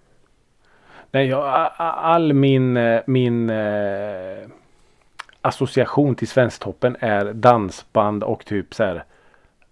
Nej, 1.10 1.26
jag, 1.26 1.70
all 1.76 2.32
min, 2.32 2.76
eh, 2.76 3.00
min 3.06 3.50
eh, 3.50 4.48
association 5.40 6.14
till 6.14 6.28
Svensktoppen 6.28 6.96
är 7.00 7.32
dansband 7.32 8.22
och 8.22 8.44
typ 8.44 8.74
så 8.74 8.84
här 8.84 9.04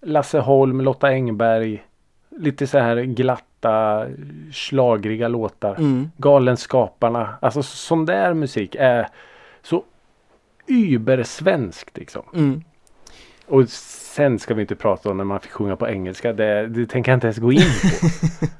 Lasse 0.01 0.39
Holm, 0.39 0.81
Lotta 0.81 1.07
Engberg. 1.07 1.85
Lite 2.31 2.67
så 2.67 2.79
här 2.79 3.03
glatta, 3.03 4.07
slagriga 4.53 5.29
låtar. 5.29 5.75
Mm. 5.75 6.11
Galenskaparna. 6.17 7.35
Alltså 7.43 7.63
sån 7.63 8.05
där 8.07 8.35
musik 8.35 8.77
är 8.79 9.09
så 9.63 9.85
übersvenskt 10.69 11.97
liksom. 11.97 12.23
Mm. 12.35 12.62
Och 13.47 13.69
sen 13.69 14.39
ska 14.39 14.55
vi 14.55 14.61
inte 14.61 14.77
prata 14.77 15.11
om 15.11 15.16
när 15.16 15.25
man 15.25 15.41
fick 15.41 15.51
sjunga 15.51 15.77
på 15.77 15.89
engelska. 15.89 16.33
Det, 16.33 16.69
det 16.69 16.87
tänker 16.87 17.12
jag 17.12 17.16
inte 17.16 17.27
ens 17.27 17.39
gå 17.39 17.53
in 17.53 17.61
på. 17.61 18.07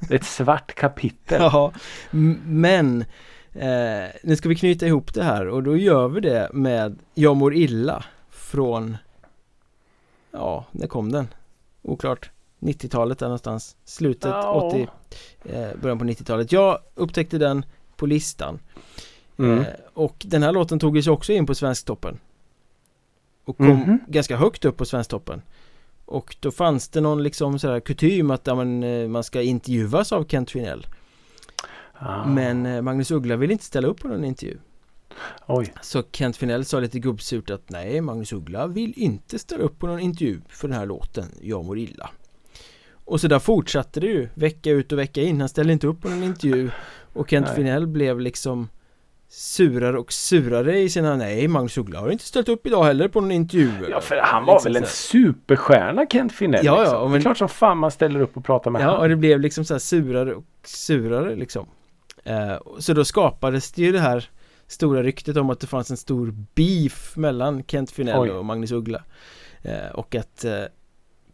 Det 0.09 0.14
är 0.14 0.18
ett 0.18 0.24
svart 0.24 0.74
kapitel. 0.74 1.40
Ja, 1.40 1.72
men 2.44 3.04
eh, 3.52 4.04
nu 4.22 4.36
ska 4.36 4.48
vi 4.48 4.56
knyta 4.56 4.86
ihop 4.86 5.14
det 5.14 5.24
här 5.24 5.48
och 5.48 5.62
då 5.62 5.76
gör 5.76 6.09
vi 6.09 6.20
det 6.20 6.50
med 6.52 6.98
Jag 7.14 7.36
mår 7.36 7.54
illa 7.54 8.04
från 8.30 8.96
Ja, 10.30 10.64
när 10.72 10.86
kom 10.86 11.12
den? 11.12 11.28
Oklart 11.82 12.30
90-talet 12.61 13.18
där 13.18 13.26
någonstans 13.26 13.76
Slutet 13.84 14.30
Ja. 14.30 14.52
80 14.52 14.88
eh, 15.44 15.68
Början 15.82 15.98
på 15.98 16.04
90-talet 16.04 16.52
Jag 16.52 16.78
upptäckte 16.94 17.38
den 17.38 17.64
på 17.96 18.06
listan 18.06 18.59
Mm. 19.39 19.59
eh, 19.59 19.66
Och 19.95 20.16
den 20.26 20.43
här 20.43 20.53
låten 20.53 20.78
tog 20.78 21.05
sig 21.05 21.12
också 21.12 21.32
in 21.32 21.47
på 21.47 21.55
Svensktoppen 21.55 22.18
Och 23.45 23.57
kom 23.57 23.66
Mhm. 23.66 23.99
ganska 24.09 24.36
högt 24.36 24.64
upp 24.64 24.76
på 24.76 24.84
Svensktoppen 24.84 25.43
Och 26.05 26.36
då 26.41 26.51
fanns 26.51 26.89
det 26.89 27.01
någon 27.01 27.22
liksom 27.22 27.59
sådär 27.59 27.80
kutym 27.80 28.30
att 28.30 28.47
men, 28.47 28.82
eh, 28.82 29.09
man 29.09 29.24
ska 29.24 29.43
intervjuas 29.43 30.12
av 30.12 30.24
Kent 30.28 30.51
Finell 30.51 30.86
Ah, 32.01 32.26
Men 32.26 32.66
eh, 32.66 32.82
Magnus 32.82 33.11
Uggla 33.11 33.36
vill 33.36 33.51
inte 33.51 33.64
ställa 33.64 33.89
upp 33.89 34.01
på 34.01 34.09
någon 34.09 34.24
intervju 34.24 34.59
Oj. 35.47 35.72
Så 35.82 36.03
Kent 36.12 36.36
Finell 36.36 36.64
sa 36.64 36.80
lite 36.80 36.99
gubbsurt 36.99 37.51
att 37.51 37.70
nej, 37.70 38.01
Magnus 38.01 38.32
Uggla 38.32 38.66
vill 38.66 38.93
inte 38.97 39.39
ställa 39.39 39.64
upp 39.64 39.78
på 39.78 39.86
någon 39.86 40.01
intervju 40.01 40.41
för 40.49 40.68
den 40.68 40.76
här 40.78 40.86
låten 40.86 41.24
Jag 41.43 41.64
mår 41.64 41.78
illa 41.78 42.11
Och 43.05 43.20
så 43.20 43.28
där 43.28 43.39
fortsatte 43.39 44.01
det 44.01 44.07
ju 44.07 44.28
vecka 44.34 44.70
ut 44.70 44.93
och 44.93 44.99
vecka 44.99 45.22
in 45.22 45.41
Han 45.41 45.49
ställde 45.49 45.72
inte 45.72 45.86
upp 45.86 46.03
på 46.03 46.09
någon 46.09 46.22
intervju 46.22 46.70
Och 47.12 47.30
Kent 47.30 47.47
Nej. 47.47 47.57
Finell 47.57 47.86
blev 47.86 48.20
liksom 48.20 48.68
surare 49.30 49.98
och 49.98 50.12
surare 50.12 50.78
i 50.78 50.88
sina 50.88 51.16
nej 51.16 51.48
Magnus 51.48 51.78
Uggla 51.78 52.00
har 52.00 52.10
inte 52.10 52.24
ställt 52.24 52.48
upp 52.48 52.66
idag 52.66 52.84
heller 52.84 53.08
på 53.08 53.20
någon 53.20 53.30
intervju 53.32 53.70
Ja, 53.90 54.00
för 54.00 54.16
han 54.16 54.44
var 54.44 54.54
Liksom 54.54 54.72
väl 54.72 54.82
en 54.82 54.88
så 54.88 54.94
superstjärna 54.96 56.06
Kent 56.12 56.32
Finell? 56.32 56.66
Ja, 56.66 56.76
ja, 56.76 56.80
liksom. 56.82 57.02
Det 57.02 57.08
men- 57.08 57.16
är 57.18 57.20
klart 57.22 57.38
som 57.38 57.48
fan 57.48 57.78
man 57.78 57.90
ställer 57.90 58.20
upp 58.20 58.36
och 58.36 58.44
pratar 58.44 58.70
med 58.70 58.82
Ja, 58.82 58.86
och 58.90 58.92
honom. 58.96 59.10
det 59.10 59.16
blev 59.16 59.40
liksom 59.40 59.64
så 59.64 59.74
här 59.74 59.78
surare 59.78 60.34
och 60.34 60.44
surare 60.64 61.36
liksom 61.36 61.66
eh, 62.24 62.56
Så 62.78 62.92
då 62.94 63.04
skapades 63.04 63.72
det 63.72 63.82
ju 63.82 63.92
det 63.92 64.00
här 64.00 64.30
stora 64.66 65.02
ryktet 65.02 65.36
om 65.36 65.50
att 65.50 65.60
det 65.60 65.66
fanns 65.66 65.90
en 65.90 65.96
stor 65.96 66.34
beef 66.54 67.16
mellan 67.16 67.62
Kent 67.66 67.90
Finell 67.90 68.18
Oj. 68.20 68.30
och 68.30 68.44
Magnus 68.44 68.72
Uggla 68.72 69.02
eh, 69.62 69.90
Och 69.94 70.14
att 70.14 70.44
eh, 70.44 70.52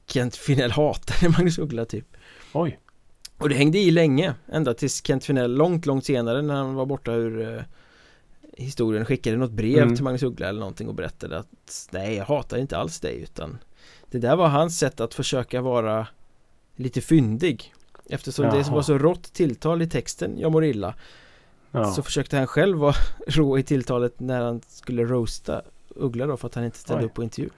Kent 0.06 0.36
Finell 0.36 0.70
hatade 0.70 1.28
Magnus 1.38 1.58
Uggla 1.58 1.84
typ 1.84 2.06
Oj. 2.52 2.78
Och 3.38 3.48
det 3.48 3.54
hängde 3.54 3.78
i 3.78 3.90
länge 3.90 4.34
Ända 4.52 4.74
tills 4.74 5.06
Kent 5.06 5.24
Finell 5.24 5.54
långt, 5.54 5.86
långt 5.86 6.04
senare 6.04 6.42
när 6.42 6.54
han 6.54 6.74
var 6.74 6.86
borta 6.86 7.12
ur 7.12 7.56
eh, 7.56 7.62
historien 8.56 9.04
skickade 9.04 9.36
något 9.36 9.50
brev 9.50 9.82
Mm. 9.82 9.94
till 9.94 10.04
Magnus 10.04 10.22
Uggla 10.22 10.48
eller 10.48 10.60
någonting 10.60 10.88
och 10.88 10.94
berättade 10.94 11.38
att 11.38 11.88
nej 11.90 12.14
jag 12.16 12.24
hatar 12.24 12.56
inte 12.58 12.76
alls 12.78 13.00
dig 13.00 13.20
utan 13.22 13.58
det 14.10 14.18
där 14.18 14.36
var 14.36 14.48
hans 14.48 14.78
sätt 14.78 15.00
att 15.00 15.14
försöka 15.14 15.60
vara 15.60 16.06
lite 16.76 17.00
fyndig 17.00 17.74
eftersom 18.10 18.44
det 18.44 18.56
Jaha. 18.56 18.74
var 18.74 18.82
så 18.82 18.98
rått 18.98 19.32
tilltal 19.32 19.82
i 19.82 19.88
texten 19.88 20.38
jag 20.38 20.52
mår 20.52 20.64
illa 20.64 20.94
Ja. 21.70 21.84
så 21.92 22.02
försökte 22.02 22.36
han 22.36 22.46
själv 22.46 22.78
vara 22.78 22.94
rå 23.26 23.58
i 23.58 23.62
tilltalet 23.62 24.20
när 24.20 24.40
han 24.40 24.60
skulle 24.68 25.04
roasta 25.04 25.62
Uggla 25.96 26.26
då 26.26 26.36
för 26.36 26.46
att 26.48 26.54
han 26.54 26.64
inte 26.64 26.78
ställde 26.78 27.02
Oj. 27.02 27.06
upp 27.06 27.14
på 27.14 27.22
intervju 27.22 27.50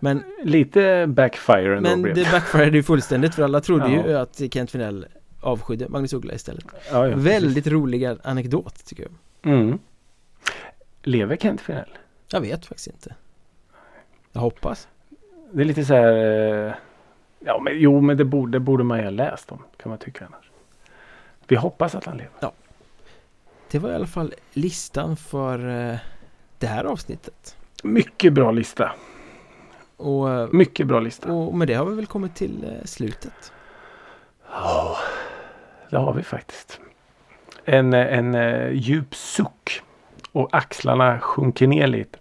men, 0.00 0.22
Lite 0.44 1.06
backfire 1.08 1.76
ändå 1.76 1.90
men 1.90 2.02
blev 2.02 2.14
det 2.14 2.28
backfired 2.32 2.74
ju 2.74 2.82
fullständigt 2.82 3.34
för 3.34 3.42
alla 3.42 3.60
trodde 3.60 3.92
Ja. 3.92 4.06
ju 4.08 4.14
att 4.16 4.40
Kent 4.52 4.70
Finell 4.70 5.06
avskydde 5.40 5.88
Magnus 5.88 6.12
Uggla 6.12 6.34
istället 6.34 6.64
Ja, 6.92 7.02
Väldigt 7.02 7.66
rolig 7.66 8.04
anekdot 8.22 8.84
tycker 8.86 9.02
jag. 9.42 9.52
Mm. 9.52 9.78
Lever 11.04 11.36
Kent 11.36 11.60
Finell? 11.60 11.98
Jag 12.28 12.40
vet 12.40 12.66
faktiskt 12.66 12.86
inte 12.86 13.14
Jag 14.32 14.40
hoppas 14.40 14.88
Det 15.52 15.60
är 15.60 15.64
lite 15.64 15.84
så 15.84 15.94
här... 15.94 16.12
eh, 16.66 16.72
Ja, 17.46 17.60
men 17.60 17.72
jo, 17.76 18.00
men 18.00 18.16
det 18.16 18.24
borde, 18.24 18.60
borde 18.60 18.84
man 18.84 18.98
ju 18.98 19.04
ha 19.04 19.10
läst 19.10 19.52
om. 19.52 19.62
Kan 19.76 19.90
man 19.90 19.98
tycka 19.98 20.26
annars. 20.26 20.50
Vi 21.48 21.56
hoppas 21.56 21.94
att 21.94 22.04
han 22.04 22.16
lever. 22.16 22.50
Det 23.70 23.78
var 23.78 23.90
i 23.90 23.94
alla 23.94 24.06
fall 24.06 24.34
listan 24.52 25.16
för 25.16 25.58
eh, 25.90 25.96
det 26.58 26.66
här 26.66 26.84
avsnittet 26.84 27.56
Mycket 27.82 28.32
bra 28.32 28.50
lista. 28.50 28.92
och, 29.96 30.30
eh, 30.30 30.48
Mycket 30.52 30.86
bra 30.86 31.00
lista. 31.00 31.32
och 31.32 31.54
med 31.54 31.68
det 31.68 31.74
har 31.74 31.86
vi 31.86 31.94
väl 31.96 32.06
kommit 32.06 32.34
till 32.34 32.80
slutet 32.84 33.52
Ja, 34.50 34.96
det 35.90 35.96
har 35.96 36.12
vi 36.12 36.22
faktiskt. 36.22 36.80
En, 37.64 37.92
en 37.94 38.34
djup 38.76 39.14
suck. 39.14 39.82
Och 40.34 40.48
axlarna 40.52 41.18
sjunker 41.20 41.66
ner 41.66 41.86
lite. 41.86 42.18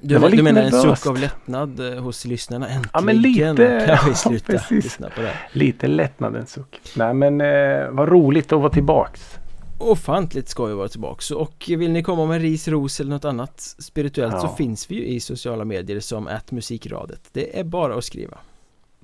Du, 0.00 0.18
var 0.18 0.30
du 0.30 0.42
menar 0.42 0.62
en 0.62 0.70
nervöst. 0.72 1.02
suck 1.02 1.10
av 1.10 1.18
lättnad 1.20 1.92
eh, 1.94 2.02
hos 2.02 2.24
lyssnarna? 2.24 2.68
Äntligen 2.68 2.90
Ja, 2.92 3.00
men 3.00 3.16
lite. 3.22 3.40
kan 3.56 3.56
vi 3.56 3.62
Ja, 4.08 4.14
sluta 4.14 4.46
precis. 4.52 4.84
lyssna 4.84 5.10
på 5.10 5.20
det. 5.22 5.32
Lite 5.52 5.86
lättnadens 5.86 6.50
suck. 6.52 6.80
Nej 6.96 7.14
men 7.14 7.40
eh, 7.40 7.90
vad 7.90 8.08
roligt 8.08 8.52
att 8.52 8.60
vara 8.60 8.70
tillbaks. 8.70 9.38
Ofantligt 9.78 10.48
skoj 10.48 10.70
att 10.72 10.78
vara 10.78 10.88
tillbaks 10.88 11.30
och 11.30 11.64
vill 11.68 11.90
ni 11.92 12.02
komma 12.02 12.26
med 12.26 12.40
ris, 12.40 12.68
ros 12.68 13.00
eller 13.00 13.10
något 13.10 13.24
annat 13.24 13.60
spirituellt 13.60 14.40
så 14.40 14.46
Ja. 14.46 14.54
finns 14.56 14.90
vi 14.90 14.94
ju 14.94 15.06
i 15.06 15.20
sociala 15.20 15.64
medier 15.64 16.00
som 16.00 16.28
musikradet 16.50 17.20
Det 17.32 17.58
är 17.60 17.64
bara 17.64 17.94
att 17.94 18.04
skriva 18.04 18.38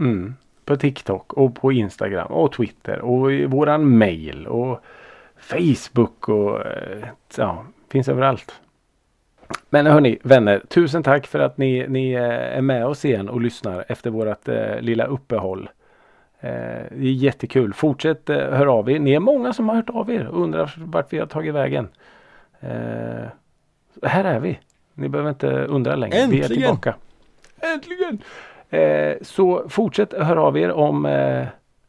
Mm. 0.00 0.34
På 0.64 0.76
TikTok 0.76 1.32
och 1.32 1.54
på 1.56 1.72
Instagram 1.72 2.26
och 2.32 2.52
Twitter 2.52 2.98
och 3.00 3.32
i 3.32 3.46
våran 3.46 3.98
mail 3.98 4.46
och 4.46 4.80
Facebook 5.38 6.28
och 6.28 6.66
eh, 6.66 7.04
ja, 7.36 7.64
finns 7.90 8.08
överallt. 8.08 8.60
Men 9.70 9.86
hörni 9.86 10.18
vänner, 10.22 10.62
tusen 10.68 11.02
tack 11.02 11.26
för 11.26 11.38
att 11.38 11.58
ni, 11.58 11.86
ni 11.88 12.12
eh, 12.12 12.56
är 12.56 12.60
med 12.60 12.86
oss 12.86 13.04
igen 13.04 13.28
och 13.28 13.40
lyssnar 13.40 13.84
efter 13.88 14.10
vårat 14.10 14.48
eh, 14.48 14.80
lilla 14.80 15.04
uppehåll. 15.04 15.70
Eh, 16.40 16.50
det 16.90 17.06
är 17.06 17.12
jättekul. 17.12 17.74
Fortsätt 17.74 18.30
eh, 18.30 18.36
höra 18.36 18.72
av 18.72 18.90
er. 18.90 18.98
Ni 18.98 19.12
är 19.12 19.20
många 19.20 19.52
som 19.52 19.68
har 19.68 19.76
hört 19.76 19.90
av 19.90 20.10
er 20.10 20.26
och 20.26 20.42
undrar 20.42 20.74
vart 20.78 21.12
vi 21.12 21.18
har 21.18 21.26
tagit 21.26 21.54
vägen. 21.54 21.88
Eh, 22.60 23.28
här 24.02 24.24
är 24.24 24.40
vi. 24.40 24.58
Ni 24.94 25.08
behöver 25.08 25.30
inte 25.30 25.46
undra 25.50 25.96
längre. 25.96 26.16
Vi 26.16 26.20
är 26.22 26.24
Äntligen! 26.24 26.48
tillbaka. 26.48 26.94
Äntligen! 27.60 28.22
Så 29.22 29.68
fortsätt 29.68 30.12
höra 30.12 30.42
av 30.42 30.58
er 30.58 30.72
om 30.72 31.08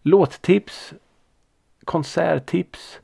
låttips, 0.02 0.94
konserttips, 1.84 3.00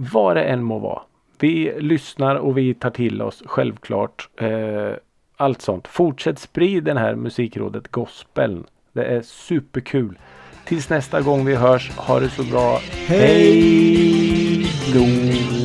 vad 0.00 0.36
det 0.36 0.42
än 0.42 0.64
må 0.64 0.78
vara. 0.78 1.02
Vi 1.40 1.80
lyssnar 1.80 2.36
och 2.36 2.58
vi 2.58 2.74
tar 2.74 2.90
till 2.90 3.22
oss 3.22 3.42
självklart 3.46 4.28
eh, 4.40 4.92
allt 5.36 5.62
sånt. 5.62 5.88
Fortsätt 5.88 6.38
sprid 6.38 6.84
den 6.84 6.96
här 6.96 7.14
musikrådet 7.14 7.88
gospeln. 7.88 8.66
Det 8.92 9.04
är 9.04 9.22
superkul. 9.22 10.18
Tills 10.64 10.90
nästa 10.90 11.20
gång 11.20 11.44
vi 11.44 11.54
hörs, 11.54 11.90
ha 11.96 12.20
det 12.20 12.30
så 12.30 12.42
bra. 12.42 12.80
Hej 13.06 14.66
då! 14.94 15.57